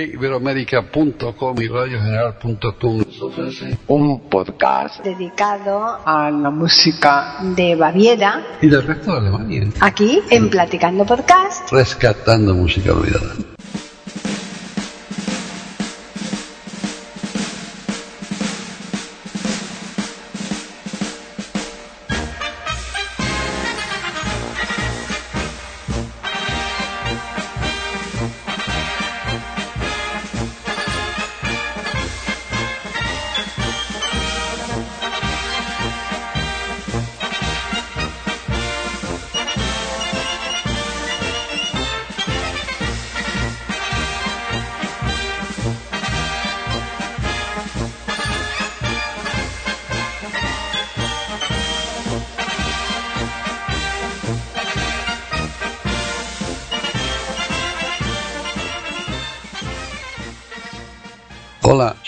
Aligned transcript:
iberoamérica.com 0.00 1.60
y 1.60 1.68
radiogeneral.com 1.68 3.02
un 3.86 4.20
podcast 4.28 5.04
dedicado 5.04 5.98
a 6.04 6.30
la 6.30 6.50
música 6.50 7.38
de 7.42 7.74
Baviera, 7.76 8.42
y 8.60 8.68
del 8.68 8.82
resto 8.82 9.12
de 9.12 9.18
Alemania, 9.18 9.68
aquí 9.80 10.20
en 10.30 10.50
Platicando 10.50 11.04
Podcast. 11.04 11.70
rescatando 11.70 12.54
música 12.54 12.92
olvidada. 12.92 13.34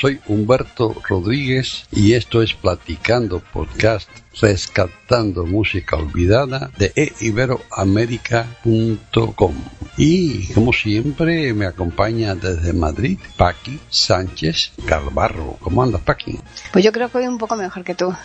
Soy 0.06 0.20
Humberto 0.28 0.94
Rodríguez 1.08 1.88
y 1.90 2.12
esto 2.12 2.40
es 2.40 2.54
Platicando 2.54 3.40
Podcast, 3.40 4.08
rescatando 4.40 5.44
música 5.44 5.96
olvidada 5.96 6.70
de 6.78 6.92
eiberoamerica.com. 6.94 9.54
Y 9.96 10.52
como 10.52 10.72
siempre 10.72 11.52
me 11.54 11.66
acompaña 11.66 12.36
desde 12.36 12.72
Madrid 12.72 13.18
Paqui 13.36 13.80
Sánchez 13.88 14.70
Calvarro. 14.84 15.56
¿Cómo 15.60 15.82
andas, 15.82 16.02
Paqui? 16.02 16.38
Pues 16.72 16.84
yo 16.84 16.92
creo 16.92 17.10
que 17.10 17.18
hoy 17.18 17.26
un 17.26 17.38
poco 17.38 17.56
mejor 17.56 17.82
que 17.82 17.96
tú. 17.96 18.14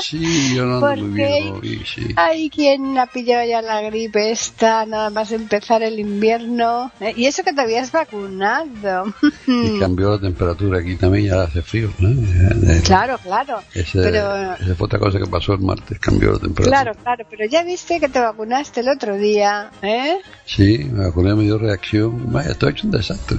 Sí, 0.00 0.56
yo 0.56 0.66
no 0.66 0.84
ando 0.84 0.88
muy 0.88 1.00
Porque 1.10 1.26
bien 1.26 1.54
hoy, 1.54 1.84
sí. 1.86 2.08
hay 2.16 2.50
quien 2.50 2.98
ha 2.98 3.06
pillado 3.06 3.46
ya 3.46 3.62
la 3.62 3.82
gripe 3.82 4.32
esta, 4.32 4.84
nada 4.84 5.10
más 5.10 5.30
empezar 5.30 5.82
el 5.82 6.00
invierno. 6.00 6.90
¿eh? 7.00 7.12
Y 7.16 7.26
eso 7.26 7.44
que 7.44 7.52
te 7.52 7.60
habías 7.60 7.92
vacunado. 7.92 9.14
Y 9.46 9.76
cambió 9.78 10.10
la 10.10 10.20
temperatura 10.20 10.80
aquí 10.80 10.91
también, 10.96 11.26
ya 11.26 11.42
hace 11.42 11.62
frío. 11.62 11.92
¿no? 11.98 12.10
Claro, 12.84 13.18
claro. 13.18 13.62
Ese, 13.74 14.00
Pero 14.00 14.54
esa 14.54 14.74
fue 14.74 14.86
otra 14.86 14.98
cosa 14.98 15.18
que 15.18 15.26
pasó 15.26 15.54
el 15.54 15.60
martes, 15.60 15.98
cambió 15.98 16.32
la 16.32 16.38
temperatura. 16.38 16.82
Claro, 16.82 16.98
claro, 17.02 17.26
pero 17.28 17.46
ya 17.46 17.62
viste 17.62 18.00
que 18.00 18.08
te 18.08 18.20
vacunaste 18.20 18.80
el 18.80 18.88
otro 18.88 19.16
día, 19.16 19.70
¿eh? 19.82 20.18
Sí, 20.44 20.88
me 20.90 21.06
vacuné, 21.06 21.34
me 21.34 21.44
dio 21.44 21.58
reacción. 21.58 22.32
Vaya, 22.32 22.50
estoy 22.50 22.72
hecho 22.72 22.86
un 22.86 22.92
desastre. 22.92 23.38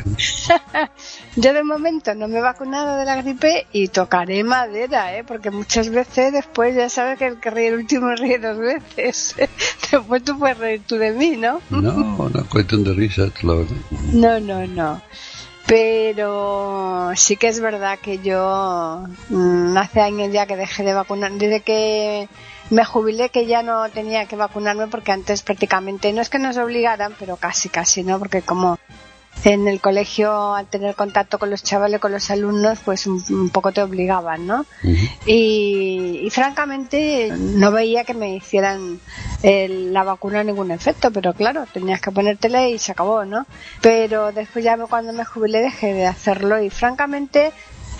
Yo 1.35 1.53
de 1.53 1.63
momento 1.63 2.13
no 2.15 2.27
me 2.27 2.39
he 2.39 2.41
vacunado 2.41 2.97
de 2.97 3.05
la 3.05 3.21
gripe 3.21 3.67
y 3.71 3.87
tocaré 3.87 4.43
madera, 4.43 5.17
¿eh? 5.17 5.23
Porque 5.23 5.51
muchas 5.51 5.89
veces 5.89 6.33
después 6.33 6.75
ya 6.75 6.89
sabes 6.89 7.17
que 7.17 7.27
el 7.27 7.39
que 7.39 7.49
ríe 7.49 7.67
el 7.67 7.75
último 7.75 8.13
ríe 8.15 8.39
dos 8.39 8.57
veces. 8.57 9.35
después 9.91 10.23
tú 10.23 10.37
puedes 10.37 10.57
reír 10.57 10.81
tú 10.85 10.95
de 10.95 11.11
mí, 11.11 11.37
¿no? 11.37 11.61
No, 11.69 12.29
no, 12.29 12.49
cuestión 12.49 12.83
de 12.83 12.93
risa, 12.93 13.23
verdad. 13.43 13.65
No, 14.13 14.39
no, 14.39 14.67
no. 14.67 15.01
Pero 15.73 17.13
sí 17.15 17.35
que 17.35 17.47
es 17.47 17.59
verdad 17.59 17.97
que 17.97 18.19
yo 18.19 19.07
mm, 19.29 19.75
hace 19.75 20.01
años 20.01 20.31
ya 20.31 20.45
que 20.45 20.55
dejé 20.55 20.83
de 20.83 20.93
vacunar, 20.93 21.31
desde 21.31 21.61
que 21.61 22.29
me 22.69 22.85
jubilé 22.85 23.29
que 23.29 23.47
ya 23.47 23.63
no 23.63 23.89
tenía 23.89 24.27
que 24.27 24.35
vacunarme 24.35 24.85
porque 24.85 25.11
antes 25.11 25.41
prácticamente 25.41 26.13
no 26.13 26.21
es 26.21 26.29
que 26.29 26.37
nos 26.37 26.57
obligaran, 26.57 27.15
pero 27.17 27.37
casi 27.37 27.69
casi, 27.69 28.03
¿no? 28.03 28.19
Porque 28.19 28.43
como 28.43 28.77
en 29.43 29.67
el 29.67 29.81
colegio 29.81 30.53
al 30.55 30.67
tener 30.67 30.95
contacto 30.95 31.37
con 31.37 31.49
los 31.49 31.63
chavales, 31.63 31.99
con 31.99 32.11
los 32.11 32.31
alumnos, 32.31 32.79
pues 32.83 33.07
un, 33.07 33.23
un 33.29 33.49
poco 33.49 33.71
te 33.71 33.81
obligaban, 33.81 34.47
¿no? 34.47 34.65
Y, 35.25 36.21
y 36.23 36.29
francamente 36.29 37.29
no 37.37 37.71
veía 37.71 38.03
que 38.05 38.13
me 38.13 38.35
hicieran 38.35 38.99
eh, 39.41 39.67
la 39.67 40.03
vacuna 40.03 40.43
ningún 40.43 40.71
efecto, 40.71 41.11
pero 41.11 41.33
claro, 41.33 41.65
tenías 41.71 41.99
que 41.99 42.11
ponértela 42.11 42.67
y 42.67 42.79
se 42.79 42.93
acabó, 42.93 43.25
¿no? 43.25 43.45
Pero 43.81 44.31
después 44.31 44.63
ya 44.63 44.77
cuando 44.77 45.11
me 45.11 45.25
jubilé 45.25 45.61
dejé 45.61 45.93
de 45.93 46.05
hacerlo 46.05 46.61
y 46.61 46.69
francamente, 46.69 47.51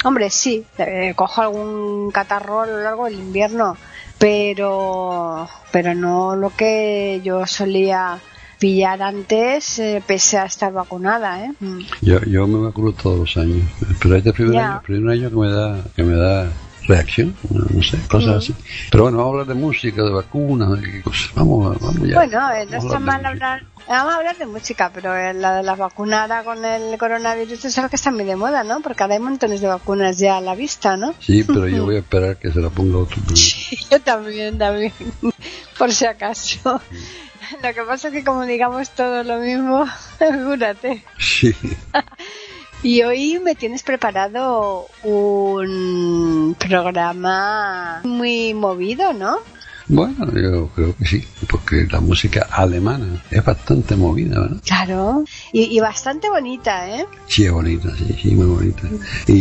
hombre, 0.06 0.30
sí, 0.30 0.66
eh, 0.78 1.14
cojo 1.16 1.42
algún 1.42 2.12
catarro 2.12 2.62
a 2.62 2.68
lo 2.68 2.82
largo 2.82 3.06
del 3.06 3.16
invierno, 3.16 3.76
pero, 4.18 5.50
pero 5.72 5.94
no 5.94 6.38
lo 6.38 6.56
que 6.56 7.20
yo 7.24 7.46
solía 7.46 8.20
pillar 8.64 9.02
antes 9.02 9.78
eh, 9.80 10.02
pese 10.08 10.38
a 10.38 10.46
estar 10.46 10.72
vacunada, 10.72 11.44
¿eh? 11.44 11.52
Mm. 11.60 11.80
Yo, 12.02 12.22
yo 12.22 12.48
me 12.48 12.60
vacuno 12.60 12.94
todos 12.94 13.20
los 13.20 13.36
años, 13.36 13.62
pero 14.02 14.16
este 14.16 14.32
primer 14.32 14.54
Ya. 14.54 14.66
año, 14.66 14.76
el 14.78 14.82
primer 14.84 15.12
año 15.18 15.30
que 15.30 15.36
me 15.36 15.50
da, 15.52 15.84
que 15.94 16.04
me 16.04 16.16
da 16.16 16.50
reacción, 16.88 17.36
no, 17.50 17.84
sé, 17.84 17.98
cosas 18.08 18.38
así. 18.38 18.56
Pero 18.90 19.04
bueno, 19.04 19.18
vamos 19.18 19.32
a 19.32 19.42
hablar 19.42 19.48
de 19.54 19.62
música, 19.62 20.02
de 20.02 20.12
vacunas, 20.12 20.80
de 20.80 21.02
cosas. 21.02 21.32
Vamos, 21.36 21.78
vamos 21.78 22.08
ya. 22.08 22.16
Bueno, 22.16 22.52
eh, 22.54 22.66
no 22.72 22.78
está 22.78 23.00
mal 23.00 23.26
hablar. 23.26 23.64
Vamos 23.86 24.14
a 24.14 24.18
hablar 24.18 24.38
de 24.38 24.46
música, 24.46 24.92
pero 24.94 25.14
eh, 25.14 25.34
la 25.34 25.58
de 25.58 25.64
las 25.64 25.78
vacunas 25.78 26.22
ahora 26.22 26.46
con 26.46 26.64
el 26.64 26.98
coronavirus 26.98 27.66
es 27.66 27.78
algo 27.78 27.90
que 27.90 27.98
está 27.98 28.12
muy 28.12 28.24
de 28.24 28.38
moda, 28.38 28.64
¿no? 28.64 28.80
Porque 28.80 29.04
ahora 29.04 29.16
hay 29.16 29.20
montones 29.20 29.60
de 29.60 29.68
vacunas 29.68 30.18
ya 30.20 30.38
a 30.38 30.42
la 30.42 30.56
vista, 30.56 30.96
¿no? 30.96 31.14
Sí, 31.20 31.44
pero 31.44 31.68
yo 31.68 31.84
voy 31.84 31.98
a 31.98 32.00
esperar 32.00 32.38
que 32.38 32.50
se 32.50 32.62
la 32.62 32.70
ponga 32.70 33.00
otro 33.00 33.22
primero. 33.24 33.46
Yo 33.92 34.00
también, 34.00 34.58
también, 34.58 34.94
por 35.78 35.92
si 35.92 36.06
acaso. 36.06 36.80
Lo 37.64 37.74
que 37.74 37.84
pasa 37.84 38.08
es 38.08 38.14
que 38.14 38.24
como 38.24 38.44
digamos 38.44 38.90
todo 38.92 39.24
lo 39.24 39.40
mismo, 39.40 39.86
figúrate. 40.20 41.04
Sí. 41.18 41.54
Y 42.86 43.02
hoy 43.04 43.40
me 43.40 43.56
tienes 43.56 43.82
preparado 43.82 44.88
un 45.04 46.54
programa 46.60 48.02
muy 48.04 48.54
movido, 48.54 49.14
¿no? 49.14 49.38
Bueno, 49.88 50.26
yo 50.34 50.68
creo 50.70 50.96
que 50.96 51.06
sí, 51.06 51.24
porque 51.50 51.86
la 51.92 52.00
música 52.00 52.48
alemana 52.52 53.22
es 53.30 53.44
bastante 53.44 53.96
movida, 53.96 54.40
¿verdad? 54.40 54.58
Claro. 54.66 55.24
Y, 55.52 55.76
y 55.76 55.80
bastante 55.82 56.30
bonita, 56.30 56.90
¿eh? 56.90 57.06
Sí, 57.28 57.46
es 57.46 57.52
bonita, 57.52 57.90
sí, 57.98 58.16
sí, 58.22 58.36
muy 58.36 58.46
bonita. 58.48 58.88
Y, 59.28 59.34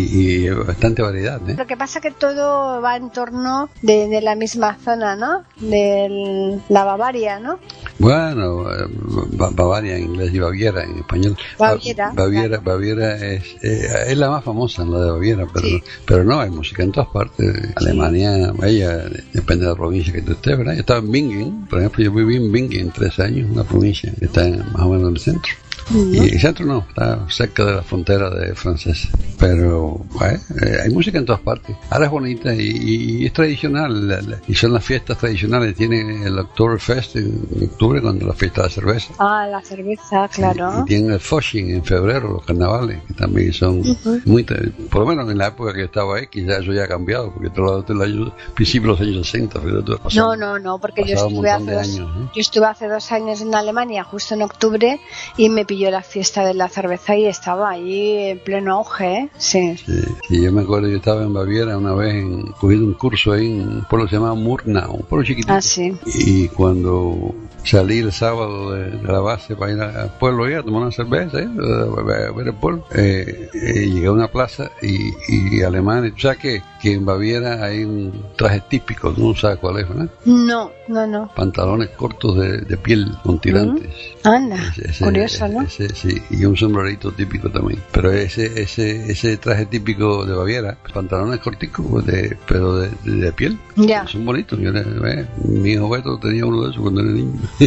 y 0.46 0.48
bastante 0.50 1.02
variedad, 1.02 1.40
¿eh? 1.48 1.54
Lo 1.56 1.66
que 1.66 1.76
pasa 1.76 2.00
que 2.00 2.10
todo 2.10 2.80
va 2.82 2.96
en 2.96 3.10
torno 3.10 3.70
de, 3.82 4.08
de 4.08 4.20
la 4.20 4.34
misma 4.34 4.76
zona, 4.84 5.14
¿no? 5.14 5.44
De 5.60 6.60
la 6.68 6.84
Bavaria, 6.84 7.38
¿no? 7.38 7.58
Bueno, 7.98 8.68
eh, 8.72 8.86
Ba- 9.34 9.50
Bavaria 9.52 9.96
en 9.96 10.04
inglés 10.04 10.34
y 10.34 10.38
Baviera 10.40 10.82
en 10.82 10.98
español. 10.98 11.36
Baviera, 11.58 12.08
Ba- 12.08 12.22
Baviera, 12.24 12.58
Baviera 12.58 13.14
es, 13.16 13.44
eh, 13.62 13.86
es 14.08 14.18
la 14.18 14.28
más 14.28 14.42
famosa, 14.44 14.84
la 14.84 14.98
de 14.98 15.10
Baviera, 15.12 15.46
pero, 15.52 15.68
pero 16.04 16.24
no, 16.24 16.40
hay 16.40 16.50
música 16.50 16.82
en 16.82 16.90
todas 16.90 17.10
partes. 17.10 17.54
Alemania, 17.76 18.52
ella, 18.64 19.04
depende 19.32 19.66
de 19.66 19.70
la 19.70 19.76
provincia 19.76 20.12
que 20.12 20.22
tú 20.22 20.31
estaba 20.32 20.98
en 20.98 21.12
Bingen, 21.12 21.66
por 21.66 21.78
ejemplo, 21.78 22.04
yo 22.04 22.12
viví 22.12 22.36
en 22.36 22.52
Bingen 22.52 22.90
tres 22.90 23.18
años, 23.18 23.50
una 23.50 23.64
provincia 23.64 24.12
que 24.18 24.26
está 24.26 24.48
más 24.48 24.82
o 24.82 24.90
menos 24.90 25.08
en 25.08 25.14
el 25.14 25.20
centro. 25.20 25.52
Y 25.94 26.18
el 26.34 26.40
centro 26.40 26.64
no, 26.66 26.84
está 26.88 27.26
cerca 27.28 27.64
de 27.64 27.74
la 27.76 27.82
frontera 27.82 28.30
de 28.30 28.54
francés. 28.54 29.08
Pero 29.38 30.04
eh, 30.24 30.38
hay 30.84 30.90
música 30.90 31.18
en 31.18 31.26
todas 31.26 31.40
partes. 31.40 31.76
Ahora 31.90 32.06
es 32.06 32.10
bonita 32.12 32.54
y, 32.54 33.20
y 33.22 33.26
es 33.26 33.32
tradicional. 33.32 34.08
la- 34.08 34.20
la- 34.22 34.40
y 34.46 34.54
son 34.54 34.72
las 34.72 34.84
fiestas 34.84 35.18
tradicionales. 35.18 35.74
Tiene 35.74 36.24
el 36.26 36.38
Oktoberfest 36.38 37.16
en 37.16 37.42
octubre, 37.64 38.00
cuando 38.00 38.26
la 38.26 38.34
fiesta 38.34 38.62
de 38.62 38.68
la 38.68 38.72
cerveza. 38.74 39.12
Ah, 39.18 39.46
la 39.50 39.60
cerveza, 39.62 40.28
claro. 40.28 40.80
Y 40.82 40.84
tienen 40.84 41.12
el 41.12 41.20
Fasching 41.20 41.70
en 41.70 41.84
febrero, 41.84 42.32
los 42.32 42.44
carnavales, 42.44 43.00
que 43.08 43.14
también 43.14 43.52
son 43.52 43.82
muy... 44.24 44.44
tra- 44.44 44.70
Por 44.90 45.00
lo 45.02 45.06
menos 45.08 45.30
en 45.30 45.38
la 45.38 45.48
época 45.48 45.72
que 45.72 45.80
yo 45.80 45.84
estaba 45.86 46.16
ahí, 46.16 46.26
quizás 46.28 46.60
eso 46.62 46.72
ya 46.72 46.84
ha 46.84 46.88
cambiado, 46.88 47.32
porque 47.32 47.50
todo 47.50 47.84
el 47.88 48.00
año, 48.02 48.32
principios 48.54 48.98
de 49.00 49.06
los 49.06 49.14
años 49.16 49.28
60, 49.30 49.60
pero 49.60 49.82
todo 49.82 49.98
pasado- 49.98 50.36
No, 50.36 50.36
no, 50.36 50.58
no, 50.58 50.78
porque 50.78 51.04
yo 51.04 51.14
estuve, 51.16 51.50
hace 51.50 51.72
dos, 51.72 51.82
años, 51.82 52.10
¿eh? 52.16 52.28
yo 52.34 52.40
estuve 52.40 52.66
hace 52.66 52.88
dos 52.88 53.10
años 53.12 53.40
en 53.40 53.54
Alemania, 53.54 54.04
justo 54.04 54.34
en 54.34 54.42
octubre, 54.42 55.00
y 55.36 55.48
me 55.48 55.64
pilló 55.64 55.81
la 55.90 56.02
fiesta 56.02 56.44
de 56.44 56.54
la 56.54 56.68
cerveza 56.68 57.16
y 57.16 57.26
estaba 57.26 57.70
ahí 57.70 58.28
en 58.28 58.38
pleno 58.38 58.74
auge, 58.74 59.14
¿eh? 59.14 59.28
Sí. 59.36 59.76
Sí, 59.76 60.02
sí, 60.28 60.42
yo 60.42 60.52
me 60.52 60.62
acuerdo, 60.62 60.88
yo 60.88 60.96
estaba 60.96 61.22
en 61.22 61.32
Baviera 61.32 61.76
una 61.76 61.94
vez, 61.94 62.14
en, 62.14 62.52
cogiendo 62.52 62.86
un 62.86 62.94
curso 62.94 63.32
ahí 63.32 63.46
en 63.46 63.68
un 63.68 63.84
pueblo 63.84 64.06
que 64.06 64.10
se 64.10 64.16
llama 64.16 64.34
Murnau, 64.34 64.94
un 64.94 65.02
pueblo 65.02 65.24
chiquitito. 65.26 65.52
Ah, 65.52 65.60
sí. 65.60 65.94
Y 66.06 66.48
cuando 66.48 67.34
salí 67.64 67.98
el 67.98 68.12
sábado 68.12 68.72
de, 68.72 68.90
de 68.90 69.12
la 69.12 69.20
base 69.20 69.56
para 69.56 69.72
ir 69.72 69.80
al 69.80 70.18
pueblo 70.18 70.48
ya 70.48 70.60
a 70.60 70.62
tomar 70.62 70.82
una 70.82 70.92
cerveza, 70.92 71.40
¿eh? 71.40 71.48
a 71.48 72.02
ver, 72.02 72.26
a 72.28 72.32
ver 72.32 72.46
el 72.48 72.54
pueblo, 72.54 72.84
eh, 72.94 73.48
eh, 73.54 73.86
llegué 73.86 74.06
a 74.06 74.12
una 74.12 74.28
plaza 74.28 74.70
y, 74.80 75.12
y 75.28 75.62
alemanes, 75.62 76.12
o 76.16 76.18
sea 76.18 76.34
que 76.36 76.62
que 76.82 76.92
en 76.94 77.04
Baviera 77.04 77.64
hay 77.64 77.84
un 77.84 78.12
traje 78.36 78.60
típico, 78.68 79.14
no 79.16 79.34
sabes 79.36 79.58
cuál 79.58 79.78
es, 79.78 79.88
¿verdad? 79.88 80.08
No, 80.24 80.72
no, 80.88 81.06
no. 81.06 81.30
Pantalones 81.34 81.90
cortos 81.90 82.36
de, 82.38 82.58
de 82.62 82.76
piel 82.76 83.06
con 83.22 83.38
tirantes. 83.38 83.88
Anda, 84.24 84.56
Ese- 84.76 84.90
ese- 84.90 85.04
curioso, 85.04 85.46
¿no? 85.48 85.62
ese, 85.62 85.88
sí, 85.94 86.20
y 86.30 86.44
un 86.44 86.56
sombrerito 86.56 87.12
típico 87.12 87.48
también. 87.50 87.80
Pero 87.92 88.10
ese 88.12 88.60
ese 88.60 89.10
ese 89.10 89.36
traje 89.36 89.66
típico 89.66 90.26
de 90.26 90.34
Baviera, 90.34 90.76
pantalones 90.92 91.38
corticos, 91.38 92.04
de, 92.04 92.36
pero 92.48 92.76
de, 92.78 92.90
de- 93.04 93.12
de 93.26 93.32
piel, 93.32 93.56
Ya. 93.76 94.06
son 94.08 94.24
bonitos. 94.24 94.58
Yo 94.58 94.70
eh, 94.70 95.26
mi 95.44 95.70
hijo 95.74 95.88
Beto 95.88 96.18
tenía 96.18 96.44
uno 96.44 96.64
de 96.64 96.70
esos 96.72 96.82
cuando 96.82 97.00
era 97.02 97.10
niño. 97.12 97.32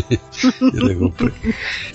Yo 0.74 0.82
le 0.88 0.98
compré. 0.98 1.32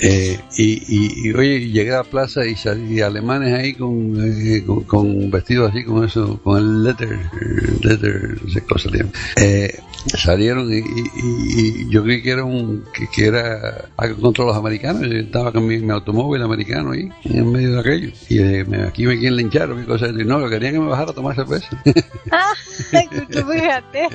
Eh, 0.02 0.40
y, 0.56 0.64
y, 0.88 1.28
y, 1.28 1.32
oye, 1.34 1.69
llegué 1.69 1.93
a 1.93 1.99
la 1.99 2.05
plaza 2.05 2.46
y 2.46 2.56
salí 2.56 3.02
alemanes 3.02 3.52
ahí 3.52 3.75
con, 3.75 4.14
eh, 4.19 4.64
con, 4.64 4.84
con 4.84 5.31
vestidos 5.31 5.70
así, 5.70 5.84
con 5.84 6.05
eso, 6.05 6.40
con 6.43 6.56
el 6.58 6.82
letter, 6.84 7.10
eh, 7.15 8.37
no 8.43 8.51
sé 8.51 8.89
le 8.91 8.99
llaman. 8.99 9.12
Eh, 9.37 9.79
salieron 10.17 10.73
y, 10.73 10.77
y- 10.79 10.83
y- 11.15 11.83
y 11.87 11.91
yo 11.91 12.03
creí 12.03 12.23
que 12.23 12.31
era 12.31 12.45
un 12.45 12.85
que, 12.95 13.07
que 13.09 13.27
era 13.27 13.85
algo 13.99 14.21
contra 14.21 14.45
los 14.47 14.57
americanos 14.57 15.03
yo 15.03 15.19
estaba 15.19 15.53
con 15.53 15.67
mi, 15.67 15.79
mi 15.79 15.91
automóvil 15.93 16.41
americano 16.43 16.93
ahí 16.93 17.11
en 17.25 17.53
medio 17.53 17.73
de 17.75 17.81
aquello 17.81 18.11
y 18.31 18.39
eh, 18.39 18.65
me- 18.67 18.85
aquí 18.85 19.05
me 19.05 19.19
quieren 19.19 19.37
linchar 19.37 19.71
o 19.71 19.77
qué 19.77 19.85
cosa 19.85 20.09
y 20.09 20.25
no 20.25 20.39
lo 20.39 20.49
querían 20.49 20.73
que 20.73 20.81
me 20.81 20.87
bajara 20.89 21.11
a 21.11 21.15
tomar 21.15 21.35
cerveza 21.37 21.69
Ah, 22.33 22.53
tú 23.31 23.43
fíjate. 23.53 24.09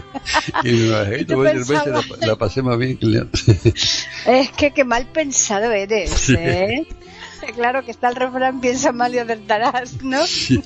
y 0.63 0.71
me 0.71 0.89
bajé 0.89 1.13
y 1.15 1.17
¿Qué 1.19 1.25
te 1.25 1.33
tomé 1.33 1.51
cerveza 1.51 1.85
la, 2.19 2.27
la 2.27 2.35
pasé 2.35 2.61
más 2.63 2.77
bien 2.79 2.97
que. 2.97 3.27
Es 4.25 4.49
que 4.51 4.71
qué 4.71 4.83
mal 4.83 5.05
pensado 5.13 5.71
eres, 5.71 6.09
Sí. 6.09 6.35
Claro 7.55 7.83
que 7.83 7.91
está 7.91 8.09
el 8.09 8.15
refrán, 8.15 8.59
piensa 8.61 8.91
mal 8.91 9.13
y 9.13 9.19
acertarás, 9.19 10.01
¿no? 10.03 10.25
Sí, 10.27 10.61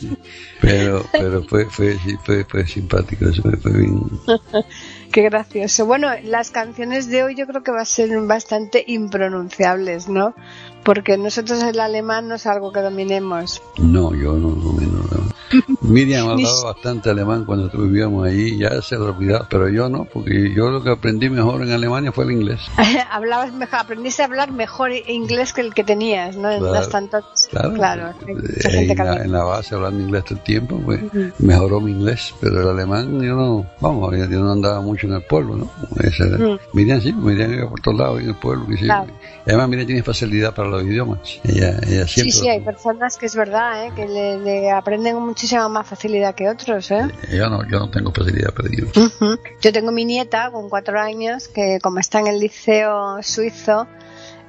pero 0.61 1.05
pero 1.11 1.43
fue 1.43 1.65
fue 1.65 1.97
fue, 2.25 2.43
fue 2.43 2.67
simpático 2.67 3.29
eso 3.29 3.41
fue, 3.41 3.57
fue 3.57 3.71
bien 3.71 4.01
Qué 5.11 5.23
gracioso. 5.23 5.85
Bueno, 5.85 6.09
las 6.23 6.51
canciones 6.51 7.09
de 7.09 7.23
hoy 7.23 7.35
yo 7.35 7.47
creo 7.47 7.63
que 7.63 7.71
va 7.71 7.81
a 7.81 7.85
ser 7.85 8.09
bastante 8.21 8.83
impronunciables, 8.87 10.07
¿no? 10.07 10.35
Porque 10.83 11.17
nosotros 11.17 11.63
el 11.63 11.79
alemán 11.79 12.27
no 12.27 12.35
es 12.35 12.45
algo 12.45 12.71
que 12.71 12.81
dominemos. 12.81 13.61
no 13.79 14.13
yo 14.13 14.33
no 14.33 14.49
domino 14.49 15.03
no. 15.11 15.59
Miriam 15.89 16.29
hablaba 16.29 16.63
bastante 16.65 17.09
alemán 17.09 17.45
cuando 17.45 17.69
vivíamos 17.69 18.27
allí 18.27 18.57
ya 18.57 18.81
se 18.81 18.95
lo 18.95 19.07
olvidaba 19.07 19.47
pero 19.49 19.69
yo 19.69 19.89
no 19.89 20.05
porque 20.05 20.53
yo 20.55 20.69
lo 20.69 20.83
que 20.83 20.91
aprendí 20.91 21.29
mejor 21.29 21.61
en 21.63 21.71
Alemania 21.71 22.11
fue 22.11 22.25
el 22.25 22.31
inglés 22.31 22.61
Hablabas 23.11 23.51
mejor, 23.53 23.79
aprendiste 23.79 24.21
a 24.21 24.25
hablar 24.25 24.51
mejor 24.51 24.91
inglés 25.07 25.51
que 25.53 25.61
el 25.61 25.73
que 25.73 25.83
tenías, 25.83 26.35
¿no? 26.35 26.49
En 26.51 26.59
Claro, 26.59 26.73
las 26.73 26.89
tantas. 26.89 27.23
Claro, 27.49 27.73
Claro, 27.73 28.09
Eh, 28.27 28.87
en, 28.91 28.97
la, 28.97 29.15
en 29.23 29.31
la 29.31 29.43
base 29.43 29.75
hablando 29.75 30.01
inglés 30.01 30.23
todo 30.25 30.35
el 30.37 30.43
tiempo, 30.43 30.79
pues 30.83 31.01
mejoró 31.39 31.79
mi 31.81 31.91
inglés, 31.91 32.33
pero 32.39 32.61
el 32.61 32.67
alemán 32.69 33.19
yo 33.21 33.35
no, 33.35 33.65
vamos, 33.81 34.15
yo 34.15 34.39
no 34.39 34.51
andaba 34.51 34.81
mucho 34.81 35.07
en 35.07 35.13
el 35.13 35.21
pueblo, 35.23 35.55
¿no? 35.57 35.69
Ese 36.03 36.27
era- 36.27 36.37
Mm. 36.37 36.59
Miriam 36.73 37.01
sí, 37.01 37.11
Miriam 37.13 37.53
iba 37.53 37.69
por 37.69 37.79
todos 37.81 37.97
lados 37.97 38.21
en 38.21 38.29
el 38.29 38.35
pueblo, 38.35 38.65
que 38.67 38.77
sí. 38.77 38.85
Claro. 38.85 39.11
Además 39.45 39.69
Miriam 39.69 39.87
tiene 39.87 40.03
facilidad 40.03 40.53
para 40.53 40.69
los 40.69 40.83
idiomas, 40.83 41.19
ella, 41.43 41.79
ella 41.87 42.07
Sí, 42.07 42.13
siempre, 42.21 42.31
sí, 42.33 42.47
hay 42.49 42.59
personas 42.61 43.17
que 43.17 43.25
es 43.25 43.35
verdad, 43.35 43.85
¿eh? 43.85 43.91
Que 43.95 44.07
le, 44.07 44.37
le 44.39 44.71
aprenden 44.71 45.15
con 45.15 45.25
muchísima 45.25 45.67
más 45.79 45.87
facilidad 45.87 46.35
que 46.35 46.49
otros, 46.49 46.91
¿eh? 46.91 47.07
yo 47.31 47.49
no, 47.49 47.63
yo 47.69 47.79
no 47.79 47.89
tengo 47.89 48.11
facilidad 48.11 48.53
para 48.53 48.67
ellos. 48.69 48.89
Ujú. 48.97 49.39
Yo 49.61 49.71
tengo 49.71 49.91
mi 49.91 50.03
nieta 50.05 50.51
con 50.51 50.67
cuatro 50.69 50.99
años 50.99 51.47
que 51.47 51.79
como 51.81 51.99
está 51.99 52.19
en 52.19 52.27
el 52.27 52.39
liceo 52.39 53.23
suizo 53.23 53.87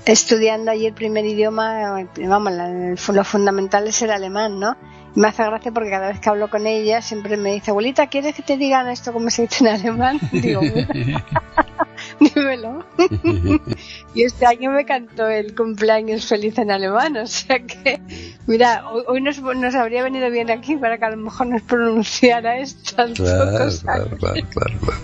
estudiando 0.07 0.71
allí 0.73 0.87
el 0.87 0.95
primer 0.95 1.25
idioma, 1.27 2.05
vamos, 2.27 2.53
la- 2.53 2.95
lo 3.13 3.25
fundamental 3.25 3.87
es 3.87 4.03
el 4.03 4.11
alemán, 4.11 4.59
¿no? 4.59 4.77
Y 5.15 5.21
me 5.21 5.29
hace 5.29 5.45
gracia 5.45 5.71
porque 5.73 5.91
cada 5.91 6.09
vez 6.09 6.21
que 6.21 6.29
hablo 6.31 6.49
con 6.51 6.67
ella 6.67 7.03
siempre 7.03 7.37
me 7.37 7.53
dice, 7.53 7.71
abuelita, 7.71 8.07
¿quieres 8.09 8.35
que 8.35 8.43
te 8.43 8.57
digan 8.57 8.89
esto 8.89 9.13
como 9.13 9.29
se 9.31 9.43
dice 9.43 9.65
en 9.65 9.75
alemán? 9.75 10.19
Digo, 10.33 10.63
"Mira, 10.63 11.25
dímelo. 12.21 12.85
y 14.15 14.23
este 14.23 14.47
año 14.47 14.71
me 14.73 14.85
cantó 14.85 15.27
el 15.29 15.55
cumpleaños 15.55 16.27
feliz 16.27 16.59
en 16.59 16.71
alemán, 16.71 17.17
o 17.17 17.27
sea 17.27 17.61
que, 17.65 18.01
mira, 18.47 18.89
hoy, 18.91 19.03
hoy 19.07 19.21
nos, 19.21 19.41
nos 19.41 19.75
habría 19.75 20.03
venido 20.03 20.31
bien 20.31 20.51
aquí 20.51 20.77
para 20.77 20.99
que 20.99 21.05
a 21.07 21.11
lo 21.11 21.17
mejor 21.17 21.47
nos 21.49 21.63
pronunciara 21.63 22.59
estas 22.59 23.13
Claro, 23.13 23.51
cosas. 23.59 23.81
claro, 23.83 24.11
claro, 24.19 24.47
claro, 24.51 24.79
claro. 24.81 25.01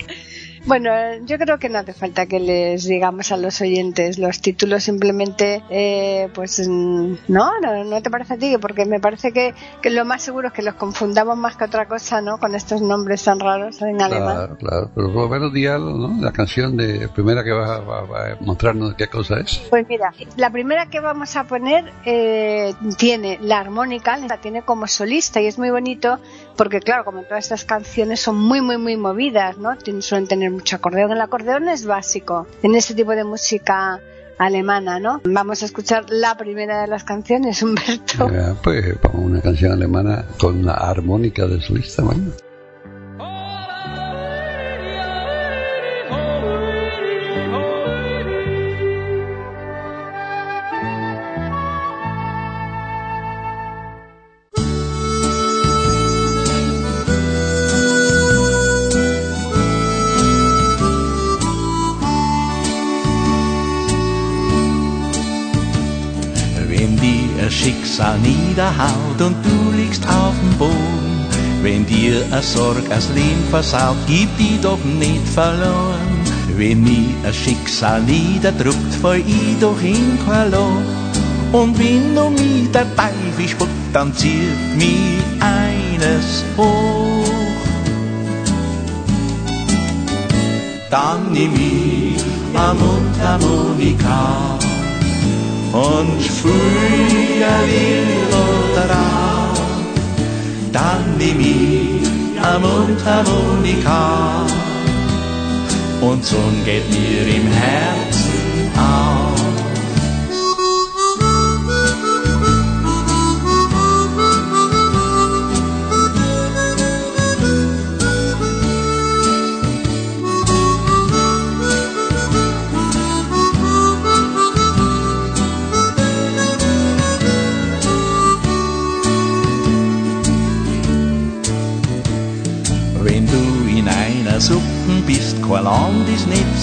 Bueno, 0.67 0.89
yo 1.25 1.37
creo 1.37 1.57
que 1.59 1.69
no 1.69 1.79
hace 1.79 1.93
falta 1.93 2.25
que 2.25 2.39
les 2.41 2.85
digamos 2.85 3.31
a 3.31 3.37
los 3.37 3.61
oyentes 3.61 4.19
los 4.19 4.41
títulos, 4.41 4.83
simplemente, 4.83 5.63
eh, 5.69 6.27
pues, 6.33 6.59
no, 6.67 7.51
no, 7.61 7.83
no 7.85 8.01
te 8.01 8.09
parece 8.09 8.33
a 8.33 8.37
ti, 8.37 8.55
porque 8.59 8.85
me 8.85 8.99
parece 8.99 9.31
que, 9.31 9.53
que 9.81 9.89
lo 9.89 10.03
más 10.03 10.21
seguro 10.23 10.47
es 10.49 10.53
que 10.53 10.61
los 10.61 10.73
confundamos 10.75 11.37
más 11.37 11.55
que 11.55 11.63
otra 11.63 11.87
cosa, 11.87 12.19
¿no? 12.21 12.37
Con 12.37 12.53
estos 12.53 12.81
nombres 12.81 13.23
tan 13.23 13.39
raros 13.39 13.81
en 13.81 14.01
alemán. 14.01 14.35
Claro, 14.35 14.57
claro, 14.57 14.91
pero 14.93 15.13
por 15.13 15.23
lo 15.23 15.29
menos 15.29 15.53
di 15.53 15.65
algo, 15.67 15.91
¿no? 15.91 16.21
La 16.21 16.31
canción 16.33 16.75
de 16.75 17.07
primera 17.09 17.43
que 17.43 17.51
vas 17.51 17.69
a, 17.69 17.79
va- 17.79 18.01
va 18.01 18.25
a 18.33 18.37
mostrarnos 18.41 18.95
qué 18.95 19.07
cosa 19.07 19.39
es. 19.39 19.61
Pues 19.69 19.85
mira, 19.87 20.11
la 20.35 20.49
primera 20.51 20.87
que 20.89 20.99
vamos 20.99 21.35
a 21.37 21.45
poner 21.45 21.85
eh, 22.05 22.73
tiene 22.97 23.39
la 23.41 23.59
armónica, 23.59 24.17
la 24.17 24.37
tiene 24.41 24.63
como 24.63 24.85
solista 24.87 25.39
y 25.41 25.47
es 25.47 25.57
muy 25.57 25.69
bonito 25.69 26.19
porque 26.57 26.79
claro, 26.81 27.05
como 27.05 27.21
todas 27.23 27.45
estas 27.45 27.63
canciones 27.63 28.19
son 28.19 28.35
muy 28.37 28.59
muy 28.61 28.77
muy 28.77 28.97
movidas, 28.97 29.57
¿no? 29.57 29.69
Tien- 29.77 30.01
Suelen 30.01 30.27
tener 30.27 30.51
mucho 30.51 30.75
acordeón. 30.75 31.11
El 31.11 31.21
acordeón 31.21 31.69
es 31.69 31.85
básico 31.85 32.47
en 32.63 32.75
este 32.75 32.93
tipo 32.95 33.11
de 33.11 33.23
música 33.23 34.01
alemana, 34.37 34.99
¿no? 34.99 35.21
Vamos 35.23 35.61
a 35.63 35.65
escuchar 35.65 36.05
la 36.09 36.35
primera 36.37 36.81
de 36.81 36.87
las 36.87 37.03
canciones, 37.03 37.61
Humberto. 37.63 38.29
Pues 38.63 38.99
vamos 39.01 39.25
una 39.25 39.41
canción 39.41 39.71
alemana 39.71 40.25
con 40.39 40.65
la 40.65 40.73
armónica 40.73 41.45
de 41.47 41.61
solista, 41.61 42.01
bueno. 42.03 42.31
Schicksal 68.57 68.73
niederhaut 68.73 69.21
und 69.21 69.35
du 69.45 69.71
liegst 69.77 70.03
auf 70.07 70.33
dem 70.41 70.57
Boden, 70.57 71.25
wenn 71.61 71.85
dir 71.85 72.25
eine 72.31 72.41
Sorg 72.41 72.89
das 72.89 73.09
Leben 73.09 73.43
versaut, 73.51 73.97
gib 74.07 74.29
die 74.37 74.59
doch 74.61 74.83
nicht 74.83 75.27
verloren. 75.27 76.23
Wenn 76.55 76.81
mich 76.81 77.13
ein 77.23 77.33
Schicksal 77.33 78.01
niederdrückt, 78.01 78.93
fall 78.99 79.19
ich 79.19 79.59
doch 79.61 79.79
in 79.81 80.17
kein 80.25 80.51
Loch. 80.51 80.81
Und 81.51 81.77
wenn 81.77 82.15
du 82.15 82.29
mich 82.31 82.71
der 82.71 82.87
Teufel 82.95 83.47
spuckt, 83.47 83.71
dann 83.93 84.13
zieht 84.15 84.75
mich 84.75 85.21
eines 85.39 86.43
hoch. 86.57 87.23
Dann 90.89 91.31
nimm 91.31 91.53
ich 91.53 92.23
am 92.55 92.77
Mundharmonika 92.79 94.56
und 95.77 96.21
früher 96.39 97.57
verrà 98.73 99.09
dammi 100.75 101.31
mia 101.41 102.51
Mundharmonika 102.63 104.03
und 106.01 106.25
so 106.25 106.41
geht 106.65 106.87
mir 106.89 107.25
im 107.37 107.47
Herzen 107.61 108.71
auf. 108.77 109.06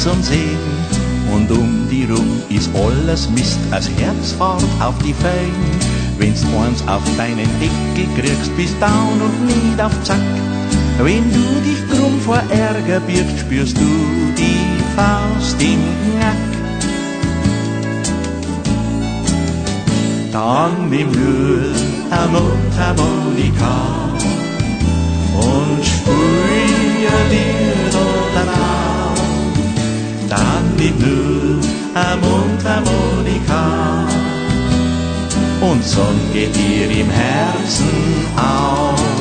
Zum 0.04 0.22
Sehen. 0.22 0.58
Und 1.32 1.50
um 1.50 1.88
die 1.90 2.04
rum 2.04 2.42
ist 2.50 2.68
alles 2.74 3.28
Mist, 3.30 3.58
als 3.70 3.88
Herz 3.98 4.32
fährt 4.32 4.62
auf 4.80 4.94
die 4.98 5.14
Fein. 5.14 5.54
Wenn's 6.18 6.44
eins 6.44 6.86
auf 6.86 7.02
deinen 7.16 7.48
Deckel 7.58 8.06
kriegst, 8.14 8.54
bist 8.56 8.74
down 8.80 9.18
und 9.26 9.46
nicht 9.46 9.80
auf 9.80 9.92
Zack. 10.04 10.20
Wenn 10.98 11.24
du 11.32 11.46
dich 11.64 11.80
krumm 11.88 12.20
vor 12.20 12.40
Ärger 12.50 13.00
birgst, 13.00 13.38
spürst 13.40 13.78
du 13.78 13.90
die 14.36 14.76
Faust 14.94 15.60
im 15.60 15.82
Knack. 16.04 16.52
Dann 20.30 20.90
nimm 20.90 21.10
nur 21.12 21.60
eine 22.10 22.28
Mundharmonika 22.30 23.76
und 25.40 25.84
spür 25.84 26.24
die 30.78 30.90
Blue 30.90 31.60
am 31.94 32.20
Mundharmonika. 32.20 34.06
Und 35.60 35.84
Song 35.84 36.18
geht 36.32 36.54
dir 36.54 36.90
im 36.90 37.10
Herzen 37.10 37.88
auf. 38.36 39.13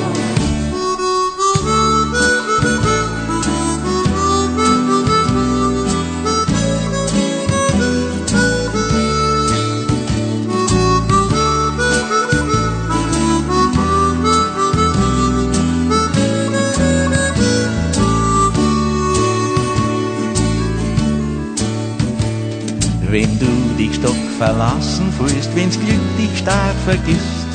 Verlassen 24.37 25.11
fühlst, 25.17 25.49
wenn's 25.55 25.79
Glück 25.79 26.17
dich 26.17 26.37
stark 26.39 26.75
vergisst, 26.85 27.47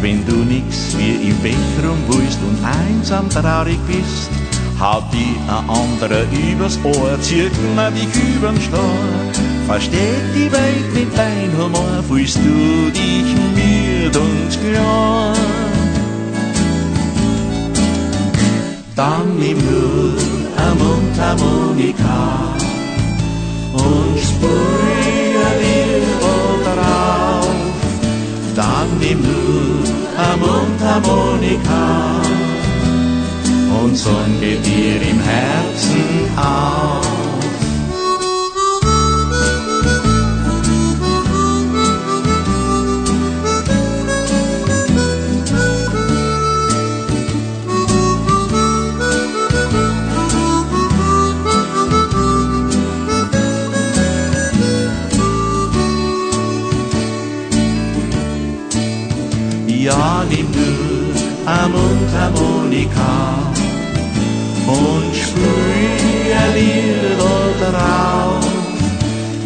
wenn 0.00 0.24
du 0.26 0.36
nix 0.36 0.96
wie 0.96 1.30
im 1.30 1.36
Bett 1.38 1.54
rumwuist 1.82 2.38
und 2.48 2.58
einsam 2.64 3.28
traurig 3.28 3.78
bist, 3.86 4.30
haut 4.80 5.04
die 5.12 5.36
ein 5.48 5.70
anderer 5.70 6.24
übers 6.50 6.78
Ohr, 6.84 7.20
zieht 7.20 7.52
mir 7.74 7.90
dich 7.90 8.08
übern 8.36 8.60
Stor. 8.60 8.98
Versteht 9.66 10.26
die 10.34 10.50
Welt 10.50 10.94
mit 10.94 11.16
dein 11.16 11.50
Humor, 11.56 12.02
fühlst 12.08 12.38
du 12.38 12.90
dich 12.90 13.28
müd 13.56 14.16
und 14.16 14.50
klar. 14.70 15.34
Dann 18.96 19.38
nimm 19.38 19.58
nur 19.58 20.14
eine 20.56 20.74
Mundharmonika 20.74 22.54
und 23.72 24.18
sprühe 24.18 25.01
Dann 28.62 28.98
nimm 29.00 29.20
du 29.22 29.92
eine 30.16 30.36
Mundharmonika 30.36 32.22
und 33.82 33.96
Sonne 33.96 34.38
geht 34.40 34.64
dir 34.64 35.02
im 35.10 35.20
Herzen 35.20 36.30
auf. 36.36 37.21
Eine 61.46 61.68
Mundharmonika 61.68 63.52
und 64.66 65.14
sprühe 65.14 66.42
Lieder 66.54 67.70
drauf. 67.70 68.46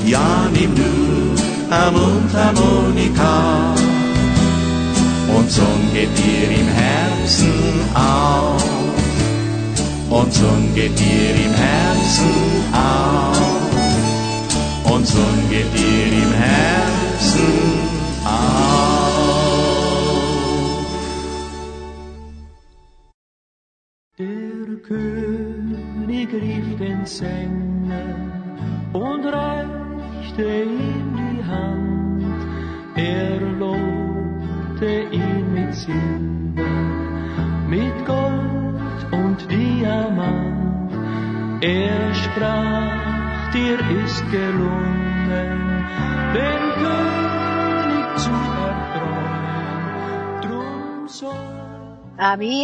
Ja, 0.04 0.48
nimm 0.52 0.74
du 0.74 1.74
eine 1.74 1.90
Mundharmonika 1.92 3.74
und 5.36 5.50
Sonne 5.50 5.90
geht 5.92 6.16
dir 6.18 6.50
im 6.58 6.68
Herzen 6.68 7.52
auf. 7.94 8.64
Und 10.08 10.32
Sonne 10.32 10.68
geht 10.74 10.98
dir 10.98 11.34
im 11.44 11.54
Herzen 11.54 12.30
auf. 12.72 13.40
Und 14.84 15.06
Sonne 15.06 15.42
geht 15.50 15.72
dir 15.74 16.06
im 16.06 16.32
Herzen 16.32 17.72
auf. 17.72 17.75
Den 26.28 27.06
Sänger 27.06 28.16
und 28.92 29.24
reichte 29.26 30.42
ihm 30.42 31.14
die 31.14 31.44
Hand. 31.44 32.40
Er 32.96 33.40
lobte 33.60 35.06
ihn 35.12 35.46
Gold 38.04 39.12
und 39.12 39.50
Diamant. 39.50 40.92
Er 41.62 42.14
sprach, 42.14 43.52
dir 43.52 43.78
ist 44.04 44.24
gelungen, 44.30 45.86
den 46.34 46.62
König 46.82 48.06
zu 48.16 48.30
erfreuen. 48.66 49.40
Drum 50.42 51.08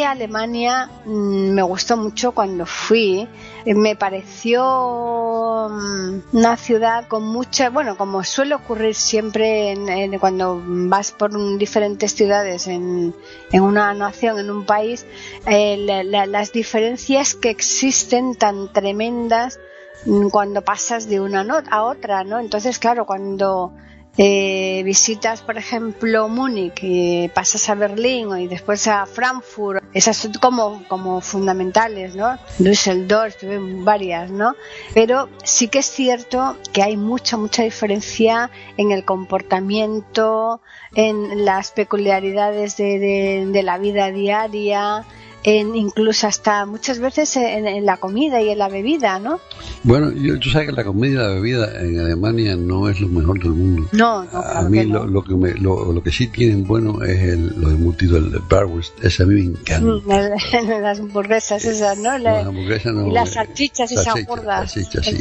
Alemania 0.02 0.88
mm, 1.04 1.54
me 1.54 1.62
gustó 1.62 1.97
mucho 1.97 2.33
cuando 2.33 2.64
fui. 2.64 3.28
Eh, 3.64 3.75
Me 3.75 3.95
pareció 3.97 5.69
mm, 5.71 6.37
una 6.37 6.57
ciudad 6.57 7.07
con 7.09 7.23
mucha, 7.25 7.71
bueno, 7.71 7.97
como 7.97 8.25
suele 8.25 8.54
ocurrir 8.54 8.95
siempre 8.95 9.71
en- 9.73 10.19
cuando 10.19 10.61
vas 10.64 11.12
por 11.12 11.31
diferentes 11.59 12.14
ciudades 12.14 12.66
en, 12.66 13.14
en 13.52 13.62
una 13.62 13.95
nación, 13.95 14.38
en 14.38 14.50
un 14.50 14.64
país, 14.64 15.07
eh, 15.47 15.76
la- 15.78 16.02
la- 16.02 16.26
las 16.26 16.52
diferencias 16.52 17.35
que 17.35 17.50
existen 17.50 18.35
tan 18.35 18.73
tremendas 18.73 19.59
mm, 20.07 20.28
cuando 20.31 20.62
pasas 20.62 21.09
de 21.09 21.21
una 21.21 21.45
a 21.71 21.85
otra, 21.85 22.25
¿no? 22.25 22.40
Entonces, 22.40 22.78
claro, 22.78 23.07
cuando 23.07 23.73
eh, 24.19 24.83
visitas, 24.85 25.40
por 25.42 25.57
ejemplo, 25.57 26.28
Múnich 26.28 27.31
pasas 27.35 27.69
a 27.71 27.75
Berlín 27.75 28.28
y 28.38 28.47
después 28.47 28.87
a 28.87 29.07
Frankfurt, 29.07 29.83
esas 29.95 30.16
son 30.19 30.33
como, 30.35 30.83
como 30.88 31.21
fundamentales, 31.21 32.14
¿no? 32.14 32.38
Düsseldorf, 32.59 33.37
tuve 33.38 33.59
varias, 33.83 34.31
¿no? 34.31 34.54
Pero 34.95 35.28
sí 35.45 35.69
que 35.69 35.78
es 35.78 35.87
cierto 35.87 36.57
que 36.73 36.83
hay 36.83 36.97
mucha, 36.97 37.37
mucha 37.37 37.62
diferencia 37.62 38.50
en 38.76 38.90
el 38.92 39.04
comportamiento, 39.04 40.61
en 40.95 41.45
las 41.45 41.73
peculiaridades 41.73 42.76
de, 42.76 42.99
de- 42.99 43.47
de 43.50 43.62
la 43.62 43.78
vida 43.78 44.11
diaria, 44.11 45.04
en 45.44 45.75
incluso 45.76 46.26
hasta 46.26 46.66
muchas 46.66 46.99
veces 46.99 47.37
en, 47.37 47.66
en 47.66 47.84
la 47.87 47.96
comida 47.96 48.40
y 48.40 48.50
en 48.50 48.58
la 48.58 48.68
bebida, 48.68 49.18
¿no? 49.18 49.40
Bueno, 49.82 50.12
yo, 50.12 50.38
tú 50.38 50.49
sabes 50.50 50.68
que 50.68 50.72
la 50.75 50.84
comida 50.84 51.11
y 51.11 51.14
la 51.14 51.28
bebida 51.34 51.80
en 51.80 51.99
Alemania 51.99 52.54
no 52.56 52.88
es 52.88 53.00
lo 53.00 53.08
mejor 53.08 53.40
del 53.40 53.50
mundo. 53.52 53.88
No, 53.92 54.25
no, 54.25 54.38
a 54.38 54.42
claro 54.52 54.68
mí 54.70 54.78
que 54.78 54.87
no. 54.87 54.99
lo, 55.00 55.06
lo 55.06 55.25
que 55.25 55.34
me, 55.34 55.54
lo, 55.54 55.92
lo 55.92 56.02
que 56.02 56.12
sí 56.12 56.28
tienen 56.28 56.64
bueno 56.66 57.02
es 57.02 57.20
el, 57.20 57.61
lo 57.61 57.70
embutido, 57.70 58.16
el 58.18 58.30
bratwurst. 58.49 59.04
Ese 59.04 59.25
a 59.25 59.26
mí 59.26 59.34
me 59.34 59.40
encanta. 59.58 59.80
Mm, 59.80 60.11
el- 60.12 60.82
las 60.82 61.00
hamburguesas 61.00 61.64
esas, 61.64 61.99
¿no? 61.99 62.16
La- 62.18 62.32
Las 62.34 62.46
hamburguesas 62.46 62.94
no, 62.94 63.08
y 63.08 63.12
las 63.12 63.30
salchichas 63.30 63.90
esas 63.90 64.25
gordas. 64.26 64.76
en 64.76 64.84
sí. 64.84 65.16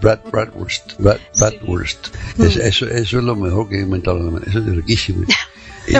Brat, 0.00 0.24
bratwurst, 0.30 0.92
brat, 0.98 1.18
Sí. 1.32 1.40
bratwurst. 1.40 2.08
Es- 2.38 2.56
eso, 2.56 2.86
eso 2.86 3.18
es 3.18 3.24
lo 3.24 3.34
mejor 3.36 3.68
que 3.68 3.78
he 3.78 3.82
inventado. 3.82 4.38
Eso 4.46 4.58
es 4.60 4.66
riquísimo. 4.66 5.24
Y 5.86 5.92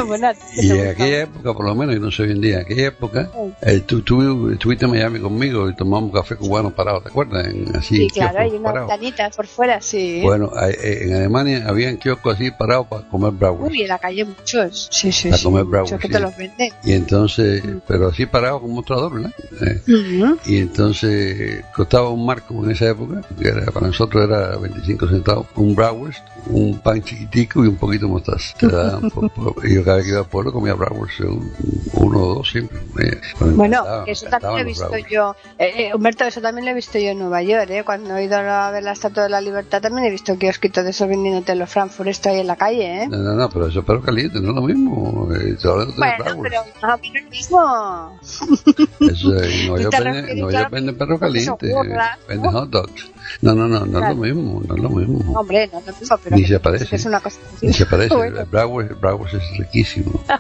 te 0.69 0.81
en 0.83 0.89
aquella 0.89 1.23
época, 1.23 1.53
por 1.55 1.67
lo 1.67 1.75
menos, 1.75 1.95
y 1.97 2.01
no 2.01 2.11
sé 2.11 2.23
hoy 2.23 2.31
en 2.33 2.41
día, 2.41 2.57
en 2.57 2.65
aquella 2.65 2.87
época, 2.89 3.31
eh, 3.63 3.81
tú, 3.81 4.03
tú 4.03 4.51
estuviste 4.51 4.85
en 4.87 4.91
Miami 4.93 5.19
conmigo 5.21 5.69
y 5.69 5.75
tomamos 5.75 6.13
café 6.13 6.37
cubano 6.37 6.71
parado, 6.71 7.01
¿te 7.03 7.09
acuerdas? 7.09 7.47
En, 7.49 7.75
así, 7.77 7.97
Sí, 7.97 8.09
claro, 8.11 8.41
hay 8.41 8.51
unas 8.51 8.63
parados. 8.63 8.89
ventanitas 8.89 9.37
por 9.37 9.47
fuera, 9.47 9.81
sí. 9.81 10.21
Bueno, 10.23 10.51
eh, 10.63 11.01
en 11.03 11.15
Alemania 11.15 11.65
habían 11.67 11.97
kioscos 11.99 12.35
así 12.35 12.51
parados 12.51 12.87
para 12.87 13.09
comer 13.09 13.33
bratwurst. 13.33 13.71
Uy, 13.73 13.83
en 13.83 13.89
la 13.89 13.99
calle 13.99 14.25
muchos. 14.25 14.89
Sí, 14.91 15.13
sí, 15.13 15.29
Para 15.29 15.39
sí. 15.39 15.45
comer 15.45 15.65
muchos 15.65 15.71
bratwurst, 15.73 16.01
que 16.03 16.09
sí. 16.09 16.13
te 16.15 16.21
los 16.21 16.37
venden. 16.37 16.73
Y 16.85 16.93
entonces, 16.93 17.63
pero 17.87 18.09
así 18.09 18.27
parado 18.27 18.61
con 18.61 18.71
mostrador, 18.73 19.15
¿verdad? 19.15 19.33
Eh, 19.61 19.81
Ujú. 19.93 20.39
y 20.47 20.59
entonces 20.59 21.63
costaba 21.75 22.11
un 22.11 22.25
marco 22.25 22.55
en 22.65 22.71
esa 22.71 22.89
época, 22.91 23.21
que 23.41 23.49
era, 23.49 23.67
para 23.67 23.89
nosotros 23.89 24.25
era 24.25 24.57
25 24.57 25.09
centavos, 25.09 25.47
un 25.57 25.75
bratwurst, 25.75 26.21
un 26.47 26.79
pan 26.79 27.03
chiquitico 27.03 27.65
y 27.65 27.69
un 27.69 27.77
poquito 27.77 28.07
de 28.07 28.13
mostaza. 28.13 28.55
Te 28.59 28.67
daban 28.69 29.11
por- 29.11 29.31
por- 29.33 29.55
y 29.69 29.74
yo 29.75 29.85
cada 29.85 29.97
vez 29.99 30.05
que 30.07 30.11
iba 30.13 30.21
al 30.21 30.27
pueblo 30.29 30.53
comía 30.53 30.75
bratwurst, 30.75 31.21
un- 31.21 31.53
uno 31.95 32.19
o 32.21 32.35
dos 32.37 32.51
siempre. 32.51 32.79
Me- 32.95 33.47
me 33.47 33.53
Bueno, 33.55 33.85
eso 34.07 34.27
también 34.27 34.53
lo 34.55 34.59
he 34.61 34.65
visto 34.65 34.91
yo. 35.11 35.35
Eh, 35.59 35.87
eh, 35.89 35.91
Humberto, 35.95 36.25
eso 36.25 36.41
también 36.41 36.65
lo 36.65 36.71
he 36.71 36.75
visto 36.75 36.99
yo 36.99 37.11
en 37.11 37.19
Nueva 37.19 37.43
York, 37.43 37.71
¿eh? 37.71 37.83
Cuando 37.85 38.17
he 38.17 38.25
ido 38.25 38.37
a 38.37 38.71
ver 38.71 38.83
la 38.83 38.93
Estatua 38.93 39.25
de 39.25 39.29
la 39.31 39.41
Libertad 39.41 39.81
también 39.83 40.07
he 40.07 40.11
visto 40.11 40.37
kiosquitos 40.39 40.85
de 40.85 40.91
esos 40.91 41.09
vendiéndote 41.09 41.55
los 41.55 41.71
Frankfurt 41.71 42.09
esto 42.09 42.29
ahí 42.31 42.41
en 42.41 42.47
la 42.47 42.57
calle, 42.57 43.03
¿eh? 43.05 43.09
No, 43.09 43.19
no, 43.19 43.35
no, 43.35 43.49
pero 43.51 43.67
eso 43.69 43.81
es 43.81 43.85
perro 43.87 44.03
caliente, 44.03 44.41
no 44.41 44.51
es 44.51 44.55
lo 44.57 44.63
mismo. 44.63 45.29
Eh, 45.35 45.57
Bueno, 45.65 45.93
pero 45.97 46.35
no, 46.35 46.43
pero 46.43 47.25
lo 47.25 47.31
mismo. 47.31 48.21
Eso, 49.01 49.37
eh, 49.37 49.61
en 49.61 49.67
Nueva 49.69 49.83
York 49.83 49.95
venden, 50.05 50.25
claro, 50.25 50.51
York 50.51 50.71
venden 50.71 50.97
perro 50.99 51.19
caliente, 51.19 51.73
hot 51.75 52.69
dogs. 52.71 53.11
No, 53.41 53.55
no, 53.55 53.67
no, 53.69 53.81
no 53.81 53.85
es 53.87 53.91
Claro. 54.05 54.15
lo 54.15 54.21
mismo, 54.21 54.63
no 54.67 54.75
es 54.77 54.83
lo 54.83 54.91
mismo. 54.91 55.39
Hombre, 55.41 55.69
no 55.73 55.79
es 55.79 55.87
lo 55.87 55.93
mismo, 55.99 56.19
pero 56.23 56.37
Ni 56.37 56.45
se 56.45 56.61
parece. 56.61 56.95
es 56.97 57.05
una 57.07 57.21
cosa. 57.21 57.39
Ni 57.63 57.73
se 57.73 57.87
parece, 57.91 58.15
Bueno. 58.15 58.41
el 58.41 58.47
bratwurst, 58.47 58.91
el 58.91 58.97
bratwurst 58.97 59.35
es 59.35 59.43
riquísimo. 59.65 60.21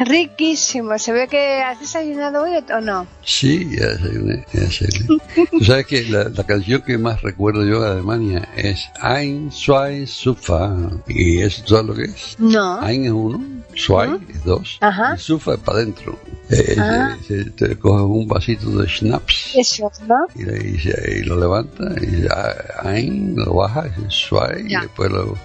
Riquísimo. 0.00 0.96
¿Se 0.96 1.10
ve 1.12 1.26
que 1.26 1.60
has 1.60 1.80
desayunado 1.80 2.44
hoy 2.44 2.52
o 2.72 2.80
no? 2.80 3.08
Sí, 3.24 3.68
ya 3.76 3.86
desayuné, 3.88 4.44
ya 4.52 4.60
desayuné. 4.60 5.20
Tú 5.50 5.64
sabes 5.64 5.86
que 5.86 6.04
la, 6.04 6.28
la 6.28 6.44
canción 6.44 6.82
que 6.82 6.96
más 6.96 7.20
recuerdo 7.22 7.64
yo 7.64 7.80
de 7.82 7.90
Alemania 7.90 8.48
es 8.56 8.88
Ein, 9.02 9.50
zwei, 9.50 10.06
Sufa. 10.06 10.72
¿Y 11.08 11.40
eso 11.40 11.64
todo 11.64 11.82
lo 11.82 11.94
que 11.94 12.04
es? 12.04 12.36
No. 12.38 12.80
Ein 12.80 13.06
es 13.06 13.10
uno, 13.10 13.40
zwei 13.76 14.20
es 14.32 14.44
dos, 14.44 14.78
Ajá. 14.80 15.14
y 15.16 15.18
Sufa 15.18 15.54
es 15.54 15.60
para 15.60 15.78
adentro. 15.78 16.16
Eh, 16.50 16.76
Ah. 16.78 17.16
se- 17.26 17.42
se- 17.44 17.50
te 17.50 17.76
coges 17.76 18.04
un 18.06 18.28
vasito 18.28 18.70
de 18.70 18.86
schnapps 18.88 19.56
Eso, 19.56 19.90
¿no? 20.06 20.28
y, 20.36 20.44
le- 20.44 20.68
y 20.76 20.78
se- 20.78 21.18
y 21.18 21.22
lo 21.24 21.40
levanta 21.40 21.84
y 22.00 22.22
ya, 22.22 22.54
Ein, 22.88 23.34
lo 23.34 23.52
baja, 23.54 23.82
dice 23.82 24.08
zwei, 24.10 24.60
y 24.64 24.76
después 24.80 25.10
lo 25.10 25.36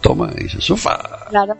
toma 0.00 0.30
y 0.36 0.44
dice 0.44 0.60
Sufa. 0.60 0.98
Claro. 1.30 1.56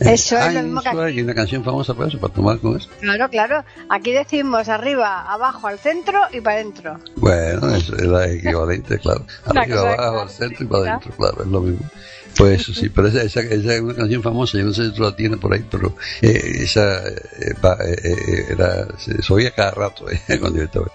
Eh, 0.00 0.14
Eso 0.14 0.36
es 0.38 0.54
lo 0.54 0.62
mismo 0.62 0.82
que 0.82 0.88
aquí. 0.88 1.18
y 1.18 1.22
una 1.22 1.34
canción 1.34 1.62
famosa 1.62 1.94
para 1.94 2.08
eso, 2.08 2.18
para 2.18 2.32
tomar 2.34 2.58
con 2.58 2.76
eso. 2.76 2.88
Claro, 3.00 3.28
claro. 3.30 3.64
Aquí 3.88 4.12
decimos 4.12 4.68
arriba, 4.68 5.22
abajo, 5.32 5.68
al 5.68 5.78
centro 5.78 6.18
y 6.32 6.40
para 6.40 6.56
adentro. 6.56 6.98
Bueno, 7.16 7.74
eso 7.74 7.94
es 7.96 8.02
la 8.02 8.28
equivalente, 8.28 8.98
claro. 8.98 9.24
Arriba, 9.46 9.80
abajo, 9.80 9.96
claro. 9.96 10.20
al 10.22 10.30
centro 10.30 10.64
y 10.64 10.66
para 10.66 10.82
adentro, 10.90 11.12
claro, 11.16 11.42
es 11.42 11.46
lo 11.48 11.60
mismo. 11.60 11.88
Pues 12.36 12.62
eso 12.62 12.74
sí, 12.74 12.88
pero 12.88 13.06
esa, 13.06 13.22
esa, 13.22 13.40
esa 13.42 13.74
es 13.74 13.80
una 13.80 13.94
canción 13.94 14.20
famosa, 14.20 14.58
yo 14.58 14.64
no 14.64 14.72
sé 14.74 14.86
si 14.86 14.92
tú 14.92 15.02
la 15.02 15.14
tienes 15.14 15.38
por 15.38 15.54
ahí, 15.54 15.64
pero 15.70 15.94
eh, 16.20 16.56
esa 16.62 17.06
eh, 17.06 17.54
va, 17.64 17.76
eh, 17.86 17.94
eh, 18.02 18.46
era, 18.50 18.88
se, 18.98 19.22
se 19.22 19.32
oía 19.32 19.52
cada 19.52 19.70
rato 19.70 20.10
eh, 20.10 20.20
cuando 20.40 20.58
yo 20.58 20.64
estaba. 20.64 20.86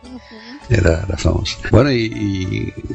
Era, 0.69 1.05
famosa. 1.17 1.57
Bueno, 1.71 1.91
y, 1.91 2.03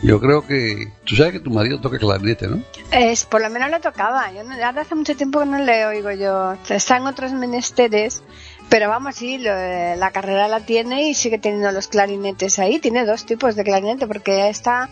y 0.03 0.07
yo 0.07 0.21
creo 0.21 0.47
que, 0.47 0.93
tú 1.05 1.17
sabes 1.17 1.33
que 1.33 1.41
tu 1.41 1.51
marido 1.51 1.81
toca 1.81 1.99
clarinete, 1.99 2.47
¿no? 2.47 2.63
Es, 2.93 3.25
por 3.25 3.41
lo 3.43 3.51
menos 3.51 3.69
le 3.71 3.81
tocaba. 3.81 4.31
Yo 4.33 4.45
no, 4.45 4.55
hace 4.81 4.95
mucho 4.95 5.17
tiempo 5.17 5.41
que 5.41 5.47
no 5.47 5.59
le 5.59 5.85
oigo 5.87 6.13
yo. 6.13 6.57
Está 6.69 6.99
en 6.99 7.07
otros 7.07 7.33
menesteres. 7.33 8.23
Pero 8.69 8.89
vamos, 8.89 9.17
sí, 9.17 9.39
lo- 9.39 9.51
eh, 9.51 9.97
la 9.99 10.11
carrera 10.13 10.47
la 10.49 10.61
tiene 10.61 11.09
y 11.09 11.15
sigue 11.15 11.39
teniendo 11.39 11.71
los 11.73 11.89
clarinetes 11.89 12.59
ahí. 12.59 12.79
Tiene 12.79 13.05
dos 13.05 13.27
tipos 13.27 13.57
de 13.57 13.65
clarinete 13.65 14.07
porque 14.07 14.49
está 14.49 14.89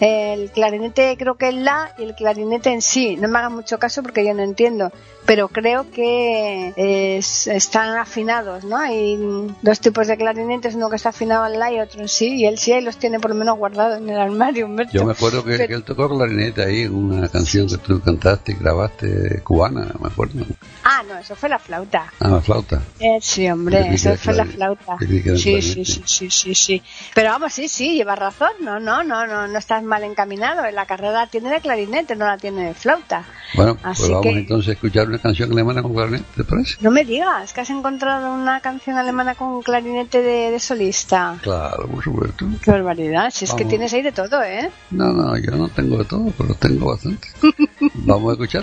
el 0.00 0.50
clarinete 0.50 1.16
creo 1.18 1.36
que 1.36 1.48
es 1.48 1.54
la 1.54 1.94
y 1.98 2.02
el 2.02 2.14
clarinete 2.14 2.70
en 2.70 2.82
sí. 2.82 3.16
No 3.16 3.28
me 3.28 3.38
hagan 3.38 3.54
mucho 3.54 3.78
caso 3.78 4.02
porque 4.02 4.24
yo 4.24 4.34
no 4.34 4.42
entiendo. 4.42 4.90
Pero 5.24 5.46
creo 5.46 5.88
que 5.92 6.72
es- 6.76 7.46
están 7.46 7.96
afinados, 7.96 8.64
¿no? 8.64 8.76
Hay 8.76 9.16
dos 9.62 9.78
tipos 9.78 10.08
de 10.08 10.16
clarinetes, 10.16 10.74
uno 10.74 10.90
que 10.90 10.96
está 10.96 11.10
afinado 11.10 11.46
en 11.46 11.60
la 11.60 11.72
y 11.72 11.78
otro 11.78 12.00
en 12.00 12.08
sí. 12.08 12.34
Y 12.34 12.46
él 12.46 12.58
sí, 12.58 12.72
ahí 12.72 12.82
los 12.82 12.96
tiene 12.96 13.20
por 13.20 13.30
lo 13.30 13.36
menos 13.36 13.56
guardados 13.56 13.98
en 13.98 14.10
el 14.10 14.18
armario, 14.18 14.66
Humberto. 14.66 14.92
Yo 14.94 15.04
me 15.04 15.12
acuerdo 15.12 15.44
que, 15.44 15.52
Pero- 15.56 15.68
que 15.68 15.74
él 15.74 15.84
tocó 15.84 16.08
clarinete 16.08 16.64
ahí 16.64 16.80
en 16.82 16.94
una 16.96 17.28
canción 17.28 17.68
que 17.68 17.76
tú 17.78 18.00
cantaste 18.00 18.50
y 18.52 18.54
grabaste 18.56 19.40
cubana, 19.44 19.92
me 20.00 20.08
acuerdo. 20.08 20.44
Ah, 20.82 21.04
no, 21.08 21.16
eso 21.18 21.36
fue 21.36 21.48
la 21.48 21.60
flauta. 21.60 22.12
Ah, 22.18 22.28
la 22.28 22.40
flauta. 22.40 22.82
Eh, 22.98 23.18
sí, 23.20 23.48
hombre, 23.48 23.94
eso 23.94 24.16
fue 24.16 24.34
la 24.34 24.44
flauta. 24.44 24.96
Sí, 24.98 25.62
sí, 25.62 25.84
sí, 25.84 26.02
sí, 26.04 26.30
sí, 26.30 26.54
sí. 26.56 26.82
Pero 27.14 27.30
vamos, 27.30 27.52
sí, 27.52 27.68
sí, 27.68 27.94
llevas 27.94 28.18
razón. 28.18 28.50
No, 28.60 28.80
no, 28.80 29.04
no, 29.04 29.24
no, 29.28 29.46
no 29.46 29.58
mal 29.84 30.02
encaminado. 30.04 30.68
La 30.70 30.86
carrera 30.86 31.26
tiene 31.26 31.50
de 31.50 31.60
clarinete, 31.60 32.16
no 32.16 32.26
la 32.26 32.38
tiene 32.38 32.66
de 32.66 32.74
flauta. 32.74 33.24
Bueno, 33.54 33.76
Así 33.82 34.00
pues 34.02 34.10
vamos 34.10 34.22
que- 34.24 34.30
entonces 34.38 34.68
a 34.68 34.72
escuchar 34.72 35.08
una 35.08 35.18
canción 35.18 35.52
alemana 35.52 35.82
con 35.82 35.92
clarinete, 35.94 36.24
¿te 36.36 36.44
parece? 36.44 36.76
No 36.80 36.90
me 36.90 37.04
digas 37.04 37.52
que 37.52 37.60
has 37.60 37.70
encontrado 37.70 38.32
una 38.34 38.60
canción 38.60 38.96
alemana 38.96 39.34
con 39.34 39.62
clarinete 39.62 40.22
de, 40.22 40.50
de 40.50 40.58
solista. 40.60 41.38
Claro, 41.42 41.86
por 41.88 42.02
supuesto. 42.02 42.46
Qué 42.62 42.70
barbaridad. 42.70 43.30
Si 43.30 43.44
es 43.44 43.52
que 43.54 43.64
tienes 43.64 43.92
ahí 43.92 44.02
de 44.02 44.12
todo, 44.12 44.42
¿eh? 44.42 44.70
No, 44.90 45.12
no, 45.12 45.36
yo 45.36 45.50
no 45.52 45.68
tengo 45.68 45.98
de 45.98 46.04
todo, 46.04 46.32
pero 46.38 46.54
tengo 46.54 46.90
bastante. 46.90 47.28
Vamos 47.94 48.30
a 48.30 48.32
escuchar. 48.32 48.62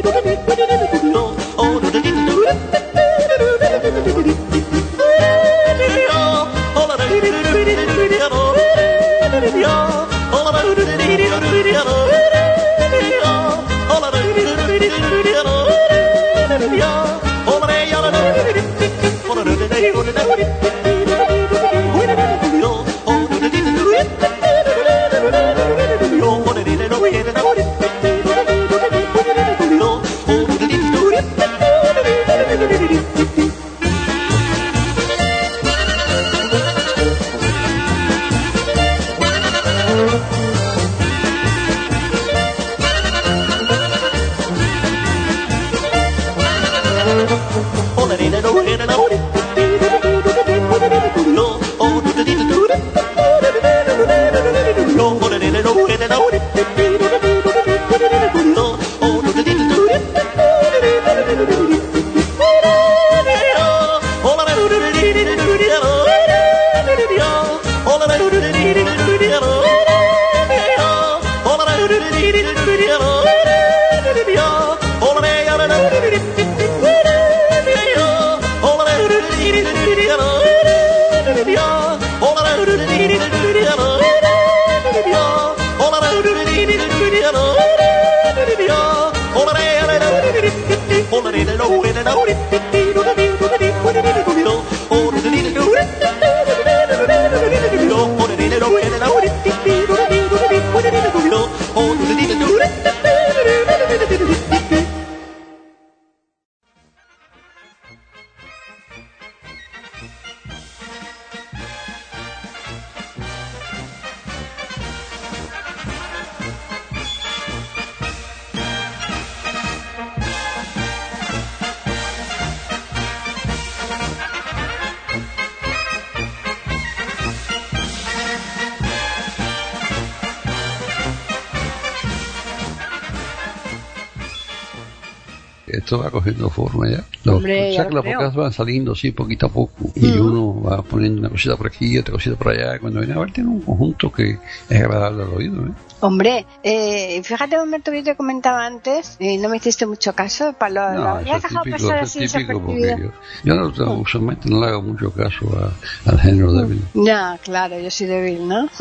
Lo 138.01 138.03
creo. 138.03 138.17
podcasts 138.19 138.37
van 138.37 138.53
saliendo 138.53 138.91
así 138.93 139.11
poquito 139.11 139.45
a 139.45 139.49
poco 139.49 139.73
y 139.95 140.07
uno 140.17 140.61
va 140.61 140.81
poniendo 140.81 141.19
una 141.21 141.29
cosita 141.29 141.55
por 141.55 141.67
aquí, 141.67 141.97
otra 141.97 142.13
cosita 142.13 142.35
por 142.35 142.49
allá. 142.49 142.79
Cuando 142.79 142.99
viene 142.99 143.13
a 143.15 143.19
ver, 143.19 143.31
tiene 143.31 143.49
un 143.49 143.61
conjunto 143.61 144.11
que 144.11 144.37
es 144.69 144.79
agradable 144.81 145.23
al 145.23 145.29
oído. 145.29 145.65
¿eh? 145.65 145.71
Hombre, 146.01 146.45
eh, 146.63 147.21
fíjate, 147.23 147.59
Humberto, 147.59 147.93
yo 147.93 148.03
te 148.03 148.15
comentaba 148.15 148.65
antes, 148.65 149.17
y 149.19 149.37
no 149.37 149.49
me 149.49 149.57
hiciste 149.57 149.85
mucho 149.85 150.13
caso, 150.13 150.53
para 150.53 150.93
lo, 150.93 150.99
lo 150.99 151.03
No, 151.09 151.19
eso 151.19 151.35
es 151.35 151.43
dejado 151.43 151.63
típico, 151.63 151.77
pasar 151.87 151.97
eso 151.97 152.03
así 152.05 152.23
es 152.23 152.31
típico 152.33 152.61
porque 152.65 152.95
yo, 152.99 153.11
yo 153.43 153.55
no, 153.55 153.93
usualmente 153.99 154.49
no 154.49 154.59
le 154.61 154.67
hago 154.67 154.81
mucho 154.81 155.11
caso 155.11 155.45
a- 155.59 156.09
al 156.09 156.19
género 156.19 156.53
débil. 156.53 156.81
Ya, 156.95 157.37
claro, 157.43 157.79
yo 157.79 157.91
soy 157.91 158.07
débil, 158.07 158.47
¿no? 158.47 158.67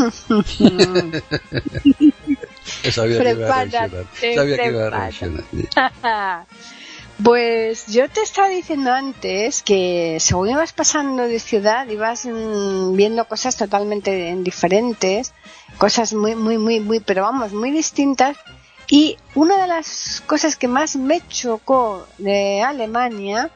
Sabía 2.90 3.18
que 3.22 3.30
iba 3.32 3.46
a 3.46 3.64
reaccionar. 3.64 4.06
Sabía 4.34 4.56
que 4.56 4.68
iba 4.68 4.86
a 4.86 4.90
reaccionar. 4.90 5.44
Pues 7.24 7.86
yo 7.88 8.08
te 8.08 8.22
estaba 8.22 8.48
diciendo 8.48 8.92
antes 8.92 9.62
que 9.62 10.16
según 10.20 10.50
ibas 10.50 10.72
pasando 10.72 11.24
de 11.24 11.38
ciudad 11.38 11.86
ibas 11.88 12.24
mm, 12.24 12.96
viendo 12.96 13.26
cosas 13.26 13.56
totalmente 13.56 14.34
diferentes, 14.36 15.34
cosas 15.76 16.14
muy, 16.14 16.34
muy, 16.34 16.56
muy, 16.56 16.80
muy, 16.80 17.00
pero 17.00 17.22
vamos, 17.22 17.52
muy 17.52 17.70
distintas. 17.72 18.36
Y 18.88 19.18
una 19.34 19.60
de 19.60 19.66
las 19.66 20.22
cosas 20.26 20.56
que 20.56 20.66
más 20.66 20.96
me 20.96 21.20
chocó 21.28 22.06
de 22.18 22.62
Alemania 22.62 23.50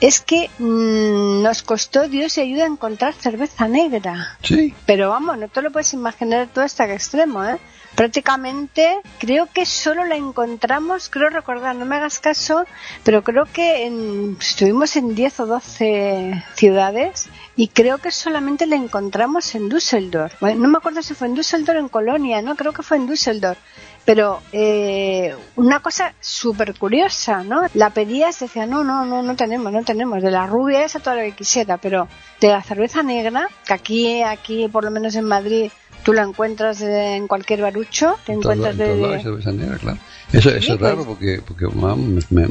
es 0.00 0.20
que 0.20 0.48
mm, 0.58 1.42
nos 1.42 1.62
costó 1.62 2.08
Dios 2.08 2.38
y 2.38 2.42
ayuda 2.42 2.64
a 2.64 2.68
encontrar 2.68 3.14
cerveza 3.14 3.66
negra. 3.68 4.38
Sí, 4.42 4.74
Pero 4.86 5.10
vamos, 5.10 5.38
no 5.38 5.48
te 5.48 5.60
lo 5.60 5.72
puedes 5.72 5.92
imaginar 5.92 6.48
todo 6.54 6.64
hasta 6.64 6.86
que 6.86 6.94
extremo, 6.94 7.44
¿eh? 7.44 7.58
Prácticamente 7.98 9.00
creo 9.18 9.46
que 9.52 9.66
solo 9.66 10.04
la 10.04 10.14
encontramos, 10.14 11.08
creo 11.08 11.30
recordar, 11.30 11.74
no 11.74 11.84
me 11.84 11.96
hagas 11.96 12.20
caso, 12.20 12.64
pero 13.02 13.24
creo 13.24 13.44
que 13.52 13.86
en- 13.86 14.36
estuvimos 14.40 14.94
en 14.94 15.16
10 15.16 15.40
o 15.40 15.46
12 15.46 16.44
ciudades 16.54 17.28
y 17.56 17.66
creo 17.66 17.98
que 17.98 18.12
solamente 18.12 18.66
la 18.68 18.76
encontramos 18.76 19.52
en 19.56 19.68
Düsseldorf. 19.68 20.32
Bueno, 20.40 20.60
no 20.62 20.68
me 20.68 20.78
acuerdo 20.78 21.02
si 21.02 21.14
fue 21.14 21.26
en 21.26 21.34
Düsseldorf 21.34 21.76
o 21.76 21.80
en 21.80 21.88
Colonia, 21.88 22.40
no, 22.40 22.54
creo 22.54 22.72
que 22.72 22.84
fue 22.84 22.98
en 22.98 23.08
Düsseldorf. 23.08 23.58
Pero 24.04 24.40
eh, 24.52 25.34
una 25.56 25.80
cosa 25.80 26.14
súper 26.20 26.78
curiosa, 26.78 27.42
¿no? 27.42 27.62
La 27.74 27.90
pedías, 27.90 28.38
decía, 28.38 28.64
no, 28.64 28.82
no, 28.84 29.04
no, 29.04 29.22
no 29.22 29.36
tenemos, 29.36 29.70
no 29.72 29.82
tenemos. 29.82 30.22
De 30.22 30.30
la 30.30 30.46
rubia 30.46 30.84
esa 30.84 31.00
todo 31.00 31.16
lo 31.16 31.20
que 31.22 31.32
quisiera, 31.32 31.76
pero 31.76 32.08
de 32.40 32.48
la 32.48 32.62
cerveza 32.62 33.02
negra, 33.02 33.48
que 33.66 33.74
aquí, 33.74 34.22
aquí 34.22 34.68
por 34.68 34.84
lo 34.84 34.90
menos 34.90 35.14
en 35.16 35.24
Madrid, 35.26 35.70
tú 36.04 36.12
la 36.12 36.22
encuentras 36.22 36.80
en 36.80 37.26
cualquier 37.28 37.62
barucho, 37.62 38.16
te 38.24 38.32
en 38.32 38.38
encuentras 38.38 38.76
lados- 38.76 38.88
en 38.98 39.02
lados 39.02 39.44
de... 39.44 39.52
negra, 39.52 39.78
claro. 39.78 39.98
Eso, 40.32 40.50
eso 40.50 40.60
Sí, 40.60 40.72
es 40.72 40.80
raro 40.80 41.04
pues. 41.04 41.06
porque, 41.08 41.42
porque 41.46 41.66
me- 41.74 42.22
me- 42.30 42.48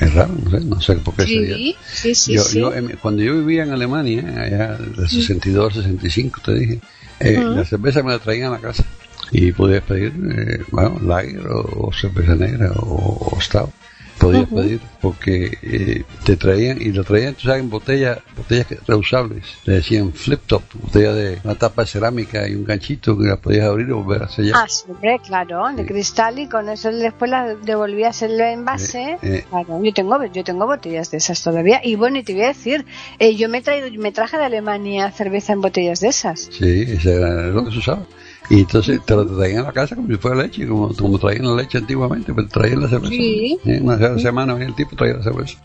es 0.00 0.14
raro, 0.14 0.34
no 0.42 0.50
sé, 0.50 0.60
no 0.64 0.80
sé 0.80 0.94
por 0.96 1.14
qué 1.14 1.22
sería. 1.26 1.56
Sí, 1.56 1.76
sí, 1.92 2.14
sí, 2.14 2.34
yo, 2.34 2.42
sí. 2.42 2.58
yo, 2.58 2.72
em, 2.74 2.90
cuando 3.02 3.22
yo 3.22 3.34
vivía 3.34 3.64
en 3.64 3.72
Alemania, 3.72 4.22
allá 4.42 4.76
de 4.78 5.08
62, 5.08 5.74
65, 5.74 6.40
te 6.44 6.54
dije, 6.54 6.80
eh, 7.20 7.42
la 7.54 7.64
cerveza 7.64 8.02
me 8.02 8.12
la 8.12 8.18
traían 8.18 8.48
a 8.52 8.56
la 8.56 8.60
casa 8.60 8.84
y 9.30 9.52
podías 9.52 9.82
pedir, 9.82 10.12
eh, 10.36 10.64
bueno, 10.70 10.98
lager 11.02 11.46
o, 11.48 11.88
o 11.88 11.92
cerveza 11.92 12.34
negra 12.34 12.72
o, 12.76 13.30
o 13.36 13.40
stout. 13.40 13.70
Podías 14.18 14.48
pedir 14.48 14.80
porque 15.00 15.58
eh, 15.62 16.04
te 16.24 16.36
traían 16.36 16.80
y 16.80 16.92
lo 16.92 17.04
traían, 17.04 17.34
tú 17.34 17.42
sabes, 17.42 17.62
en 17.62 17.70
botellas, 17.70 18.18
botellas 18.36 18.66
reusables. 18.86 19.44
Le 19.64 19.74
decían 19.74 20.12
flip 20.12 20.40
top, 20.46 20.62
botella 20.74 21.12
de 21.14 21.38
una 21.44 21.54
tapa 21.54 21.82
de 21.82 21.88
cerámica 21.88 22.48
y 22.48 22.54
un 22.54 22.64
ganchito 22.64 23.16
que 23.16 23.26
la 23.26 23.36
podías 23.36 23.66
abrir 23.66 23.88
y 23.88 23.92
volver 23.92 24.24
a 24.24 24.28
sellar. 24.28 24.56
Ah, 24.56 24.66
sí, 24.68 24.84
hombre, 24.88 25.18
claro, 25.24 25.64
de 25.74 25.82
Sí. 25.82 25.88
cristal 25.88 26.38
y 26.38 26.48
con 26.48 26.68
eso 26.68 26.90
después 26.90 27.30
la 27.30 27.54
devolvías 27.54 28.22
el 28.22 28.40
envase. 28.40 29.12
Eh, 29.12 29.18
eh. 29.22 29.44
Claro, 29.48 29.82
yo 29.82 29.92
tengo, 29.94 30.24
yo 30.26 30.44
tengo 30.44 30.66
botellas 30.66 31.10
de 31.10 31.18
esas 31.18 31.42
todavía. 31.42 31.80
Y 31.82 31.94
bueno, 31.94 32.18
y 32.18 32.22
te 32.24 32.32
voy 32.32 32.42
a 32.42 32.48
decir, 32.48 32.84
eh, 33.18 33.36
yo 33.36 33.48
me 33.48 33.58
he 33.58 33.62
traído, 33.62 33.88
me 34.00 34.12
traje 34.12 34.36
de 34.36 34.44
Alemania 34.44 35.10
cerveza 35.12 35.52
en 35.52 35.60
botellas 35.60 36.00
de 36.00 36.08
esas. 36.08 36.48
Sí, 36.52 36.82
ese 36.88 37.14
era 37.14 37.46
lo 37.46 37.64
que 37.64 37.70
se 37.72 37.78
usaba. 37.78 38.02
Y 38.50 38.60
entonces 38.60 39.04
te 39.04 39.14
lo 39.14 39.26
traían 39.26 39.60
a 39.60 39.68
la 39.68 39.72
casa 39.72 39.94
como 39.94 40.08
si 40.08 40.16
fuera 40.16 40.42
leche, 40.42 40.66
como, 40.66 40.94
como 40.94 41.18
traían 41.18 41.44
la 41.44 41.62
leche 41.62 41.78
antiguamente, 41.78 42.32
pero 42.32 42.48
traían 42.48 42.80
la 42.80 42.88
cerveza. 42.88 43.12
Sí. 43.12 43.58
Eh, 43.64 43.80
Una 43.82 44.18
semana 44.18 44.54
venía 44.54 44.68
el 44.68 44.74
tipo 44.74 44.96
traía 44.96 45.14
la 45.14 45.22
cerveza. 45.22 45.58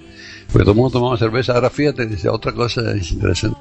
Porque 0.51 0.63
todo 0.63 0.71
el 0.71 0.77
mundo 0.77 0.91
tomaba 0.91 1.17
cerveza. 1.17 1.53
Ahora 1.53 1.69
fíjate, 1.69 2.06
dice 2.06 2.29
otra 2.29 2.51
cosa 2.51 2.82
es 2.93 3.12
interesante. 3.12 3.58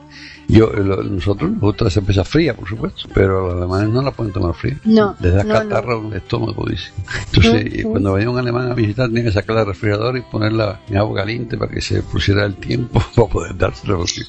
Yo, 0.48 0.66
lo- 0.70 1.02
nosotros 1.04 1.50
nos 1.52 1.60
gusta 1.60 1.84
la 1.84 1.90
cerveza 1.90 2.24
fría, 2.24 2.54
por 2.54 2.68
supuesto, 2.68 3.08
pero 3.14 3.46
los 3.46 3.56
alemanes 3.56 3.88
no 3.90 4.02
la 4.02 4.10
pueden 4.10 4.32
tomar 4.32 4.54
fría. 4.54 4.76
No, 4.84 5.16
Les 5.20 5.32
da 5.34 5.44
no, 5.44 5.54
catarro 5.54 6.00
en 6.00 6.06
el 6.08 6.12
estómago, 6.14 6.64
dice. 6.68 6.90
Entonces, 7.26 7.74
y 7.78 7.82
cuando 7.84 8.12
venía 8.12 8.28
un 8.28 8.38
alemán 8.38 8.70
a 8.70 8.74
visitar, 8.74 9.08
tenía 9.08 9.24
que 9.24 9.32
sacar 9.32 9.56
el 9.58 9.66
refrigerador 9.66 10.16
y 10.18 10.22
ponerla 10.22 10.80
en 10.88 10.96
agua 10.98 11.16
caliente 11.20 11.56
para 11.56 11.70
que 11.72 11.80
se 11.80 12.02
pusiera 12.02 12.44
el 12.44 12.56
tiempo 12.56 13.00
para 13.14 13.28
poder 13.28 13.56
dárselo, 13.56 13.98
porque 13.98 14.22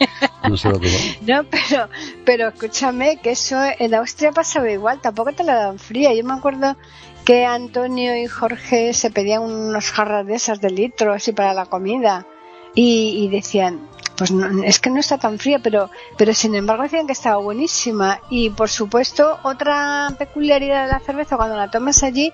no 0.47 0.55
se 0.55 0.69
lo 0.69 0.79
tomaba. 0.79 0.99
No, 1.27 1.43
pero, 1.49 1.89
pero 2.25 2.47
escúchame 2.49 3.17
que 3.21 3.31
eso 3.31 3.57
en 3.79 3.93
Austria 3.95 4.31
pasaba 4.31 4.71
igual, 4.71 5.01
tampoco 5.01 5.33
te 5.33 5.43
la 5.43 5.55
dan 5.55 5.79
fría. 5.79 6.13
Yo 6.13 6.23
me 6.23 6.33
acuerdo 6.33 6.77
que 7.25 7.45
Antonio 7.45 8.15
y 8.21 8.27
Jorge 8.27 8.93
se 8.93 9.09
pedían 9.09 9.41
unos 9.41 9.89
jarras 9.91 10.27
de 10.27 10.35
esas 10.35 10.61
de 10.61 10.69
litro 10.69 11.11
así 11.13 11.31
para 11.31 11.53
la 11.53 11.65
comida 11.65 12.27
y, 12.75 13.23
y 13.23 13.27
decían, 13.29 13.87
pues 14.17 14.31
no, 14.31 14.63
es 14.63 14.79
que 14.79 14.89
no 14.89 14.99
está 14.99 15.17
tan 15.17 15.39
fría, 15.39 15.59
pero, 15.59 15.89
pero 16.17 16.33
sin 16.33 16.55
embargo 16.55 16.83
decían 16.83 17.07
que 17.07 17.13
estaba 17.13 17.37
buenísima. 17.37 18.19
Y 18.29 18.49
por 18.49 18.69
supuesto, 18.69 19.39
otra 19.43 20.13
peculiaridad 20.17 20.85
de 20.85 20.93
la 20.93 20.99
cerveza 20.99 21.37
cuando 21.37 21.55
la 21.55 21.71
tomas 21.71 22.03
allí 22.03 22.31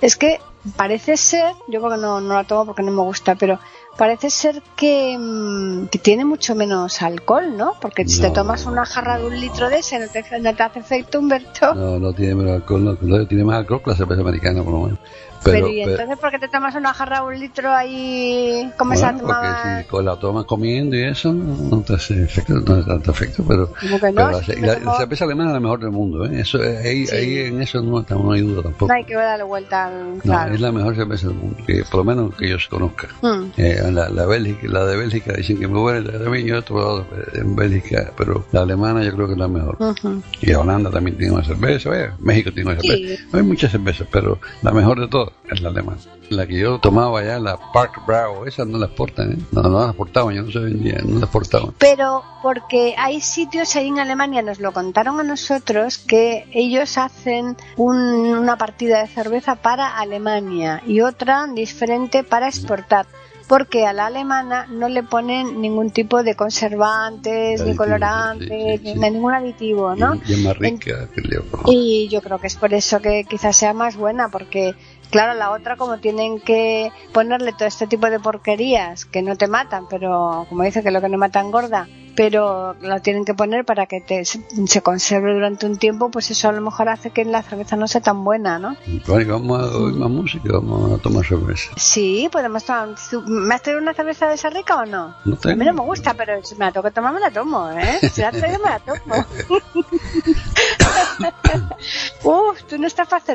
es 0.00 0.16
que 0.16 0.40
parece 0.76 1.16
ser, 1.16 1.52
yo 1.68 1.80
creo 1.80 1.92
que 1.92 2.00
no, 2.00 2.20
no 2.20 2.34
la 2.34 2.44
tomo 2.44 2.66
porque 2.66 2.82
no 2.82 2.92
me 2.92 3.02
gusta, 3.02 3.34
pero 3.34 3.58
parece 3.96 4.30
ser 4.30 4.62
que, 4.76 5.16
mm, 5.18 5.86
que 5.86 5.98
tiene 5.98 6.24
mucho 6.24 6.54
menos 6.54 7.02
alcohol, 7.02 7.56
¿no? 7.56 7.74
Porque 7.80 8.06
si 8.06 8.20
te 8.20 8.30
tomas 8.30 8.66
una 8.66 8.84
jarra 8.84 9.18
de 9.18 9.26
un 9.26 9.40
litro 9.40 9.68
de 9.68 9.78
ese, 9.78 9.98
no 9.98 10.08
te, 10.08 10.24
no 10.40 10.54
te 10.54 10.62
hace 10.62 10.78
efecto, 10.80 11.18
Humberto. 11.18 11.74
No, 11.74 11.98
no 11.98 12.12
tiene 12.12 12.34
menos 12.34 12.54
alcohol, 12.54 12.84
no, 12.84 12.98
no, 13.00 13.26
tiene 13.26 13.44
más 13.44 13.58
alcohol 13.58 13.82
que 13.84 13.90
la 13.90 13.96
cerveza 13.96 14.20
americana, 14.22 14.62
por 14.62 14.72
lo 14.72 14.80
menos. 14.80 14.98
Pero, 15.44 15.56
Pero, 15.56 15.68
¿y 15.68 15.80
pero- 15.80 15.90
entonces 15.92 16.18
por 16.18 16.30
qué 16.30 16.38
te 16.38 16.48
tomas 16.48 16.74
una 16.74 16.94
jarra 16.94 17.20
de 17.20 17.26
un 17.26 17.38
litro 17.40 17.72
ahí 17.72 18.70
como 18.78 18.94
se 18.94 19.00
bueno, 19.02 19.12
la 19.16 19.20
tomaba? 19.22 19.78
si 19.80 19.84
co- 19.88 20.02
la 20.02 20.16
tomas 20.16 20.44
comiendo 20.44 20.96
y 20.96 21.02
eso, 21.04 21.32
no, 21.32 21.80
te 21.82 21.94
hace 21.94 22.22
efecto, 22.22 22.54
no 22.54 22.74
hace 22.74 22.84
tanto 22.88 23.10
efecto, 23.10 23.44
pero, 23.46 23.72
no, 23.90 23.98
pero 24.00 24.30
la, 24.30 24.42
si 24.42 24.52
cerveza 24.98 25.24
alemana 25.24 25.50
es 25.50 25.54
la 25.54 25.60
mejor 25.60 25.80
del 25.80 25.90
mundo, 25.90 26.24
¿eh? 26.26 26.40
Eso, 26.40 26.62
eh, 26.62 26.78
ahí, 26.78 27.06
Sí. 27.06 27.16
ahí 27.16 27.38
en 27.38 27.60
eso 27.62 27.82
no, 27.82 28.04
no 28.08 28.32
hay 28.32 28.40
duda 28.42 28.62
tampoco. 28.62 28.86
No 28.88 28.94
hay 28.94 29.04
que 29.04 29.14
darle 29.14 29.44
vuelta, 29.44 29.86
al- 29.86 30.14
No, 30.16 30.20
claro. 30.22 30.54
es 30.54 30.60
la 30.60 30.72
mejor 30.72 30.94
cerveza 30.96 31.26
del 31.28 31.36
mundo, 31.36 31.56
que 31.66 31.84
por 31.90 31.96
lo 31.98 32.04
menos 32.04 32.34
que 32.36 32.48
yo 32.48 32.56
conozca. 32.70 33.08
Mm. 33.22 33.44
Eh, 33.56 33.82
la, 33.90 34.08
la, 34.10 34.26
Bélgica, 34.26 34.66
la 34.68 34.84
de 34.86 34.96
Bélgica 34.96 35.32
dicen 35.32 35.58
que 35.58 35.64
es 35.64 35.70
muy 35.70 35.80
buena, 35.80 36.10
también 36.10 36.46
yo 36.46 36.56
he 36.58 36.62
probado 36.62 37.04
en 37.34 37.56
Bélgica, 37.56 38.12
pero 38.16 38.44
la 38.52 38.62
alemana 38.62 39.02
yo 39.02 39.12
creo 39.14 39.26
que 39.26 39.32
es 39.32 39.38
la 39.38 39.48
mejor. 39.48 39.76
Y 40.40 40.52
Holanda 40.52 40.90
también 40.90 41.16
tiene 41.18 41.32
una 41.34 41.44
cerveza, 41.44 41.90
eh, 41.98 42.10
México 42.20 42.50
tiene 42.52 42.70
una 42.70 42.80
Sí. 42.80 42.88
cerveza. 42.88 43.36
Hay 43.36 43.42
muchas 43.42 43.72
cervezas, 43.72 44.06
pero 44.10 44.38
la 44.62 44.70
mejor 44.72 45.00
de 45.00 45.08
todas 45.08 45.31
es 45.50 45.60
la 45.60 45.68
alemana. 45.70 45.98
La 46.30 46.46
que 46.46 46.58
yo 46.58 46.78
tomaba 46.78 47.20
allá, 47.20 47.38
la 47.38 47.58
Park 47.72 48.06
Brau, 48.06 48.46
esa 48.46 48.64
no 48.64 48.78
la 48.78 48.86
exportan, 48.86 49.32
¿eh? 49.32 49.38
No, 49.52 49.62
no 49.62 49.80
la 49.80 49.86
exportaban, 49.86 50.34
yo 50.34 50.42
no 50.42 50.50
se 50.50 50.58
vendía, 50.60 50.98
no 51.04 51.18
la 51.18 51.24
exportaban. 51.26 51.74
Pero 51.78 52.22
porque 52.42 52.94
hay 52.96 53.20
sitios 53.20 53.76
ahí 53.76 53.88
en 53.88 53.98
Alemania, 53.98 54.40
nos 54.42 54.58
lo 54.60 54.72
contaron 54.72 55.20
a 55.20 55.22
nosotros, 55.22 55.98
que 55.98 56.46
ellos 56.52 56.96
hacen 56.98 57.56
un- 57.76 58.36
una 58.38 58.56
partida 58.56 59.00
de 59.02 59.08
cerveza 59.08 59.56
para 59.56 59.98
Alemania 59.98 60.82
y 60.86 61.00
otra 61.02 61.46
diferente 61.46 62.22
para 62.24 62.48
exportar. 62.48 63.06
Porque 63.48 63.84
a 63.84 63.92
la 63.92 64.06
alemana 64.06 64.66
no 64.70 64.88
le 64.88 65.02
ponen 65.02 65.60
ningún 65.60 65.90
tipo 65.90 66.22
de 66.22 66.34
conservantes, 66.36 67.60
ni 67.60 67.62
Aditivo, 67.70 67.76
colorantes, 67.76 68.48
sí, 68.48 68.78
sí, 68.78 68.84
ni 68.84 68.92
sí. 68.94 68.98
de 69.00 69.10
ningún 69.10 69.34
aditivo, 69.34 69.94
¿no? 69.94 70.14
Y, 70.26 70.32
es 70.32 70.38
más 70.38 70.56
rica 70.56 71.08
el 71.16 71.42
Y 71.66 72.08
yo 72.08 72.22
creo 72.22 72.38
que 72.38 72.46
es 72.46 72.56
por 72.56 72.72
eso 72.72 73.00
que 73.00 73.24
quizás 73.28 73.56
sea 73.56 73.74
más 73.74 73.96
buena, 73.96 74.30
porque 74.30 74.74
claro, 75.12 75.34
la 75.34 75.50
otra 75.52 75.76
como 75.76 75.98
tienen 75.98 76.40
que 76.40 76.90
ponerle 77.12 77.52
todo 77.52 77.68
este 77.68 77.86
tipo 77.86 78.10
de 78.10 78.18
porquerías 78.18 79.04
que 79.04 79.22
no 79.22 79.36
te 79.36 79.46
matan, 79.46 79.86
pero 79.88 80.46
como 80.48 80.64
dice 80.64 80.82
que 80.82 80.90
lo 80.90 81.00
que 81.00 81.08
no 81.08 81.18
mata 81.18 81.38
engorda, 81.40 81.86
pero 82.14 82.74
lo 82.82 83.00
tienen 83.00 83.24
que 83.24 83.32
poner 83.32 83.64
para 83.64 83.86
que 83.86 84.00
te, 84.02 84.24
se, 84.26 84.40
se 84.66 84.82
conserve 84.82 85.32
durante 85.32 85.64
un 85.64 85.78
tiempo, 85.78 86.10
pues 86.10 86.30
eso 86.30 86.48
a 86.48 86.52
lo 86.52 86.60
mejor 86.60 86.88
hace 86.90 87.08
que 87.10 87.24
la 87.24 87.42
cerveza 87.42 87.76
no 87.76 87.88
sea 87.88 88.00
tan 88.02 88.22
buena, 88.24 88.58
¿no? 88.58 88.76
Bueno, 89.06 89.34
vamos 89.40 89.62
a 89.72 89.76
oír 89.78 89.94
más 89.94 90.10
música, 90.10 90.50
vamos 90.52 90.98
a 90.98 91.02
tomar 91.02 91.24
cerveza. 91.24 91.70
Sí, 91.76 92.28
podemos 92.30 92.64
tomar. 92.64 92.88
¿Me 93.26 93.54
has 93.54 93.62
traído 93.62 93.80
una 93.80 93.94
cerveza 93.94 94.28
de 94.28 94.34
esa 94.34 94.50
rica 94.50 94.76
o 94.76 94.84
no? 94.84 95.14
No 95.24 95.34
A 95.34 95.38
tengo. 95.38 95.56
mí 95.56 95.64
no 95.64 95.72
me 95.72 95.80
gusta, 95.82 96.12
pero 96.14 96.44
si 96.44 96.54
me 96.56 96.66
la 96.66 96.72
tengo 96.72 96.84
que 96.84 96.90
tomar, 96.90 97.14
me 97.14 97.20
la 97.20 97.30
tomo, 97.30 97.70
¿eh? 97.70 97.98
Si 98.12 98.20
la 98.20 98.30
traído, 98.30 98.58
me 98.58 98.68
la 98.70 98.78
tomo. 98.80 99.14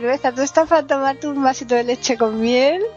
cerveza, 0.07 0.31
tú 0.31 0.41
estás 0.41 0.67
para 0.69 0.85
tomarte 0.85 1.27
un 1.27 1.43
vasito 1.43 1.75
de 1.75 1.83
leche 1.83 2.17
con 2.17 2.39
miel. 2.39 2.81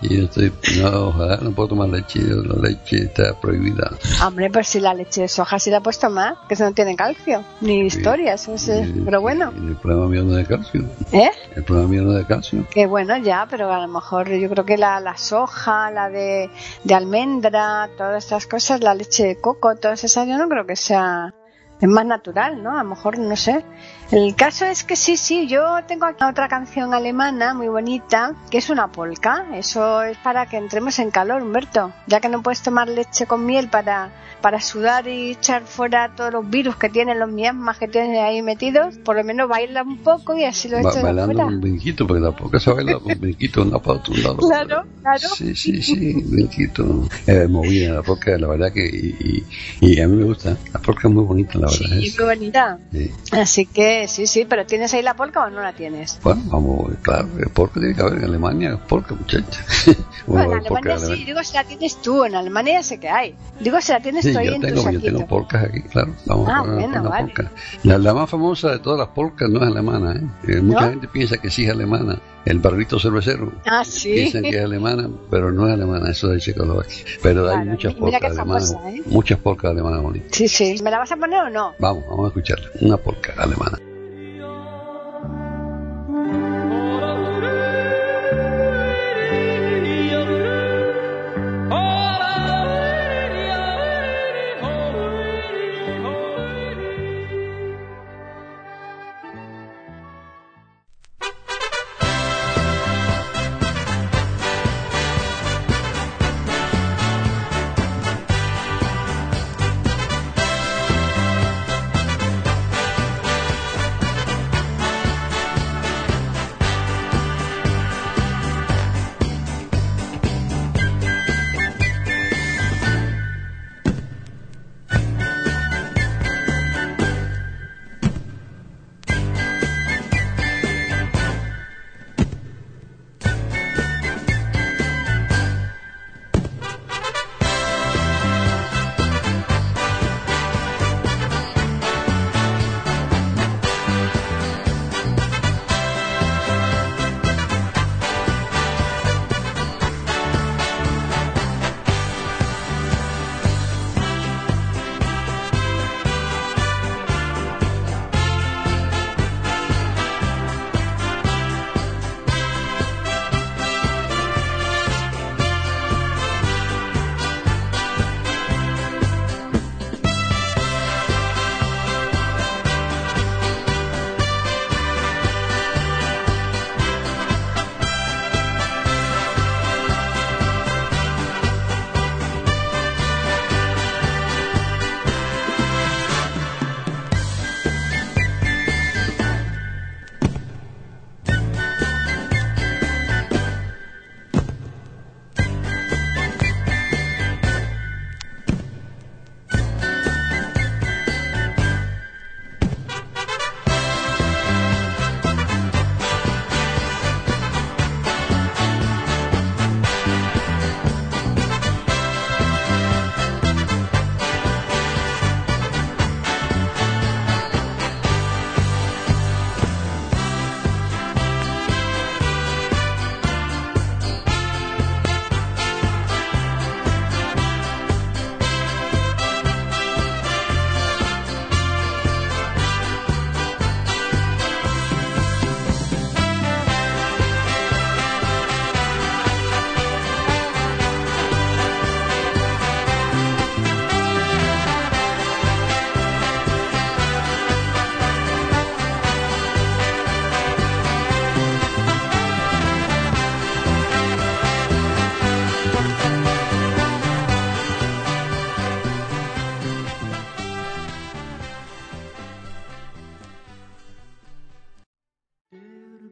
Y 0.00 0.16
yo 0.16 0.24
estoy, 0.24 0.52
no, 0.80 1.08
ojalá 1.08 1.36
no 1.42 1.52
puedo 1.52 1.68
tomar 1.68 1.88
leche, 1.90 2.20
la 2.22 2.54
leche 2.68 3.04
está 3.04 3.38
prohibida. 3.40 3.90
Hombre, 4.26 4.50
pues 4.50 4.66
si 4.68 4.80
la 4.80 4.92
leche 4.94 5.20
de 5.22 5.28
soja 5.28 5.58
sí 5.58 5.70
la 5.70 5.80
puedes 5.80 5.98
tomar, 6.00 6.34
que 6.48 6.54
eso 6.54 6.64
no 6.64 6.72
tiene 6.72 6.96
calcio, 6.96 7.44
ni 7.60 7.80
historias, 7.82 8.48
es- 8.48 8.66
Y- 8.68 9.02
pero 9.04 9.20
bueno, 9.20 9.52
y 9.56 9.68
el 9.68 9.76
problema 9.76 10.06
mío 10.08 10.24
no 10.24 10.36
es 10.38 10.48
de 10.48 10.56
calcio. 10.56 10.84
¿eh? 11.12 11.30
El 11.54 11.62
problema 11.64 11.88
mío 11.88 12.02
no 12.02 12.12
es 12.12 12.18
de 12.18 12.24
calcio. 12.26 12.66
Que 12.70 12.86
bueno, 12.86 13.16
ya, 13.18 13.46
pero 13.48 13.72
a 13.72 13.78
lo 13.80 13.88
mejor 13.88 14.28
yo 14.30 14.48
creo 14.48 14.64
que 14.64 14.78
la, 14.78 14.98
la 15.00 15.16
soja, 15.16 15.90
la 15.92 16.08
de, 16.08 16.50
de 16.82 16.94
almendra, 16.94 17.88
todas 17.96 18.24
estas 18.24 18.46
cosas, 18.46 18.80
la 18.82 18.94
leche 18.94 19.26
de 19.26 19.36
coco, 19.40 19.76
todas 19.76 20.02
esas, 20.02 20.26
yo 20.26 20.38
no 20.38 20.48
creo 20.48 20.66
que 20.66 20.76
sea. 20.76 21.34
Es 21.80 21.88
más 21.88 22.04
natural, 22.04 22.60
¿no? 22.60 22.76
A 22.76 22.82
lo 22.82 22.88
mejor, 22.90 23.18
no 23.20 23.36
sé. 23.36 23.64
El 24.10 24.34
caso 24.36 24.64
es 24.64 24.84
que 24.84 24.96
sí, 24.96 25.18
sí, 25.18 25.46
yo 25.48 25.62
tengo 25.86 26.06
aquí 26.06 26.24
otra 26.24 26.48
canción 26.48 26.94
alemana 26.94 27.52
muy 27.52 27.68
bonita, 27.68 28.34
que 28.50 28.56
es 28.56 28.70
una 28.70 28.90
polka. 28.90 29.44
Eso 29.54 30.02
es 30.02 30.16
para 30.18 30.46
que 30.46 30.56
entremos 30.56 30.98
en 30.98 31.10
calor, 31.10 31.42
Humberto. 31.42 31.92
Ya 32.06 32.18
que 32.20 32.30
no 32.30 32.42
puedes 32.42 32.62
tomar 32.62 32.88
leche 32.88 33.26
con 33.26 33.44
miel 33.44 33.68
para, 33.68 34.10
para 34.40 34.62
sudar 34.62 35.06
y 35.08 35.32
echar 35.32 35.64
fuera 35.66 36.14
todos 36.16 36.32
los 36.32 36.48
virus 36.48 36.76
que 36.76 36.88
tienen, 36.88 37.18
los 37.18 37.30
miasmas 37.30 37.76
que 37.76 37.86
tienes 37.86 38.18
ahí 38.18 38.40
metidos, 38.40 38.96
por 39.04 39.14
lo 39.16 39.24
menos 39.24 39.46
baila 39.46 39.82
un 39.82 39.98
poco 39.98 40.34
y 40.38 40.44
así 40.44 40.68
lo 40.70 40.76
Ba- 40.82 40.88
echas 40.90 41.02
bailando 41.02 41.34
fuera. 41.34 41.46
un 41.46 41.60
brinquito, 41.60 42.06
porque 42.06 42.22
tampoco 42.22 42.58
se 42.58 42.72
baila 42.72 42.98
con 43.00 43.20
brinquito 43.20 43.60
un 43.60 43.68
lado 43.72 43.82
para 43.82 43.98
otro 43.98 44.14
lado. 44.16 44.36
Claro, 44.38 44.84
claro. 45.02 45.28
Sí, 45.36 45.54
sí, 45.54 45.82
sí, 45.82 46.14
brinquito. 46.24 47.06
Eh, 47.26 47.46
movida 47.46 47.92
la 47.92 48.02
porca, 48.02 48.38
la 48.38 48.46
verdad 48.48 48.72
que. 48.72 48.86
Y, 48.86 49.44
y, 49.82 49.92
y 49.96 50.00
a 50.00 50.08
mí 50.08 50.16
me 50.16 50.24
gusta. 50.24 50.56
La 50.72 50.80
porca 50.80 51.08
es 51.08 51.14
muy 51.14 51.24
bonita, 51.24 51.58
la 51.58 51.66
verdad. 51.66 51.98
Sí, 52.00 52.06
es. 52.06 52.16
qué 52.16 52.24
bonita. 52.24 52.78
Sí. 52.90 53.10
Así 53.32 53.66
que 53.66 53.97
sí, 54.06 54.26
sí, 54.26 54.44
pero 54.44 54.64
¿tienes 54.66 54.92
ahí 54.94 55.02
la 55.02 55.14
polka 55.14 55.44
o 55.46 55.50
no 55.50 55.60
la 55.62 55.72
tienes? 55.72 56.20
Bueno, 56.22 56.42
vamos, 56.46 56.92
claro, 57.02 57.26
el 57.38 57.48
porca 57.50 57.80
tiene 57.80 57.94
que 57.94 58.02
haber 58.02 58.18
en 58.18 58.24
Alemania, 58.26 58.74
es 58.74 58.80
porca, 58.88 59.14
muchacha. 59.14 59.64
Bueno, 60.26 60.52
en 60.52 60.58
Alemania 60.58 60.98
sí, 60.98 61.04
alemana. 61.06 61.24
digo 61.26 61.42
si 61.42 61.54
la 61.54 61.64
tienes 61.64 62.02
tú, 62.02 62.24
en 62.24 62.34
Alemania 62.34 62.74
ya 62.74 62.82
sé 62.82 63.00
que 63.00 63.08
hay. 63.08 63.34
Digo 63.60 63.80
si 63.80 63.92
la 63.92 64.00
tienes 64.00 64.24
Sí, 64.24 64.32
tú 64.32 64.38
ahí 64.38 64.46
yo 64.46 64.52
en 64.52 64.60
tu 64.60 64.66
tengo, 64.66 64.76
yo 64.80 64.82
saquito. 64.84 65.04
tengo 65.06 65.26
polcas 65.26 65.64
aquí, 65.64 65.82
claro. 65.82 66.14
Vamos 66.26 66.48
Ah, 66.50 66.58
a 66.58 66.62
bueno, 66.62 66.86
una 66.86 67.02
vale. 67.02 67.24
polca. 67.32 67.50
La, 67.82 67.96
la 67.98 68.12
más 68.14 68.28
famosa 68.28 68.70
de 68.70 68.78
todas 68.80 68.98
las 68.98 69.08
polcas 69.08 69.48
no 69.48 69.60
es 69.62 69.66
alemana, 69.66 70.12
¿eh? 70.12 70.52
Eh, 70.52 70.60
mucha 70.60 70.82
¿No? 70.82 70.90
gente 70.90 71.08
piensa 71.08 71.38
que 71.38 71.50
sí 71.50 71.64
es 71.64 71.70
alemana. 71.70 72.18
El 72.44 72.58
barrito 72.60 72.98
cervecero. 72.98 73.52
Ah, 73.66 73.84
sí. 73.84 74.12
Dicen 74.12 74.42
que 74.42 74.50
es 74.58 74.64
alemana, 74.64 75.08
pero 75.30 75.50
no 75.50 75.66
es 75.66 75.72
alemana, 75.74 76.10
eso 76.10 76.28
es 76.28 76.34
de 76.34 76.40
Checoslovaquia. 76.52 77.04
Pero 77.22 77.48
hay 77.48 77.54
Claro, 77.56 77.70
muchas 77.70 77.94
mira 77.94 78.00
polcas 78.18 78.38
alemanas. 78.38 78.72
famosa, 78.72 78.90
¿eh? 78.90 79.02
Muchas 79.06 79.38
polcas 79.38 79.70
alemanas 79.70 80.02
bonitas. 80.02 80.28
Sí, 80.36 80.48
sí. 80.48 80.76
¿Me 80.82 80.90
la 80.90 80.98
vas 80.98 81.12
a 81.12 81.16
poner 81.16 81.40
o 81.44 81.50
no? 81.50 81.74
Vamos, 81.78 82.04
vamos 82.08 82.24
a 82.26 82.28
escucharla. 82.28 82.68
Una 82.82 82.96
polca 82.98 83.32
alemana. 83.38 83.78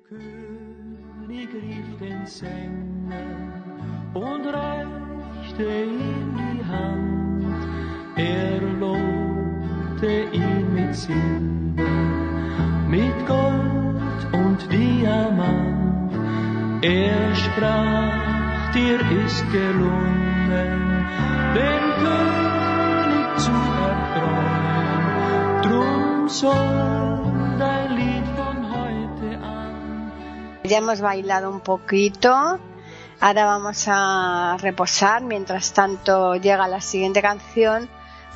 König 0.08 1.48
rief 1.52 1.98
den 1.98 2.26
Sänger 2.26 3.26
und 4.14 4.46
reichte 4.46 5.64
ihm 5.64 6.30
die 6.38 6.64
Hand. 6.64 7.66
Er 8.14 8.60
lobte 8.78 10.28
ihn 10.32 10.74
mit 10.74 10.94
Silber, 10.94 11.90
mit 12.88 13.26
Gold 13.26 14.32
und 14.32 14.70
Diamant. 14.70 16.14
Er 16.84 17.34
sprach, 17.34 18.72
dir 18.74 19.00
ist 19.24 19.44
gelungen, 19.50 21.04
den 21.52 21.84
König 22.04 23.38
zu 23.38 23.50
erfreuen. 23.90 25.62
Drum 25.62 26.28
soll 26.28 26.85
Ya 30.68 30.78
hemos 30.78 31.00
bailado 31.00 31.50
un 31.50 31.60
poquito. 31.60 32.58
Ahora 33.20 33.44
vamos 33.44 33.84
a 33.86 34.56
reposar. 34.60 35.22
Mientras 35.22 35.72
tanto 35.72 36.34
llega 36.36 36.66
la 36.66 36.80
siguiente 36.80 37.22
canción. 37.22 37.88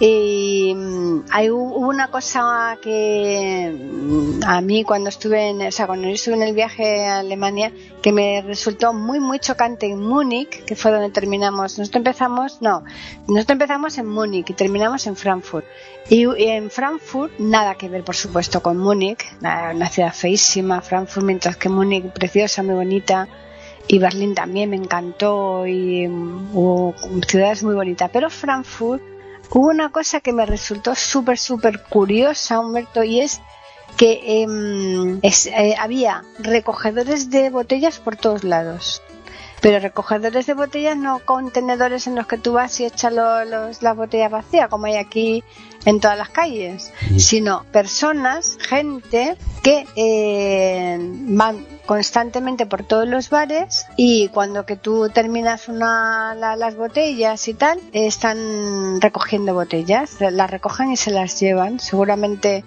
Y 0.03 0.73
mm, 0.75 1.27
hay 1.31 1.51
hubo 1.51 1.87
una 1.87 2.11
cosa 2.11 2.79
que 2.81 3.71
mm, 3.71 4.41
a 4.47 4.63
mí 4.63 4.83
cuando 4.83 5.11
estuve 5.11 5.51
en, 5.51 5.61
o 5.61 5.71
sea, 5.71 5.87
cuando 5.87 6.09
estuve 6.09 6.37
en 6.37 6.43
el 6.43 6.55
viaje 6.55 7.07
a 7.07 7.19
Alemania, 7.19 7.71
que 8.01 8.11
me 8.11 8.41
resultó 8.41 8.95
muy 8.95 9.21
muy 9.21 9.39
chocante 9.41 9.87
en 9.87 10.01
Múnich, 10.01 10.65
que 10.65 10.75
fue 10.75 10.91
donde 10.91 11.11
terminamos. 11.11 11.79
Nosotros 11.79 12.01
empezamos, 12.01 12.63
no, 12.63 12.83
nosotros 13.29 13.51
empezamos 13.51 13.99
en 13.99 14.07
Múnich 14.07 14.49
y 14.49 14.55
terminamos 14.55 15.07
en 15.07 15.17
Frankfurt. 15.17 15.67
Y, 16.09 16.25
y 16.25 16.47
en 16.47 16.71
Frankfurt 16.71 17.39
nada 17.39 17.75
que 17.75 17.91
ver, 17.91 18.03
por 18.03 18.17
supuesto, 18.17 18.63
con 18.63 18.79
Múnich, 18.79 19.23
una, 19.41 19.73
una 19.75 19.89
ciudad 19.91 20.15
feísima, 20.15 20.81
Frankfurt, 20.81 21.27
mientras 21.27 21.59
que 21.59 21.69
Múnich 21.69 22.11
preciosa, 22.11 22.63
muy 22.63 22.75
bonita. 22.75 23.29
Y 23.87 23.99
Berlín 23.99 24.35
también 24.35 24.71
me 24.71 24.77
encantó 24.77 25.67
y 25.67 26.09
mm, 26.09 26.57
hubo 26.57 26.95
ciudades 27.29 27.63
muy 27.63 27.75
bonitas. 27.75 28.09
Pero 28.11 28.31
Frankfurt 28.31 29.10
hubo 29.53 29.69
una 29.69 29.91
cosa 29.91 30.21
que 30.21 30.33
me 30.33 30.47
resultó 30.47 30.95
súper, 30.95 31.39
súper 31.39 31.83
curiosa, 31.85 32.61
Humberto, 32.61 33.03
y 33.05 33.21
es 33.21 33.41
que 33.97 34.43
em, 34.43 35.19
es- 35.23 35.47
eh, 35.47 35.75
había 35.79 36.23
recogedores 36.39 37.31
de 37.31 37.51
botellas 37.51 37.99
por 37.99 38.17
todos 38.17 38.45
lados. 38.45 39.03
Pero 39.61 39.79
recogedores 39.79 40.47
de 40.47 40.55
botellas 40.55 40.97
no 40.97 41.19
contenedores 41.19 42.07
en 42.07 42.15
los 42.15 42.27
que 42.27 42.39
tú 42.39 42.53
vas 42.55 42.81
y 42.81 42.87
echas 42.87 43.13
lo- 43.13 43.45
los- 43.45 43.83
las 43.83 43.95
botellas 43.95 44.31
vacías, 44.31 44.69
como 44.69 44.87
hay 44.87 44.97
aquí 44.97 45.45
en 45.85 46.01
todas 46.01 46.17
las 46.17 46.31
calles, 46.31 46.93
sino 47.19 47.65
personas, 47.65 48.57
gente 48.61 49.37
que 49.63 49.87
eh, 49.97 50.97
van 51.01 51.67
constantemente 51.95 52.67
por 52.67 52.85
todos 52.85 53.09
los 53.09 53.31
bares 53.31 53.85
y 53.97 54.29
cuando 54.29 54.65
que 54.65 54.77
tú 54.77 55.09
terminas 55.09 55.67
una, 55.69 56.37
la- 56.37 56.55
las 56.55 56.77
botellas 56.77 57.49
y 57.49 57.55
tal, 57.55 57.81
están 57.93 59.01
recogiendo 59.01 59.55
botellas, 59.55 60.13
las 60.21 60.49
recogen 60.49 60.93
y 60.93 60.97
se 60.97 61.11
las 61.11 61.41
llevan, 61.41 61.81
seguramente. 61.81 62.63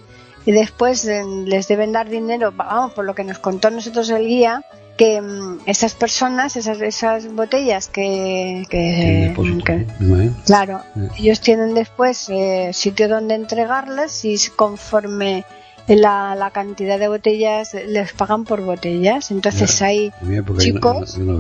Y 0.46 0.52
después 0.52 1.06
eh, 1.06 1.24
les 1.46 1.70
deben 1.70 1.94
dar 1.94 2.10
dinero, 2.10 2.52
vamos, 2.52 2.92
por 2.92 3.06
lo 3.06 3.16
que 3.16 3.24
nos 3.24 3.40
contó 3.40 3.70
nosotros 3.70 4.10
el 4.10 4.28
guía, 4.28 4.62
que 4.98 5.22
mm, 5.22 5.60
esas 5.68 5.94
personas, 5.94 6.58
esas, 6.58 6.82
esas 6.82 7.34
botellas 7.34 7.88
que, 7.88 8.66
Tiene 8.70 9.00
que, 9.00 9.28
depósito, 9.30 9.64
que- 9.64 9.88
me 10.00 10.06
imagino. 10.06 10.36
Claro, 10.46 10.82
ellos 11.18 11.40
tienen 11.40 11.74
después 11.76 12.28
eh, 12.28 12.72
sitio 12.74 13.08
donde 13.08 13.36
entregarlas 13.36 14.26
y 14.26 14.36
conforme 14.54 15.46
la, 15.88 16.36
la 16.36 16.52
cantidad 16.52 16.98
de 16.98 17.08
botellas 17.10 17.74
les 17.74 18.14
pagan 18.14 18.46
por 18.46 18.62
botellas. 18.62 19.32
Entonces 19.32 19.80
Ya. 19.80 19.86
hay 19.88 20.12
no- 20.22 20.58
chicos, 20.58 21.18
no. 21.18 21.40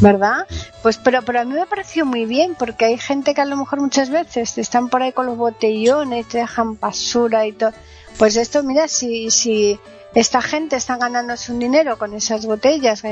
¿verdad? 0.00 0.46
Pues 0.82 0.98
pero, 0.98 1.22
pero 1.22 1.40
a 1.40 1.44
mí 1.44 1.54
me 1.54 1.66
pareció 1.66 2.04
muy 2.06 2.24
bien 2.24 2.54
porque 2.58 2.84
hay 2.86 2.98
gente 2.98 3.34
que 3.34 3.40
a 3.40 3.44
lo 3.44 3.56
mejor 3.56 3.80
muchas 3.80 4.10
veces 4.10 4.58
están 4.58 4.88
por 4.88 5.02
ahí 5.02 5.12
con 5.12 5.26
los 5.26 5.36
botellones, 5.36 6.28
te 6.28 6.38
dejan 6.38 6.78
basura 6.78 7.46
y 7.46 7.52
todo. 7.52 7.72
Pues 8.18 8.36
esto, 8.36 8.62
mira, 8.62 8.88
si, 8.88 9.30
si 9.30 9.78
esta 10.14 10.42
gente 10.42 10.76
está 10.76 10.96
ganándose 10.96 11.52
un 11.52 11.58
dinero 11.58 11.98
con 11.98 12.12
esas 12.14 12.46
botellas, 12.46 13.02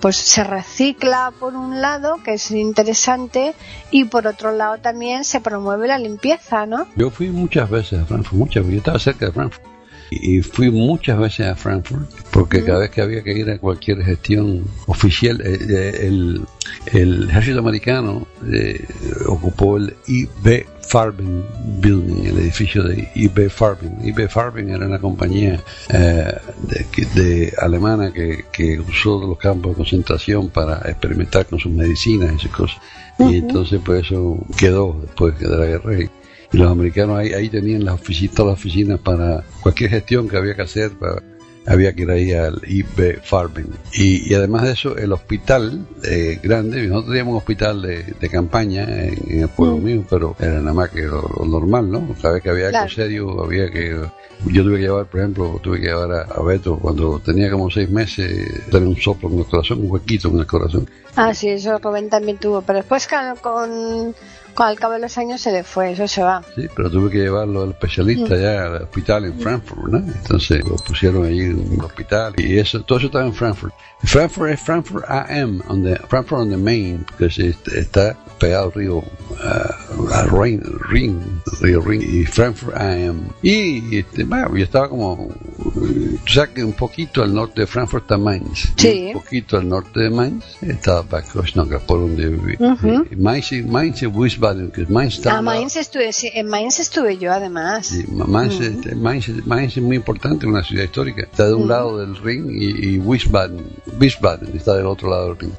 pues 0.00 0.16
se 0.16 0.44
recicla 0.44 1.32
por 1.38 1.54
un 1.54 1.80
lado, 1.80 2.16
que 2.22 2.34
es 2.34 2.50
interesante, 2.50 3.54
y 3.90 4.04
por 4.04 4.26
otro 4.26 4.52
lado 4.52 4.78
también 4.78 5.24
se 5.24 5.40
promueve 5.40 5.88
la 5.88 5.98
limpieza, 5.98 6.66
¿no? 6.66 6.86
Yo 6.96 7.10
fui 7.10 7.28
muchas 7.28 7.70
veces 7.70 8.00
a 8.00 8.04
Frankfurt, 8.04 8.34
muchas 8.34 8.62
veces. 8.62 8.72
Yo 8.72 8.78
estaba 8.78 8.98
cerca 8.98 9.26
de 9.26 9.32
Frankfurt. 9.32 9.75
Y 10.10 10.40
fui 10.40 10.70
muchas 10.70 11.18
veces 11.18 11.46
a 11.46 11.56
Frankfurt, 11.56 12.08
porque 12.30 12.64
cada 12.64 12.80
vez 12.80 12.90
que 12.90 13.00
había 13.00 13.22
que 13.22 13.32
ir 13.32 13.50
a 13.50 13.58
cualquier 13.58 14.02
gestión 14.02 14.64
oficial, 14.86 15.40
eh, 15.40 15.58
eh, 15.68 16.06
el, 16.06 16.42
el 16.92 17.28
ejército 17.28 17.58
americano 17.58 18.26
eh, 18.52 18.84
ocupó 19.26 19.76
el 19.76 19.94
IB 20.06 20.66
Farben 20.88 21.44
Building, 21.80 22.26
el 22.26 22.38
edificio 22.38 22.82
de 22.82 23.08
IB 23.14 23.50
Farben. 23.50 23.98
IB 24.04 24.28
Farben 24.28 24.70
era 24.70 24.86
una 24.86 25.00
compañía 25.00 25.60
eh, 25.88 26.32
de, 26.62 27.06
de 27.14 27.52
alemana 27.58 28.12
que, 28.12 28.44
que 28.52 28.78
usó 28.78 29.18
los 29.26 29.38
campos 29.38 29.72
de 29.72 29.76
concentración 29.76 30.48
para 30.48 30.76
experimentar 30.88 31.46
con 31.46 31.58
sus 31.58 31.72
medicinas 31.72 32.34
y 32.34 32.38
sus 32.38 32.50
cosas. 32.50 32.78
Y 33.18 33.36
entonces 33.36 33.80
pues 33.84 34.04
eso 34.06 34.38
quedó 34.56 35.00
después 35.02 35.38
de 35.38 35.48
la 35.48 35.66
guerra. 35.66 35.98
Y, 36.52 36.58
los 36.58 36.70
americanos 36.70 37.18
ahí, 37.18 37.32
ahí 37.32 37.48
tenían 37.48 37.84
las 37.84 37.94
oficinas, 37.94 38.34
todas 38.34 38.52
las 38.52 38.60
oficinas 38.60 39.00
para 39.00 39.42
cualquier 39.62 39.90
gestión 39.90 40.28
que 40.28 40.36
había 40.36 40.54
que 40.54 40.62
hacer, 40.62 40.92
para- 40.92 41.22
había 41.68 41.92
que 41.94 42.02
ir 42.02 42.10
ahí 42.12 42.32
al 42.32 42.62
IB 42.64 43.20
Farben. 43.24 43.66
Y, 43.92 44.30
y 44.30 44.34
además 44.34 44.62
de 44.62 44.70
eso, 44.70 44.96
el 44.96 45.12
hospital 45.12 45.84
eh, 46.04 46.38
grande, 46.40 46.82
nosotros 46.86 47.06
teníamos 47.10 47.32
un 47.32 47.38
hospital 47.38 47.82
de, 47.82 48.04
de 48.20 48.28
campaña 48.30 48.84
en, 48.84 49.18
en 49.28 49.40
el 49.40 49.48
pueblo 49.48 49.78
mío, 49.78 50.04
pero 50.08 50.36
era 50.38 50.60
nada 50.60 50.72
más 50.72 50.90
que 50.90 51.02
lo, 51.02 51.22
lo 51.22 51.44
normal, 51.44 51.90
¿no? 51.90 52.14
Cada 52.22 52.34
vez 52.34 52.42
que 52.44 52.50
había 52.50 52.68
Claro. 52.68 52.84
algo 52.84 52.94
serio, 52.94 53.42
había 53.44 53.68
que... 53.70 54.00
Yo 54.52 54.62
tuve 54.62 54.76
que 54.76 54.82
llevar, 54.82 55.06
por 55.06 55.20
ejemplo, 55.20 55.58
tuve 55.60 55.80
que 55.80 55.86
llevar 55.86 56.12
a, 56.12 56.22
a 56.22 56.42
Beto 56.42 56.78
cuando 56.78 57.18
tenía 57.18 57.50
como 57.50 57.68
seis 57.68 57.90
meses, 57.90 58.64
tener 58.70 58.86
un 58.86 58.96
soplo 58.96 59.28
en 59.30 59.38
el 59.40 59.46
corazón, 59.46 59.80
un 59.80 59.90
huequito 59.90 60.28
en 60.28 60.38
el 60.38 60.46
corazón. 60.46 60.88
Ah, 61.16 61.34
sí, 61.34 61.48
eso 61.48 61.78
Rubén 61.78 62.08
también 62.10 62.36
tuvo, 62.38 62.60
pero 62.62 62.78
después 62.78 63.08
con 63.42 64.14
al 64.64 64.78
cabo 64.78 64.94
de 64.94 65.00
los 65.00 65.16
años 65.18 65.40
se 65.40 65.52
le 65.52 65.62
fue, 65.64 65.92
eso 65.92 66.06
se 66.08 66.22
va. 66.22 66.42
Sí, 66.54 66.66
pero 66.74 66.90
tuve 66.90 67.10
que 67.10 67.18
llevarlo 67.18 67.62
al 67.62 67.70
especialista 67.70 68.36
ya 68.36 68.64
al 68.66 68.82
hospital 68.82 69.24
en 69.26 69.38
Frankfurt, 69.38 69.88
¿no? 69.92 69.98
Entonces 69.98 70.64
lo 70.64 70.76
pusieron 70.76 71.24
allí 71.24 71.40
en 71.42 71.58
un 71.72 71.80
hospital 71.84 72.34
y 72.36 72.58
eso, 72.58 72.82
todo 72.82 72.98
eso 72.98 73.06
estaba 73.06 73.26
en 73.26 73.34
Frankfurt. 73.34 73.74
Frankfurt 74.02 74.50
es 74.50 74.60
Frankfurt 74.60 75.04
AM, 75.08 75.62
on 75.68 75.82
the, 75.82 75.96
Frankfurt 76.08 76.42
on 76.42 76.50
the 76.50 76.56
Main, 76.56 77.04
que 77.18 77.30
se- 77.30 77.54
está 77.74 78.16
pegado 78.38 78.66
al 78.66 78.72
río 78.72 78.96
uh, 78.98 80.12
al 80.12 80.30
río 80.30 81.92
y 81.92 82.24
Frankfurt 82.26 82.76
AM. 82.76 83.28
Y 83.42 83.98
este, 83.98 84.24
bueno, 84.24 84.54
yo 84.56 84.64
estaba 84.64 84.88
como, 84.88 85.28
tú 85.62 86.32
sabes 86.32 86.50
que 86.50 86.64
un 86.64 86.72
poquito 86.74 87.22
al 87.22 87.34
norte 87.34 87.62
de 87.62 87.66
Frankfurt 87.66 88.04
está 88.04 88.18
Mainz. 88.18 88.72
Sí. 88.76 89.06
Un 89.14 89.22
poquito 89.22 89.56
al 89.58 89.68
norte 89.68 90.00
de 90.00 90.10
Mainz 90.10 90.44
estaba 90.62 91.02
Bad 91.02 91.24
por 91.86 92.00
donde 92.00 92.28
viví. 92.28 92.56
Ujú. 92.58 93.06
Y 93.10 93.16
Mainz, 93.16 93.52
Mainz 93.66 94.02
y 94.02 94.06
Wiesbaden, 94.06 94.45
que 94.72 94.86
Mainz 94.86 95.14
está 95.14 95.30
A 95.34 95.38
al 95.38 95.44
lado- 95.44 95.58
Mainz 95.58 95.76
estuve, 95.76 96.12
sí, 96.12 96.30
en 96.34 96.46
Mainz 96.48 96.78
estuve 96.80 97.18
yo 97.18 97.32
además. 97.32 97.86
Sí, 97.86 98.04
Mainz, 98.08 98.60
Mainz, 98.96 99.28
Mainz 99.46 99.76
es 99.76 99.82
muy 99.82 99.96
importante, 99.96 100.46
una 100.46 100.62
ciudad 100.62 100.84
histórica. 100.84 101.22
Está 101.22 101.46
de 101.48 101.54
un 101.54 101.68
lado 101.68 101.98
del 101.98 102.16
Rin 102.16 102.48
y, 102.50 102.94
y 102.94 102.98
Wiesbaden, 102.98 103.64
Wiesbaden 104.00 104.56
está 104.56 104.74
del 104.76 104.86
otro 104.86 105.10
lado 105.10 105.28
del 105.28 105.38
Rin. 105.38 105.52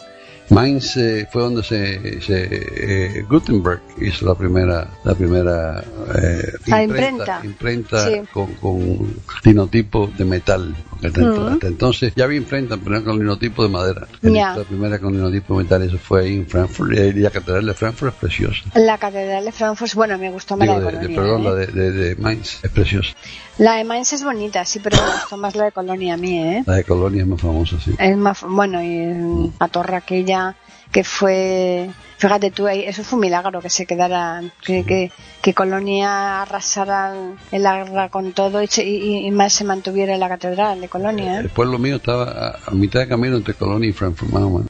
Mainz 0.50 0.96
eh, 0.96 1.28
fue 1.30 1.42
donde 1.42 1.62
se, 1.62 2.22
se 2.22 2.48
eh, 2.50 3.26
Gutenberg 3.30 3.82
hizo 4.00 4.26
la 4.26 4.34
primera 4.34 4.90
la 5.04 5.14
primera 5.14 5.84
eh, 6.16 6.54
La 6.68 6.84
imprenta. 6.84 7.42
imprenta 7.44 8.08
Sí. 8.08 8.22
con, 8.32 8.54
con 8.54 9.14
linotipo 9.44 10.08
de 10.18 10.24
metal. 10.24 10.74
Hasta, 11.04 11.22
Ujú. 11.22 11.48
hasta 11.48 11.68
entonces 11.68 12.14
ya 12.16 12.24
había 12.26 12.38
imprenta, 12.38 12.78
pero 12.78 13.04
con 13.04 13.20
linotipo 13.20 13.64
de 13.64 13.70
madera. 13.70 14.08
Ya. 14.22 14.56
La 14.58 14.64
primera 14.64 15.00
con 15.00 15.14
linotipo 15.14 15.58
de 15.58 15.64
metal, 15.64 15.82
eso 15.84 15.98
fue 15.98 16.22
ahí 16.24 16.36
en 16.38 16.48
Frankfurt. 16.48 16.92
Y 16.94 17.14
la 17.20 17.30
catedral 17.30 17.66
de 17.66 17.74
Frankfurt 17.74 18.14
es 18.14 18.20
preciosa. 18.20 18.62
La 18.76 18.98
catedral 18.98 19.46
de 19.46 19.52
Frankfurt, 19.52 19.94
bueno, 19.94 20.18
me 20.18 20.32
gustó 20.32 20.58
más 20.58 20.68
Digo, 20.68 20.80
la 20.80 20.92
de 20.92 20.98
de, 21.00 21.08
de- 21.08 21.16
Colonia. 21.16 21.52
perdón, 21.52 21.62
¿eh? 21.62 21.70
la 21.74 21.82
de, 21.92 22.16
Mainz 22.16 22.60
es 22.64 22.72
preciosa. 22.72 23.10
La 23.58 23.76
de 23.76 23.84
Mainz 23.84 24.14
es 24.14 24.24
bonita, 24.24 24.64
sí, 24.66 24.80
pero 24.80 24.98
me 24.98 25.12
gustó 25.14 25.38
más 25.38 25.56
la 25.56 25.66
de 25.66 25.72
Colonia 25.72 26.14
a 26.14 26.18
mí, 26.18 26.40
¿eh? 26.40 26.64
La 26.66 26.76
de 26.76 26.84
Colonia 26.84 27.22
es 27.22 27.28
más 27.28 27.42
famosa, 27.42 27.78
sí. 27.84 27.94
Es 27.98 28.18
más, 28.18 28.42
bueno, 28.44 28.82
y 28.84 28.88
mm, 29.08 29.54
la 29.60 29.68
torre 29.68 29.96
aquella 29.96 30.56
que 30.92 31.04
fue, 31.04 31.90
fíjate 32.18 32.52
tú, 32.52 32.68
eso 32.68 33.04
fue 33.04 33.18
un 33.18 33.22
milagro 33.22 33.62
que 33.62 33.70
se 33.70 33.86
quedara, 33.86 34.42
que, 34.66 34.84
que, 34.86 35.12
que 35.42 35.54
Colonia 35.54 36.42
arrasara 36.42 37.14
en 37.52 37.64
la 37.64 37.84
guerra 37.84 38.10
con 38.10 38.34
todo 38.34 38.62
y, 38.64 38.68
se- 38.68 38.86
y- 38.86 39.26
y 39.28 39.32
más 39.32 39.54
se 39.54 39.64
mantuviera 39.64 40.14
en 40.14 40.20
la 40.20 40.30
catedral 40.30 40.82
de 40.82 40.90
Colonia, 40.90 41.40
El 41.40 41.46
¿eh? 41.48 41.50
pueblo 41.50 41.78
mío 41.78 41.98
estaba 41.98 42.24
a, 42.26 42.60
a 42.68 42.72
mitad 42.72 43.00
de 43.02 43.08
camino 43.08 43.36
entre 43.38 43.54
Colonia 43.54 43.90
y 43.90 43.94
Frankfurt, 43.94 44.32
más 44.32 44.44
o 44.44 44.50
menos. 44.50 44.68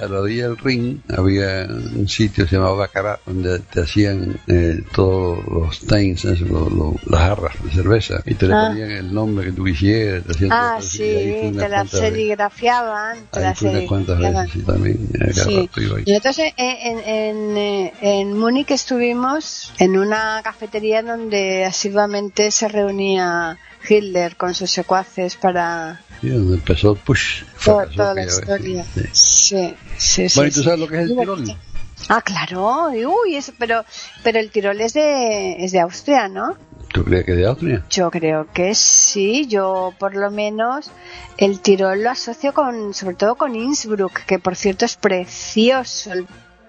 A 0.00 0.06
la 0.06 0.20
orilla 0.20 0.48
del 0.48 0.56
Rin 0.58 1.02
había 1.16 1.66
un 1.68 2.08
sitio 2.08 2.44
que 2.44 2.50
se 2.50 2.56
llamaba 2.56 2.76
Bacarat, 2.76 3.20
donde 3.26 3.58
te 3.58 3.82
hacían 3.82 4.38
eh, 4.46 4.80
todos 4.94 5.44
los 5.46 5.80
eso, 6.24 6.44
lo- 6.44 6.70
lo- 6.70 6.94
las 7.06 7.20
jarras 7.20 7.54
de 7.64 7.70
cerveza, 7.72 8.22
y 8.24 8.34
te 8.34 8.46
le 8.46 8.54
Ah. 8.54 8.68
ponían 8.68 8.90
el 8.92 9.12
nombre 9.12 9.46
que 9.46 9.52
tú 9.52 9.64
quisieras. 9.64 10.22
Te 10.24 10.32
hacían 10.32 10.50
Ah, 10.52 10.78
sí, 10.80 10.98
te 11.56 11.68
la 11.68 11.84
serigrafiaban, 11.86 13.18
te 13.32 13.40
la 13.40 13.54
cuantas 13.86 14.18
veces, 14.18 14.50
sí, 14.52 14.60
también. 14.62 15.08
eh, 15.20 15.32
Sí. 15.32 15.70
Y 16.06 16.12
entonces 16.14 16.52
en, 16.56 16.98
en, 16.98 17.08
en, 17.08 17.56
eh, 17.56 17.92
en 18.00 18.38
Múnich 18.38 18.70
estuvimos 18.70 19.72
en 19.78 19.98
una 19.98 20.40
cafetería 20.44 21.02
donde 21.02 21.64
asiduamente 21.64 22.50
se 22.50 22.68
reunía 22.68 23.58
Hitler 23.88 24.36
con 24.36 24.54
sus 24.54 24.70
secuaces 24.70 25.36
para 25.36 26.00
Sí, 26.20 26.28
donde 26.30 26.54
empezó 26.56 26.92
el 26.92 26.98
push. 26.98 27.42
Toda 27.64 28.14
la 28.14 28.24
historia. 28.24 28.84
sí. 29.12 29.76
Sí, 29.96 30.28
sí. 30.28 30.38
Bueno, 30.38 30.48
¿y 30.48 30.52
tú 30.52 30.62
sabes 30.62 30.78
lo 30.80 30.86
que 30.88 31.02
es 31.02 31.10
el 31.10 31.16
Tirol? 31.16 31.44
Ah, 32.08 32.22
claro. 32.22 32.88
Uy, 32.90 33.34
es- 33.36 33.52
pero, 33.58 33.84
pero 34.22 34.38
el 34.38 34.50
Tirol 34.50 34.80
es 34.80 34.94
de, 34.94 35.64
es 35.64 35.72
de 35.72 35.80
Austria, 35.80 36.28
¿no? 36.28 36.56
¿Tú 36.92 37.04
crees 37.04 37.24
que 37.24 37.32
es 37.32 37.38
de 37.38 37.46
Austria? 37.46 37.84
Yo 37.90 38.10
creo 38.10 38.46
que 38.52 38.74
sí, 38.74 39.46
yo 39.46 39.92
por 39.98 40.14
lo 40.16 40.30
menos 40.30 40.90
el 41.36 41.60
Tirol 41.60 42.02
lo 42.02 42.10
asocio 42.10 42.54
con, 42.54 42.94
sobre 42.94 43.16
todo 43.16 43.34
con 43.34 43.54
Innsbruck, 43.56 44.20
que 44.26 44.38
por 44.38 44.56
cierto 44.56 44.84
es 44.84 44.96
precioso 44.96 46.10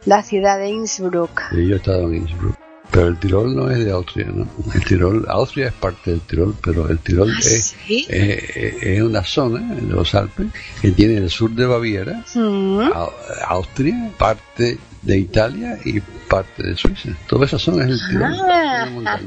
la 0.06 0.24
ciudad 0.24 0.58
de 0.58 0.70
Innsbruck. 0.70 1.42
Sí, 1.52 1.68
yo 1.68 1.76
he 1.76 1.78
estado 1.78 2.08
en 2.08 2.16
Innsbruck. 2.16 2.56
Pero 2.92 3.08
el 3.08 3.18
Tirol 3.20 3.56
no 3.56 3.70
es 3.70 3.78
de 3.86 3.92
Austria, 3.92 4.28
¿no? 4.34 4.48
El 4.74 4.84
Tirol, 4.84 5.26
Austria 5.30 5.68
es 5.68 5.74
parte 5.74 6.10
del 6.12 6.22
Tirol, 6.22 6.56
pero 6.64 6.90
el 6.90 6.98
Tirol 7.00 7.32
¿Ah, 7.32 7.40
es, 7.40 7.76
sí? 7.86 8.06
es, 8.10 8.44
es 8.82 9.02
una 9.02 9.24
zona 9.24 9.76
de 9.76 9.82
los 9.84 10.16
Alpes 10.16 10.48
que 10.82 10.92
tiene 10.92 11.18
el 11.18 11.30
sur 11.30 11.52
de 11.52 11.66
Baviera, 11.68 12.24
Mm, 12.34 12.80
Au- 12.94 13.14
Austria, 13.48 14.12
parte 14.18 14.80
de 15.04 15.18
Italia 15.18 15.78
y 15.86 16.00
parte 16.02 16.64
de 16.64 16.76
Suiza. 16.76 17.10
Toda 17.28 17.46
esa 17.46 17.60
zona 17.60 17.86
es 17.86 17.92
el 17.92 18.00
Tirol. 18.10 18.34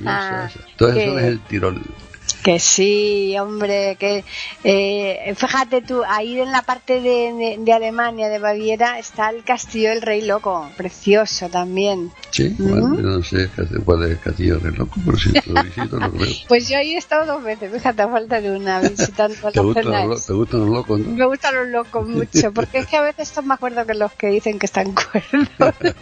Ah. 0.05 0.51
Toda 0.77 0.93
esa 0.95 1.01
zona 1.07 1.21
es 1.21 1.27
el 1.29 1.41
Tirol. 1.41 1.81
Que 2.43 2.59
sí, 2.59 3.37
hombre, 3.39 3.97
que 4.01 4.25
eh, 4.65 5.33
fíjate 5.37 5.81
tú, 5.83 6.03
ahí 6.09 6.41
en 6.41 6.51
la 6.51 6.63
parte 6.63 6.95
de, 7.01 7.33
de- 7.33 7.57
de 7.61 7.73
Alemania, 7.73 8.29
de 8.29 8.39
Baviera, 8.39 8.99
está 8.99 9.31
el 9.31 9.45
castillo 9.45 9.91
del 9.91 10.03
Rey 10.03 10.23
Loco, 10.23 10.69
precioso 10.77 11.49
también. 11.49 12.11
Sí, 12.31 12.55
bueno, 12.59 12.97
yo 12.97 13.03
no 13.03 13.23
sé 13.23 13.49
cuál 13.85 14.05
es 14.05 14.11
el 14.11 14.21
castillo 14.21 14.59
de 14.59 14.73
loco, 14.73 14.99
pero 15.05 15.17
si 15.19 15.31
lo 15.51 15.63
visito 15.63 15.97
lo 15.99 16.11
creo. 16.11 16.29
Pues 16.49 16.69
yo 16.69 16.77
ahí 16.79 16.95
he 16.95 16.99
estado 16.99 17.27
dos 17.27 17.45
veces, 17.45 17.73
fíjate, 17.73 18.03
a 18.03 18.09
falta 18.09 18.41
de 18.41 18.51
una, 18.51 18.81
visitando 18.81 19.35
¿Te 19.35 19.43
las 19.59 19.65
gustan, 19.65 19.85
los, 19.85 20.07
lo- 20.09 20.27
¿Te 20.27 20.33
gustan 20.33 20.61
los 20.61 20.69
locos, 20.71 21.01
no? 21.01 21.11
Me 21.13 21.27
gustan 21.27 21.55
los 21.55 21.69
locos 21.69 22.09
mucho, 22.09 22.53
porque 22.53 22.79
es 22.79 22.87
que 22.87 22.97
a 22.97 23.03
veces 23.03 23.29
son 23.29 23.47
más 23.47 23.59
cuerdos 23.61 23.87
que 23.87 23.95
los 23.95 24.13
que 24.13 24.29
dicen 24.29 24.59
que 24.59 24.67
están 24.67 24.93
cuerdos. 24.95 25.49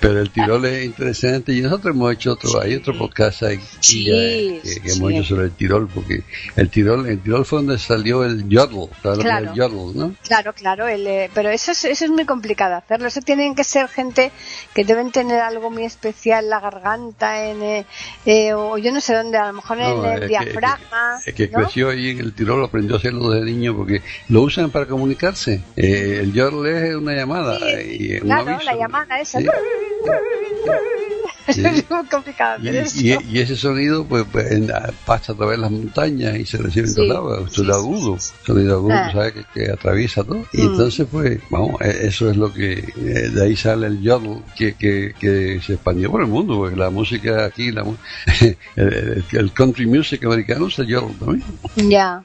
Pero 0.00 0.20
el 0.20 0.30
Tirol 0.30 0.64
es 0.64 0.86
interesante 0.86 1.52
y 1.52 1.60
nosotros 1.60 1.94
hemos 1.94 2.14
hecho 2.14 2.32
otro, 2.32 2.60
hay 2.60 2.74
otro 2.74 2.96
podcast 2.96 3.42
ahí 3.42 3.60
Sí, 3.80 4.04
ya, 4.04 4.12
que, 4.14 4.80
que 4.80 4.88
sí. 4.90 4.98
hemos 4.98 5.12
hecho 5.20 5.34
sobre 5.34 5.46
el 5.46 5.52
Tirol, 5.52 5.88
porque 5.88 6.22
el 6.56 6.70
Tirol, 6.70 7.06
el 7.06 7.20
Tirol 7.20 7.44
fue 7.44 7.58
donde 7.60 7.78
salió 7.78 8.24
el 8.24 8.48
yodel, 8.48 8.88
¿sabes 9.02 9.18
lo 9.18 9.24
que 9.24 9.28
Claro. 9.28 9.50
el 9.50 9.54
yodel, 9.56 9.96
no? 9.96 10.14
Claro, 10.26 10.52
claro, 10.52 10.88
el, 10.88 11.06
eh, 11.06 11.30
pero 11.34 11.50
eso 11.50 11.72
es, 11.72 11.84
eso 11.84 12.04
es 12.04 12.10
muy 12.10 12.24
complicado 12.24 12.74
hacerlo. 12.76 13.06
Eso 13.08 13.20
tienen 13.20 13.54
que 13.54 13.64
ser 13.64 13.88
gente 13.88 14.30
que 14.74 14.84
deben 14.84 15.10
tener 15.12 15.40
algo 15.40 15.70
muy 15.70 15.84
especial 15.84 16.44
en 16.44 16.50
la 16.50 16.60
garganta, 16.60 17.44
en, 17.46 17.62
eh, 17.62 17.86
eh, 18.26 18.52
o 18.54 18.78
yo 18.78 18.92
no 18.92 19.00
sé 19.00 19.14
dónde, 19.14 19.38
a 19.38 19.46
lo 19.48 19.52
mejor 19.54 19.78
No, 19.78 20.04
en 20.06 20.12
el 20.14 20.20
que- 20.20 20.26
diafragma. 20.28 21.20
Es 21.24 21.34
que 21.34 21.48
¿no? 21.48 21.58
creció 21.60 21.90
ahí 21.90 22.10
en 22.10 22.20
el 22.20 22.32
Tirol, 22.34 22.64
aprendió 22.64 22.96
a 22.96 22.98
hacerlo 22.98 23.30
desde 23.30 23.46
niño 23.46 23.76
porque 23.76 24.02
lo 24.28 24.42
usan 24.42 24.70
para 24.70 24.86
comunicarse. 24.86 25.62
Eh, 25.76 26.18
el 26.22 26.32
yodel 26.32 26.74
es 26.74 26.94
una 26.94 27.14
llamada 27.14 27.58
y 27.82 28.14
un 28.14 28.20
Claro, 28.20 28.50
aviso. 28.52 28.64
la 28.70 28.76
llamada 28.76 29.20
esa. 29.20 29.38
Sí. 29.40 29.46
Sí. 31.48 31.62
es 31.64 31.90
muy 31.90 32.04
complicado 32.06 32.58
Y, 32.62 32.68
y- 33.08 33.18
y 33.30 33.38
ese 33.40 33.56
sonido 33.56 34.04
pues, 34.04 34.24
pues, 34.30 34.50
en- 34.52 34.70
pasa 35.06 35.32
a 35.32 35.36
través 35.36 35.56
de 35.56 35.62
las 35.62 35.70
montañas 35.70 36.36
y 36.38 36.44
se 36.46 36.58
recibe 36.58 36.86
en 36.86 36.92
Sí, 36.92 36.94
todos 36.96 37.08
lados, 37.08 37.52
sonido 37.52 37.74
sí, 37.74 37.80
sí, 37.80 37.86
agudo, 37.86 38.18
sonido 38.46 38.74
agudo, 38.76 38.94
Ah. 38.94 39.10
¿sabes? 39.12 39.32
Que, 39.34 39.44
que 39.54 39.72
atraviesa 39.72 40.24
todo. 40.24 40.44
Y 40.52 40.62
Mm. 40.62 40.70
entonces 40.72 41.06
pues, 41.10 41.40
vamos, 41.50 41.80
eh, 41.80 41.98
eso 42.02 42.30
es 42.30 42.36
lo 42.36 42.52
que, 42.52 42.72
eh, 42.72 43.30
de 43.30 43.44
ahí 43.44 43.56
sale 43.56 43.86
el 43.86 44.00
yodel 44.00 44.42
que, 44.56 44.74
que, 44.74 45.14
que 45.18 45.60
se 45.64 45.74
expandió 45.74 46.10
por 46.10 46.20
el 46.22 46.28
mundo, 46.28 46.56
porque 46.56 46.76
la 46.76 46.90
música 46.90 47.44
aquí, 47.44 47.70
la, 47.72 47.84
el, 48.76 49.24
el- 49.32 49.52
country 49.52 49.86
music 49.86 50.24
americano 50.24 50.68
es 50.68 50.78
el 50.78 50.86
yodel 50.86 51.16
también. 51.18 51.44
Ya. 51.90 52.22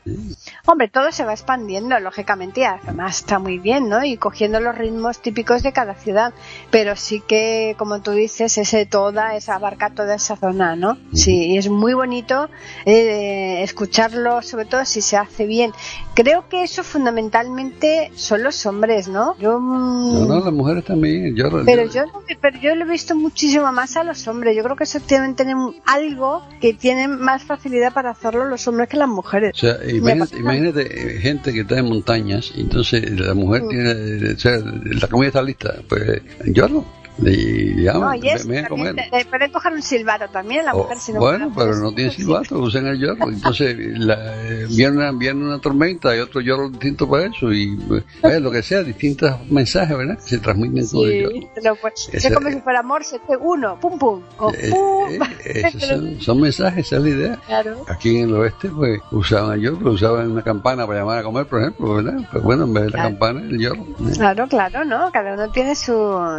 Hombre, 0.65 0.87
todo 0.89 1.11
se 1.11 1.25
va 1.25 1.33
expandiendo, 1.33 1.99
lógicamente, 1.99 2.61
y 2.61 2.63
además 2.63 3.19
está 3.19 3.39
muy 3.39 3.59
bien, 3.59 3.89
¿no? 3.89 4.03
Y 4.03 4.17
cogiendo 4.17 4.59
los 4.59 4.77
ritmos 4.77 5.21
típicos 5.21 5.63
de 5.63 5.73
cada 5.73 5.95
ciudad. 5.95 6.33
Pero 6.71 6.95
sí 6.95 7.21
que, 7.27 7.75
como 7.77 8.01
tú 8.01 8.11
dices, 8.11 8.57
ese 8.57 8.85
toda, 9.15 9.35
esa 9.35 9.55
abarca 9.55 9.89
toda 9.91 10.15
esa 10.15 10.35
zona, 10.35 10.75
¿no? 10.75 10.97
Sí, 11.13 11.53
y 11.53 11.57
es 11.57 11.69
muy 11.69 11.93
bonito 11.93 12.49
eh, 12.85 13.63
escucharlo, 13.63 14.41
sobre 14.41 14.65
todo 14.65 14.83
si 14.85 15.01
se 15.01 15.15
hace 15.17 15.45
bien. 15.45 15.71
Creo 16.13 16.47
que 16.49 16.63
eso 16.63 16.83
fundamentalmente 16.83 18.11
son 18.15 18.43
los 18.43 18.65
hombres, 18.65 19.07
¿no? 19.07 19.37
Yo, 19.39 19.59
mm, 19.59 20.13
No, 20.13 20.25
no, 20.25 20.45
las 20.45 20.53
mujeres 20.53 20.83
también, 20.85 21.35
yodel. 21.35 21.63
pero 21.65 21.85
yo, 21.89 22.03
pero 22.41 22.59
yo 22.59 22.75
lo 22.75 22.85
he 22.85 22.89
visto 22.89 23.15
muchísimo 23.15 23.71
más 23.71 23.95
a 23.97 24.03
los 24.03 24.27
hombres. 24.27 24.55
Yo 24.55 24.63
creo 24.63 24.75
que 24.75 24.83
eso 24.83 24.99
deben 25.07 25.35
tener 25.35 25.55
algo 25.85 26.43
que 26.61 26.73
tienen 26.73 27.17
más 27.19 27.43
facilidad 27.43 27.93
para 27.93 28.11
hacerlo 28.11 28.45
los 28.45 28.67
hombres 28.67 28.89
que 28.89 28.97
las 28.97 29.09
mujeres. 29.09 29.51
O 29.55 29.57
sea, 29.57 29.77
imagínate, 29.89 30.81
eh, 31.15 31.19
gente 31.19 31.53
que 31.53 31.61
está 31.61 31.79
en 31.79 31.85
montañas, 31.85 32.51
y 32.55 32.61
entonces 32.61 33.09
la 33.19 33.33
mujer 33.33 33.63
Mm. 33.63 33.69
tiene, 33.69 33.91
eh, 33.91 34.33
o 34.35 34.39
sea, 34.39 34.57
la 34.57 35.07
comida 35.07 35.27
está 35.27 35.41
lista, 35.41 35.73
pues 35.87 36.21
yo 36.45 36.67
no, 36.67 36.85
le 37.17 37.75
llama, 37.83 38.07
No, 38.07 38.15
y 38.15 38.27
eso, 38.29 38.47
a 38.51 38.67
comer. 38.67 38.95
te- 38.95 39.09
te 39.09 39.25
pueden 39.25 39.51
coger 39.51 39.73
un 39.73 39.81
silbato 39.81 40.27
también, 40.29 40.65
la 40.65 40.73
O- 40.73 40.79
mujer 40.83 40.97
si 40.99 41.13
no 41.13 41.19
bueno, 41.19 41.51
pero 41.55 41.75
no 41.77 41.93
tiene 41.93 42.11
silbato, 42.11 42.59
usan 42.59 42.87
el 42.87 42.99
yorro. 42.99 43.29
Entonces, 43.29 43.75
la, 43.99 44.15
eh, 44.43 44.65
viene, 44.69 44.97
una, 44.97 45.11
viene 45.11 45.43
una 45.45 45.59
tormenta, 45.59 46.09
hay 46.09 46.19
otro 46.19 46.41
yorro 46.41 46.69
distinto 46.69 47.09
para 47.09 47.25
eso, 47.27 47.53
y 47.53 47.79
eh, 48.23 48.39
lo 48.39 48.51
que 48.51 48.61
sea, 48.63 48.83
distintos 48.83 49.31
mensajes, 49.49 49.97
¿verdad? 49.97 50.15
Que 50.17 50.29
se 50.29 50.39
transmiten 50.39 50.85
con 50.87 51.07
el 51.07 51.21
yorro. 51.23 51.35
lo 51.63 51.89
Esa- 52.13 52.27
es 52.27 52.33
como 52.33 52.49
si 52.49 52.59
fuera 52.61 52.79
amor, 52.79 53.03
se 53.03 53.19
te 53.19 53.37
uno, 53.37 53.79
pum 53.79 53.97
pum, 53.97 54.21
o 54.37 54.51
Eh, 54.53 54.69
pum. 54.71 55.13
eh, 55.45 55.61
esos 55.73 55.83
son, 55.83 56.19
son 56.21 56.41
mensajes, 56.41 56.85
esa 56.87 56.97
es 56.97 57.01
la 57.03 57.09
idea. 57.09 57.39
Claro. 57.47 57.85
Aquí 57.87 58.17
en 58.17 58.29
el 58.29 58.33
oeste, 58.35 58.69
pues, 58.69 58.99
usaban 59.11 59.53
el 59.53 59.61
yorro, 59.61 59.91
usaban 59.91 60.31
una 60.31 60.41
campana 60.43 60.85
para 60.85 60.99
llamar 60.99 61.19
a 61.19 61.23
comer, 61.23 61.45
por 61.47 61.61
ejemplo, 61.61 61.95
¿verdad? 61.95 62.15
Pues 62.31 62.43
bueno, 62.43 62.65
en 62.65 62.73
vez 62.73 62.83
de 62.83 62.89
la 62.89 62.95
Claro. 62.95 63.09
campana, 63.09 63.39
el 63.41 63.57
yorro. 63.59 63.81
¿eh? 63.83 64.11
Claro, 64.15 64.47
claro, 64.47 64.83
¿no? 64.85 65.11
Cada 65.11 65.33
uno 65.33 65.49
tiene 65.51 65.75
su, 65.75 65.93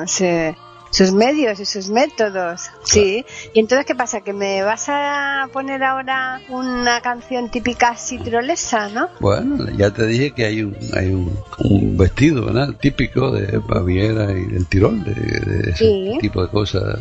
su- 0.06 0.54
sus 0.91 1.12
medios 1.12 1.61
y 1.61 1.64
sus 1.64 1.91
métodos. 1.91 2.70
Sí. 2.84 3.24
Y 3.53 3.61
entonces, 3.61 3.87
¿qué 3.87 3.95
pasa? 3.95 4.20
¿Que 4.22 4.32
me 4.32 4.62
vas 4.62 4.87
a 4.89 5.49
poner 5.53 5.82
ahora 5.82 6.41
una 6.49 7.01
canción 7.01 7.51
típica 7.51 7.89
así 7.91 8.18
tirolesa, 8.18 8.89
no? 8.89 9.09
Bueno, 9.20 9.66
ya 9.76 9.91
te 9.91 10.07
dije 10.07 10.30
que 10.32 10.45
hay 10.47 10.62
un, 10.62 10.76
hay 10.95 11.09
un, 11.09 11.39
un 11.59 11.97
vestido 11.97 12.47
típico 12.76 13.30
de 13.30 13.59
Baviera 13.59 14.32
y 14.32 14.45
del 14.47 14.66
Tirol, 14.66 15.05
de, 15.05 15.14
de 15.14 15.70
ese 15.70 15.76
Sí. 15.78 16.18
tipo 16.20 16.43
de 16.43 16.49
cosas, 16.49 16.99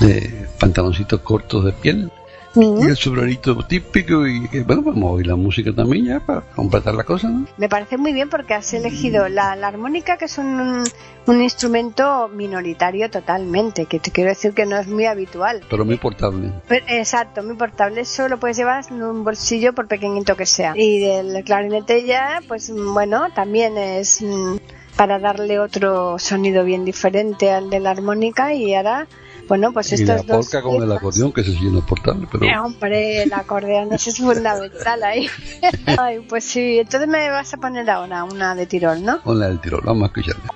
de 0.00 0.46
pantaloncitos 0.58 1.20
cortos 1.20 1.64
de 1.64 1.72
piel. 1.72 2.10
Mm. 2.54 2.82
Y 2.82 2.86
el 2.86 2.96
sombrerito 2.96 3.56
típico 3.66 4.26
y 4.26 4.48
que, 4.48 4.62
bueno, 4.62 4.82
vamos 4.82 5.04
a 5.04 5.12
oír 5.14 5.26
la 5.26 5.36
música 5.36 5.72
también 5.72 6.06
ya 6.06 6.20
para 6.20 6.40
completar 6.56 6.94
la 6.94 7.04
cosa, 7.04 7.28
¿no? 7.28 7.46
Me 7.56 7.68
parece 7.68 7.98
muy 7.98 8.12
bien 8.12 8.28
porque 8.30 8.54
has 8.54 8.72
elegido 8.72 9.28
la, 9.28 9.54
la 9.56 9.68
armónica, 9.68 10.16
que 10.16 10.24
es 10.24 10.38
un, 10.38 10.82
un 11.26 11.42
instrumento 11.42 12.28
minoritario 12.28 13.10
totalmente, 13.10 13.86
que 13.86 13.98
te 14.00 14.10
quiero 14.10 14.30
decir 14.30 14.52
que 14.54 14.66
no 14.66 14.76
es 14.78 14.86
muy 14.88 15.04
habitual. 15.06 15.62
Pero 15.68 15.84
muy 15.84 15.96
portable. 15.98 16.52
Pero- 16.68 16.86
exacto, 16.88 17.42
muy 17.42 17.56
portable. 17.56 18.00
Eso 18.00 18.28
lo 18.28 18.38
puedes 18.38 18.56
llevar 18.56 18.84
en 18.90 19.02
un 19.02 19.24
bolsillo 19.24 19.74
por 19.74 19.86
pequeñito 19.86 20.36
que 20.36 20.46
sea. 20.46 20.72
Y 20.76 21.00
del 21.00 21.44
clarinete 21.44 22.04
ya, 22.04 22.40
pues 22.48 22.72
bueno, 22.74 23.26
también 23.34 23.76
es 23.76 24.22
mm, 24.22 24.56
para 24.96 25.18
darle 25.18 25.60
otro 25.60 26.18
sonido 26.18 26.64
bien 26.64 26.84
diferente 26.84 27.50
al 27.52 27.70
de 27.70 27.80
la 27.80 27.90
armónica 27.90 28.54
y 28.54 28.74
ahora, 28.74 29.06
bueno, 29.48 29.72
pues 29.72 29.92
y 29.92 30.04
la 30.04 30.16
estos 30.16 30.26
dos... 30.26 30.46
polca 30.46 30.62
con 30.62 30.82
el 30.82 30.92
acordeón, 30.92 31.32
que 31.32 31.40
ese 31.40 31.52
sí 31.52 31.64
no 31.70 31.78
es 31.78 31.84
portable, 31.84 32.28
pero 32.30 32.44
Eh, 32.44 32.58
hombre, 32.58 33.22
el 33.22 33.32
acordeón 33.32 33.92
eso 33.92 34.10
es 34.10 34.18
fundamental 34.18 35.02
ahí. 35.02 35.28
Ay, 35.98 36.20
pues 36.28 36.44
sí, 36.44 36.78
entonces 36.78 37.08
me 37.08 37.30
vas 37.30 37.52
a 37.54 37.56
poner 37.56 37.88
ahora 37.88 38.24
una 38.24 38.54
de 38.54 38.66
tirón, 38.66 39.04
¿no? 39.04 39.22
con 39.22 39.38
la 39.38 39.48
del 39.48 39.60
Tirol, 39.60 39.82
vamos 39.84 40.04
a 40.04 40.06
escucharla. 40.06 40.54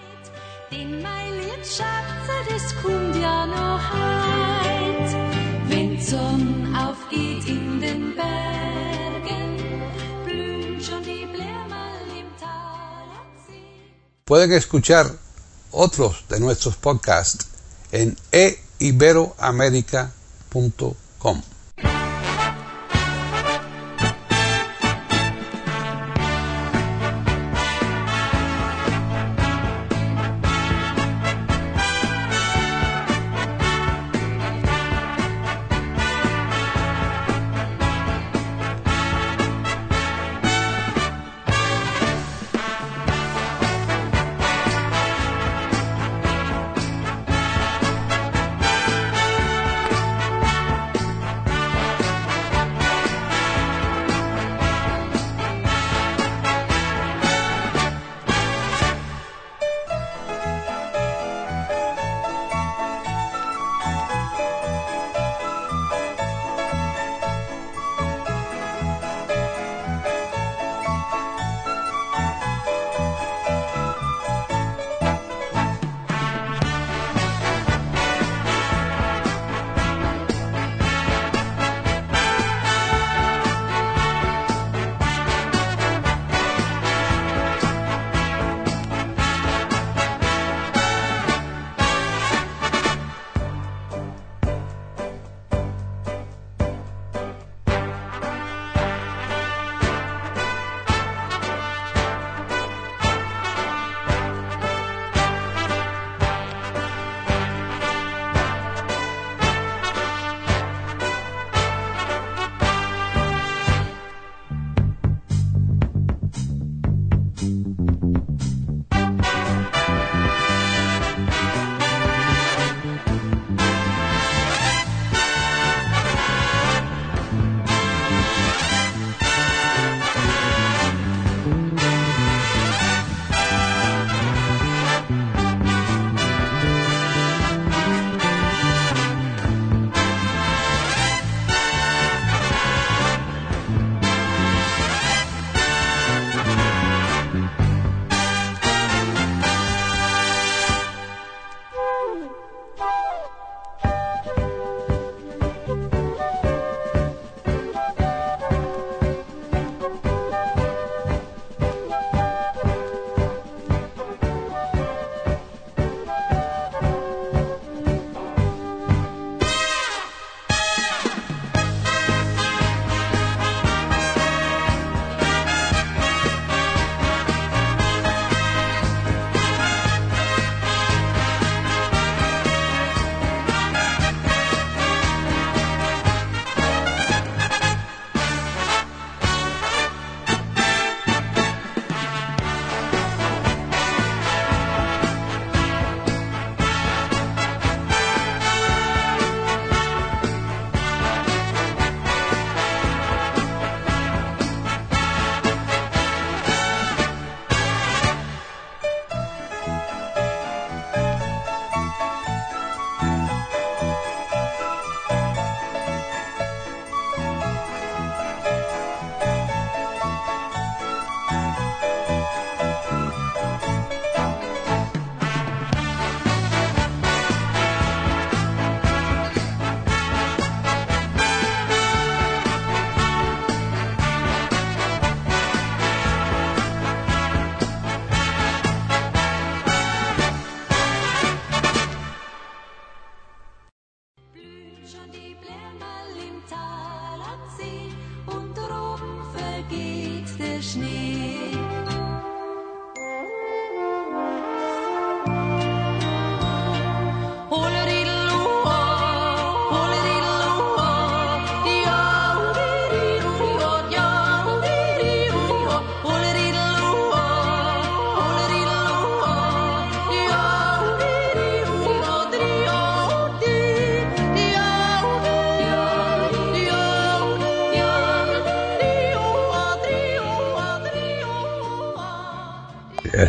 Pueden 14.24 14.52
escuchar 14.52 15.06
otros 15.72 16.24
de 16.28 16.40
nuestros 16.40 16.76
podcasts 16.76 17.48
en 17.92 18.16
eiberoamerica.com. 18.32 18.71
Ha 21.22 21.51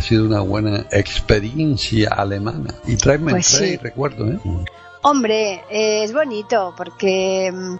sido 0.04 0.24
una 0.26 0.40
buena 0.40 0.86
experiencia 0.90 2.10
alemana. 2.10 2.74
Y 2.86 2.96
tráeme, 2.96 3.32
Pues 3.32 3.48
trae 3.50 3.70
sí. 3.72 3.76
recuerdos, 3.78 4.30
¿eh? 4.34 4.38
Hombre, 5.02 5.62
eh, 5.70 6.04
es 6.04 6.12
bonito 6.12 6.74
porque 6.76 7.52
mm, 7.52 7.76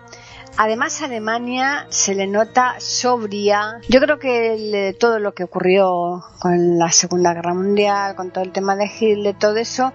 además 0.59 1.01
a 1.01 1.07
Alemania 1.07 1.87
se 1.89 2.15
le 2.15 2.27
nota 2.27 2.75
sobria. 2.79 3.81
Yo 3.89 4.01
creo 4.01 4.19
que 4.19 4.55
el- 4.89 4.97
todo 4.99 5.19
lo 5.19 5.33
que 5.35 5.45
ocurrió 5.45 6.23
con 6.41 6.79
la 6.79 6.91
Segunda 6.93 7.33
Guerra 7.35 7.55
Mundial, 7.55 8.15
con 8.15 8.31
todo 8.31 8.45
el 8.45 8.53
tema 8.53 8.77
de 8.77 8.87
Hitler, 8.99 9.35
todo 9.39 9.57
eso, 9.57 9.93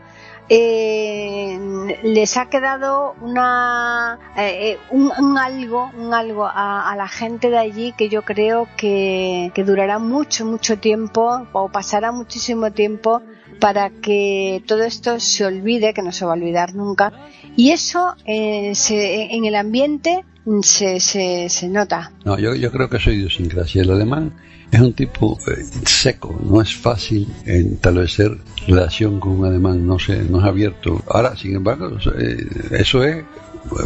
eh, 0.49 1.99
les 2.03 2.37
ha 2.37 2.49
quedado 2.49 3.15
una 3.21 4.19
eh, 4.35 4.71
eh, 4.71 4.77
un, 4.89 5.11
un 5.17 5.37
algo 5.37 5.91
un 5.97 6.13
algo 6.13 6.45
a, 6.45 6.91
a 6.91 6.95
la 6.95 7.07
gente 7.07 7.49
de 7.49 7.57
allí 7.57 7.93
que 7.93 8.09
yo 8.09 8.23
creo 8.23 8.67
que, 8.75 9.51
que 9.53 9.63
durará 9.63 9.99
mucho 9.99 10.45
mucho 10.45 10.79
tiempo 10.79 11.47
o 11.53 11.69
pasará 11.69 12.11
muchísimo 12.11 12.71
tiempo 12.71 13.21
para 13.59 13.89
que 13.89 14.63
todo 14.67 14.83
esto 14.83 15.19
se 15.19 15.45
olvide 15.45 15.93
que 15.93 16.01
no 16.01 16.11
se 16.11 16.25
va 16.25 16.31
a 16.31 16.35
olvidar 16.35 16.73
nunca 16.73 17.13
y 17.59 17.71
eso 17.71 18.15
eh, 18.25 18.71
se- 18.73 19.35
en 19.35 19.43
el 19.43 19.55
ambiente 19.55 20.23
mm, 20.45 20.61
se, 20.61 20.99
se, 21.01 21.49
se 21.49 21.67
nota 21.67 22.11
No, 22.23 22.39
yo, 22.39 22.55
yo 22.55 22.71
creo 22.71 22.89
que 22.89 22.99
soy 22.99 23.15
idiosincrasia. 23.15 23.81
El 23.81 23.91
alemán 23.91 24.31
es 24.71 24.79
un 24.79 24.93
tipo 24.93 25.37
eh, 25.47 25.65
seco, 25.85 26.39
no 26.41 26.61
es 26.61 26.73
fácil 26.73 27.27
establecer 27.45 28.31
relación 28.67 29.19
con 29.19 29.31
un 29.39 29.45
alemán, 29.45 29.85
no, 29.85 29.97
se, 29.99 30.23
no 30.23 30.39
es 30.39 30.45
abierto. 30.45 31.01
Ahora, 31.09 31.35
sin 31.35 31.55
embargo, 31.55 31.89
eh, 32.17 32.37
eso 32.71 33.03
es 33.03 33.17
eh, 33.17 33.25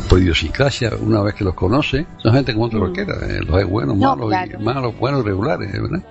por 0.07 0.19
idiosincrasia, 0.21 0.91
una 1.01 1.21
vez 1.23 1.33
que 1.33 1.43
los 1.43 1.55
conoce, 1.55 2.05
son 2.21 2.33
gente 2.33 2.53
como 2.53 2.65
otra 2.65 2.79
cualquiera, 2.79 3.13
eh, 3.27 3.39
los 3.43 3.55
hay 3.57 3.63
buenos, 3.63 3.95
Mm. 3.95 3.99
No, 4.01 4.15
malos, 4.15 4.29
claro. 4.29 4.59
y, 4.59 4.63
malos, 4.63 4.99
buenos, 4.99 5.23
regulares, 5.25 5.71
¿verdad? 5.71 6.03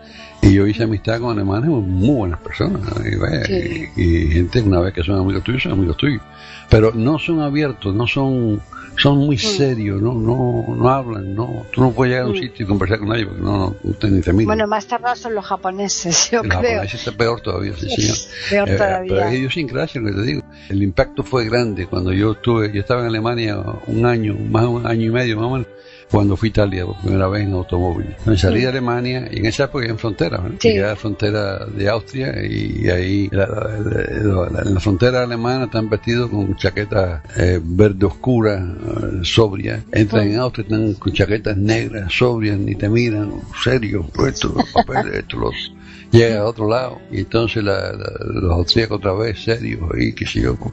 Y 0.42 0.54
yo 0.54 0.66
hice 0.66 0.82
amistad 0.82 1.20
con 1.20 1.30
alemanes 1.38 1.70
muy 1.70 2.16
buenas 2.16 2.40
personas, 2.40 2.80
y, 3.10 3.16
vaya, 3.16 3.44
Sí. 3.44 3.88
y- 3.96 4.02
y 4.02 4.30
gente 4.32 4.60
una 4.60 4.80
vez 4.80 4.92
que 4.92 5.04
son 5.04 5.18
amigos 5.20 5.44
tuyos, 5.44 5.62
son 5.62 5.72
amigos 5.72 5.96
tuyos. 5.96 6.20
Pero 6.68 6.92
no 6.94 7.18
son 7.18 7.40
abiertos, 7.40 7.94
no 7.94 8.06
son 8.06 8.60
son 8.98 9.16
muy 9.18 9.38
serios, 9.38 10.02
no, 10.02 10.12
no, 10.12 10.66
no 10.76 10.88
hablan, 10.90 11.34
no, 11.34 11.64
tú 11.72 11.80
no 11.80 11.92
puedes 11.92 12.10
llegar 12.12 12.26
a 12.26 12.28
un 12.28 12.36
Mm. 12.36 12.40
sitio 12.42 12.64
y 12.66 12.68
conversar 12.68 12.98
con 12.98 13.08
nadie 13.08 13.24
porque 13.24 13.40
no, 13.40 13.74
no, 13.82 13.92
te 13.94 14.10
ni 14.10 14.20
te 14.20 14.32
miran. 14.34 14.46
bueno 14.48 14.66
más 14.66 14.86
tardados 14.86 15.18
son 15.20 15.34
los 15.34 15.46
japoneses 15.46 16.28
yo 16.30 16.42
Los 16.42 16.54
creo 16.58 16.72
japoneses 16.72 16.94
está 17.06 17.12
peor 17.12 17.40
todavía, 17.40 17.72
sí, 17.74 17.88
señor. 17.88 18.16
peor 18.50 18.68
Eh, 18.68 18.76
todavía 18.76 19.14
Pero 19.16 19.28
es 19.28 19.34
idiosincrasia 19.38 20.00
lo 20.02 20.08
que 20.08 20.14
te 20.14 20.22
digo. 20.22 20.42
El 20.68 20.82
impacto 20.82 21.22
fue 21.24 21.46
grande 21.46 21.86
cuando 21.86 22.12
yo 22.12 22.32
estuve, 22.32 22.70
yo 22.70 22.80
estaba 22.80 23.00
en 23.00 23.06
Alemania 23.06 23.56
un 23.86 24.04
año, 24.04 24.34
más 24.50 24.62
de 24.64 24.68
un 24.68 24.86
año 24.86 25.06
y 25.06 25.10
medio 25.10 25.36
más 25.36 25.46
o 25.46 25.50
menos, 25.52 25.66
cuando 26.12 26.36
fui 26.36 26.48
a 26.48 26.50
Italia 26.50 26.84
por 26.86 26.96
primera 26.98 27.26
vez 27.28 27.42
en 27.44 27.54
automóvil. 27.54 28.06
Entonces 28.18 28.40
salí 28.42 28.60
de 28.60 28.68
Alemania 28.68 29.28
y 29.32 29.38
en 29.38 29.46
esa 29.46 29.64
época 29.64 29.86
en 29.86 29.98
frontera, 29.98 30.38
¿no? 30.38 30.54
Sí. 30.60 30.78
A 30.78 30.88
la 30.88 30.96
frontera 30.96 31.64
de 31.66 31.88
Austria 31.88 32.34
y 32.46 32.88
ahí 32.90 33.28
la- 33.32 33.46
la- 33.46 33.78
la- 34.22 34.50
la- 34.50 34.62
en 34.68 34.74
la 34.74 34.80
frontera 34.80 35.22
alemana 35.24 35.64
están 35.64 35.88
vestidos 35.88 36.30
con 36.30 36.54
chaquetas 36.56 37.22
eh, 37.38 37.58
verde 37.62 38.06
oscura, 38.06 38.58
eh, 38.62 39.20
sobria. 39.24 39.82
Entran 39.90 40.28
en 40.28 40.38
Austria 40.38 40.64
están 40.64 40.94
con 40.94 41.12
chaquetas 41.12 41.56
negras, 41.56 42.12
sobrias, 42.12 42.58
ni 42.58 42.74
te 42.74 42.88
miran, 42.88 43.32
serio, 43.64 44.06
esto, 44.28 44.52
los 44.54 44.70
papeles, 44.72 45.14
esto, 45.14 45.38
los 45.38 45.72
llega 46.12 46.40
a 46.40 46.44
otro 46.44 46.68
lado 46.68 47.00
y 47.10 47.20
entonces 47.20 47.64
la, 47.64 47.92
la- 47.92 48.12
los 48.40 48.52
austríacos 48.52 48.98
otra 48.98 49.12
vez 49.14 49.42
serios 49.42 49.80
ahí 49.94 50.12
que 50.12 50.26
sé 50.26 50.40
yo 50.42 50.56
con, 50.58 50.72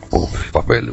papeles 0.51 0.91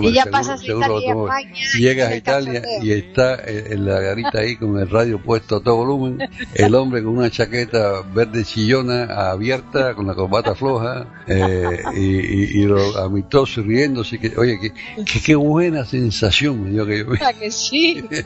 Y 0.00 0.12
ya 0.12 0.26
pasas 0.26 0.60
a 0.60 0.64
Italia 0.64 1.00
y 1.00 1.10
España, 1.10 1.50
y 1.74 1.78
llegas 1.80 2.10
a 2.10 2.16
Italia 2.16 2.62
y 2.82 2.90
está 2.92 3.38
en 3.44 3.84
la 3.84 4.00
garita 4.00 4.38
ahí 4.38 4.56
con 4.56 4.78
el 4.78 4.88
radio 4.88 5.20
puesto 5.22 5.56
a 5.56 5.62
todo 5.62 5.76
volumen 5.76 6.18
el 6.54 6.74
hombre 6.74 7.02
con 7.02 7.18
una 7.18 7.30
chaqueta 7.30 8.02
verde 8.14 8.44
chillona 8.44 9.04
abierta 9.30 9.94
con 9.94 10.06
la 10.06 10.14
corbata 10.14 10.54
floja 10.54 11.24
eh, 11.26 11.82
y, 11.96 12.00
y, 12.00 12.62
y 12.62 12.66
los 12.66 12.96
amistosos 12.96 13.66
riéndose 13.66 14.18
que 14.18 14.32
oye 14.36 14.58
que, 14.60 14.72
que 15.04 15.20
qué 15.24 15.34
buena 15.34 15.84
sensación 15.84 16.62
me 16.62 16.70
dio 16.70 16.86
que 16.86 16.98
yo 16.98 17.06
¿A 17.26 17.32
que 17.32 17.50
sí? 17.50 18.04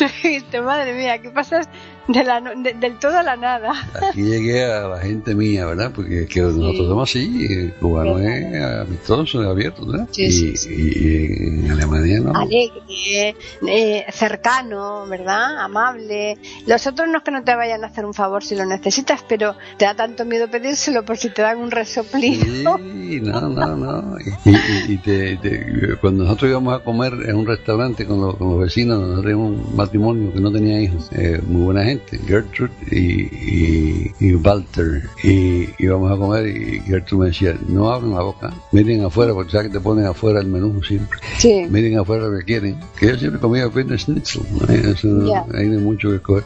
Madre 0.64 0.94
mía, 0.94 1.20
¿qué 1.20 1.30
pasas 1.30 1.68
de 2.12 2.24
la 2.24 2.40
de- 2.40 2.74
del 2.74 2.98
todo 2.98 3.18
a 3.18 3.22
la 3.22 3.36
nada? 3.36 3.72
Aquí 4.10 4.22
llegué 4.22 4.64
a 4.64 4.88
la 4.88 4.98
gente 5.00 5.34
mía, 5.34 5.66
¿verdad? 5.66 5.92
Porque 5.94 6.26
que 6.26 6.40
nosotros 6.40 6.88
somos 6.88 7.08
así, 7.10 7.46
el 7.48 7.72
cubano 7.74 8.18
es 8.18 8.62
amistoso, 8.62 9.42
es 9.42 9.48
abierto, 9.48 9.86
¿verdad? 9.86 10.08
Sí, 10.10 10.24
y, 10.24 10.30
sí, 10.32 10.56
sí. 10.56 10.70
y 10.74 11.48
en 11.64 11.70
Alemania 11.70 12.20
no. 12.20 12.32
Alegre, 12.34 13.36
eh, 13.66 14.04
cercano, 14.12 15.06
¿verdad? 15.08 15.58
Amable. 15.58 16.38
Los 16.66 16.86
otros 16.86 17.08
no 17.08 17.18
es 17.18 17.24
que 17.24 17.30
no 17.30 17.42
te 17.44 17.54
vayan 17.54 17.84
a 17.84 17.88
hacer 17.88 18.04
un 18.04 18.14
favor 18.14 18.42
si 18.44 18.54
lo 18.56 18.64
necesitas, 18.66 19.24
pero 19.28 19.54
te 19.76 19.84
da 19.84 19.94
tanto 19.94 20.24
miedo 20.24 20.48
pedírselo 20.50 21.04
por 21.04 21.16
si 21.16 21.30
te 21.30 21.42
dan 21.42 21.58
un 21.58 21.70
resoplido. 21.70 22.76
Sí, 22.78 23.20
no, 23.22 23.40
no, 23.48 23.76
no. 23.76 24.16
Y, 24.44 24.50
y- 24.50 24.92
y 24.94 24.98
te- 24.98 25.36
te- 25.36 25.96
cuando 26.00 26.24
nosotros 26.24 26.50
íbamos 26.50 26.74
a 26.74 26.82
comer 26.84 27.12
en 27.26 27.36
un 27.36 27.46
restaurante 27.46 28.06
con 28.06 28.20
los, 28.20 28.36
con 28.36 28.50
los 28.50 28.60
vecinos, 28.60 29.00
nosotros 29.00 29.34
un 29.34 29.76
matrimonio 29.76 30.32
que 30.32 30.40
no 30.40 30.50
tenía 30.52 30.80
hijos, 30.80 31.08
eh, 31.12 31.40
muy 31.46 31.62
buena 31.62 31.84
gente, 31.84 31.99
Gertrude 32.26 32.70
y, 32.90 33.22
y, 33.22 34.12
y 34.20 34.34
Walter. 34.34 35.02
Y 35.22 35.68
íbamos 35.78 36.10
a 36.12 36.16
comer 36.16 36.46
y 36.48 36.80
Gertrude 36.80 37.20
me 37.20 37.26
decía, 37.28 37.56
no 37.68 37.90
abran 37.90 38.14
la 38.14 38.22
boca, 38.22 38.52
miren 38.72 39.04
afuera, 39.04 39.32
porque 39.34 39.52
sabes 39.52 39.68
que 39.68 39.74
te 39.74 39.80
ponen 39.80 40.06
afuera 40.06 40.40
el 40.40 40.46
menú 40.46 40.82
siempre. 40.82 41.18
Sí. 41.38 41.66
Miren 41.70 41.98
afuera 41.98 42.26
lo 42.26 42.38
que 42.38 42.44
quieren. 42.44 42.78
Que 42.98 43.08
yo 43.08 43.16
siempre 43.16 43.40
comía 43.40 43.68
pena 43.70 43.96
schnitzel, 43.98 44.42
¿no? 44.52 44.72
Eso 44.74 45.08
ahí 45.54 45.66
no 45.68 45.78
hay 45.78 45.84
mucho 45.84 46.10
que 46.10 46.20
coger. 46.20 46.44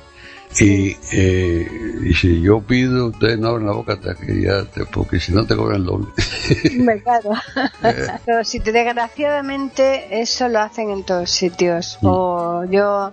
Y, 0.61 0.97
eh, 1.11 1.67
si 2.21 2.41
yo 2.41 2.61
pido, 2.61 3.07
ustedes 3.09 3.41
no 3.41 3.49
abren 3.49 3.67
la 3.67 3.73
boca 3.73 3.95
hasta 3.95 4.15
que 4.15 4.41
ya, 4.41 4.65
te- 4.65 4.85
porque 4.85 5.19
si 5.19 5.33
no 5.33 5.45
te 5.45 5.57
cobran 5.57 5.81
el 5.81 5.85
doble. 5.87 6.07
Me 6.79 7.03
claro. 7.03 7.31
Pero 8.25 8.45
si 8.45 8.61
te 8.61 8.71
desgraciadamente 8.71 10.21
eso 10.21 10.49
lo 10.49 10.61
hacen 10.61 10.91
en 10.91 11.03
todos 11.05 11.31
sitios. 11.31 11.99
O 12.03 12.65
yo 12.71 13.11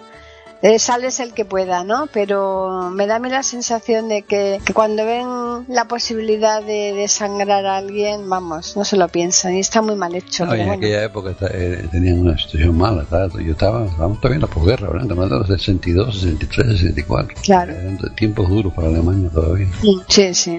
eh, 0.61 0.77
sales 0.79 1.19
el 1.19 1.33
que 1.33 1.45
pueda, 1.45 1.83
¿no? 1.83 2.07
Pero 2.13 2.89
me 2.93 3.07
da 3.07 3.15
a 3.15 3.19
mí 3.19 3.29
la 3.29 3.43
sensación 3.43 4.09
de 4.09 4.21
que, 4.23 4.59
que 4.65 4.73
cuando 4.73 5.05
ven 5.05 5.65
la 5.67 5.85
posibilidad 5.87 6.61
de, 6.63 6.93
de 6.93 7.07
sangrar 7.07 7.65
a 7.65 7.77
alguien, 7.77 8.29
vamos, 8.29 8.75
no 8.77 8.85
se 8.85 8.97
lo 8.97 9.07
piensan 9.07 9.55
y 9.55 9.59
está 9.59 9.81
muy 9.81 9.95
mal 9.95 10.13
hecho. 10.15 10.45
No, 10.45 10.55
y 10.55 10.59
en 10.61 10.67
bueno. 10.67 10.79
aquella 10.79 11.03
época 11.03 11.35
eh, 11.53 11.87
tenían 11.91 12.19
una 12.19 12.37
situación 12.37 12.77
mala. 12.77 13.03
estaba- 13.03 13.29
yo 13.41 13.51
estaba, 13.51 13.85
estábamos 13.85 14.19
todavía 14.19 14.35
en 14.35 14.41
la 14.41 14.47
posguerra, 14.47 14.87
¿verdad? 14.87 15.03
Estamos 15.03 15.23
hablando 15.23 15.45
de 15.45 15.49
los 15.53 15.61
62, 15.63 16.15
63, 16.21 16.67
64. 16.79 17.37
Claro. 17.43 17.73
Eran 17.73 17.97
tiempos 18.15 18.49
duros 18.49 18.73
para 18.73 18.87
Alemania 18.87 19.29
todavía. 19.33 19.67
Sí, 20.07 20.33
sí. 20.33 20.57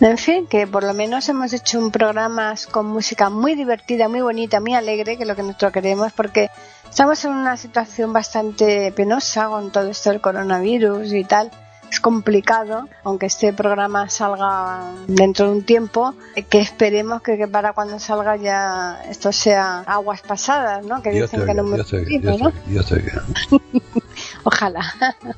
En 0.00 0.18
fin, 0.18 0.46
que 0.46 0.66
por 0.66 0.82
lo 0.82 0.94
menos 0.94 1.28
hemos 1.28 1.52
hecho 1.52 1.78
un 1.78 1.90
programa 1.90 2.54
con 2.70 2.86
música 2.86 3.28
muy 3.28 3.54
divertida, 3.54 4.08
muy 4.08 4.20
bonita, 4.20 4.60
muy 4.60 4.74
alegre, 4.74 5.16
que 5.16 5.24
es 5.24 5.28
lo 5.28 5.36
que 5.36 5.42
nosotros 5.42 5.72
queremos, 5.72 6.12
porque 6.12 6.50
estamos 6.88 7.24
en 7.24 7.32
una 7.32 7.56
situación 7.56 8.12
bastante 8.12 8.92
penosa 8.92 9.48
con 9.48 9.70
todo 9.70 9.88
esto 9.88 10.10
del 10.10 10.20
coronavirus 10.20 11.12
y 11.12 11.24
tal. 11.24 11.50
Es 11.90 12.00
complicado, 12.00 12.88
aunque 13.02 13.26
este 13.26 13.52
programa 13.52 14.08
salga 14.08 14.92
dentro 15.08 15.46
de 15.46 15.52
un 15.58 15.64
tiempo, 15.64 16.14
que 16.48 16.60
esperemos 16.60 17.20
que, 17.20 17.36
que 17.36 17.48
para 17.48 17.72
cuando 17.72 17.98
salga 17.98 18.36
ya 18.36 19.02
esto 19.08 19.32
sea 19.32 19.80
aguas 19.80 20.22
pasadas, 20.22 20.86
¿no? 20.86 21.02
Que 21.02 21.10
te 21.10 21.22
dicen 21.22 21.44
que 21.44 21.54
no 21.54 21.64
oiga. 22.92 23.24
Ojalá. 24.44 24.94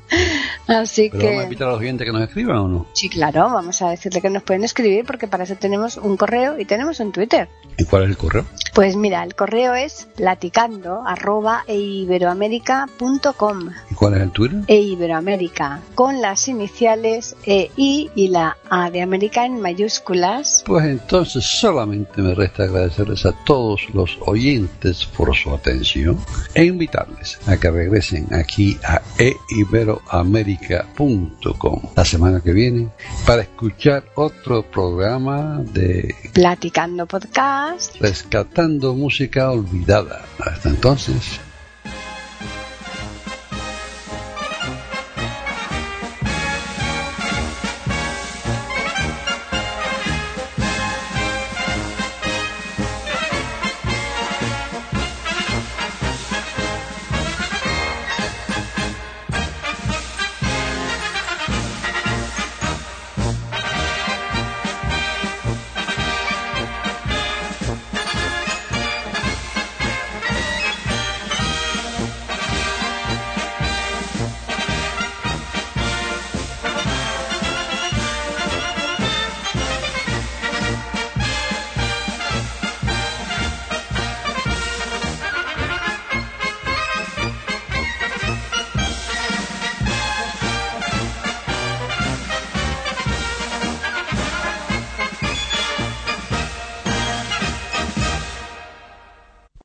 Así 0.67 1.09
Pero 1.11 1.23
vamos 1.23 1.35
a 1.35 1.39
que... 1.39 1.43
invitar 1.43 1.67
a 1.67 1.71
los 1.71 1.79
oyentes 1.79 2.05
que 2.05 2.13
nos 2.13 2.21
escriban 2.23 2.57
o 2.57 2.67
no. 2.67 2.85
Sí, 2.93 3.09
claro, 3.09 3.49
vamos 3.49 3.81
a 3.81 3.89
decirle 3.89 4.21
que 4.21 4.29
nos 4.29 4.43
pueden 4.43 4.63
escribir 4.63 5.05
porque 5.05 5.27
para 5.27 5.43
eso 5.43 5.55
tenemos 5.55 5.97
un 5.97 6.17
correo 6.17 6.59
y 6.59 6.65
tenemos 6.65 6.99
un 6.99 7.11
Twitter. 7.11 7.47
¿Y 7.77 7.85
cuál 7.85 8.03
es 8.03 8.09
el 8.09 8.17
correo? 8.17 8.45
Pues 8.73 8.95
mira, 8.95 9.23
el 9.23 9.35
correo 9.35 9.73
es 9.75 10.07
platicando 10.15 11.03
arroba 11.05 11.63
eiberoamerica.com 11.67 13.69
¿Y 13.89 13.95
cuál 13.95 14.13
es 14.15 14.21
el 14.21 14.31
Twitter? 14.31 14.59
e 14.67 14.79
Iberoamérica 14.81 15.81
con 15.95 16.21
las 16.21 16.47
iniciales 16.47 17.35
EI 17.45 18.09
y 18.15 18.27
la 18.29 18.57
A 18.69 18.89
de 18.89 19.01
América 19.01 19.45
en 19.45 19.59
mayúsculas. 19.59 20.63
Pues 20.65 20.85
entonces 20.85 21.43
solamente 21.43 22.21
me 22.21 22.33
resta 22.35 22.63
agradecerles 22.63 23.25
a 23.25 23.33
todos 23.45 23.81
los 23.93 24.17
oyentes 24.21 25.05
por 25.05 25.35
su 25.35 25.53
atención 25.53 26.19
e 26.53 26.65
invitarles 26.65 27.39
a 27.47 27.57
que 27.57 27.69
regresen 27.69 28.33
aquí 28.33 28.77
a 28.93 29.01
eiberoamerica.com 29.17 31.81
la 31.95 32.05
semana 32.05 32.39
que 32.41 32.53
viene 32.53 32.89
para 33.25 33.41
escuchar 33.43 34.03
otro 34.15 34.63
programa 34.63 35.61
de 35.73 36.15
Platicando 36.33 37.05
podcast. 37.07 37.95
Rescatando 37.99 38.93
Música 38.93 39.49
Olvidada. 39.51 40.23
Hasta 40.39 40.69
entonces, 40.69 41.39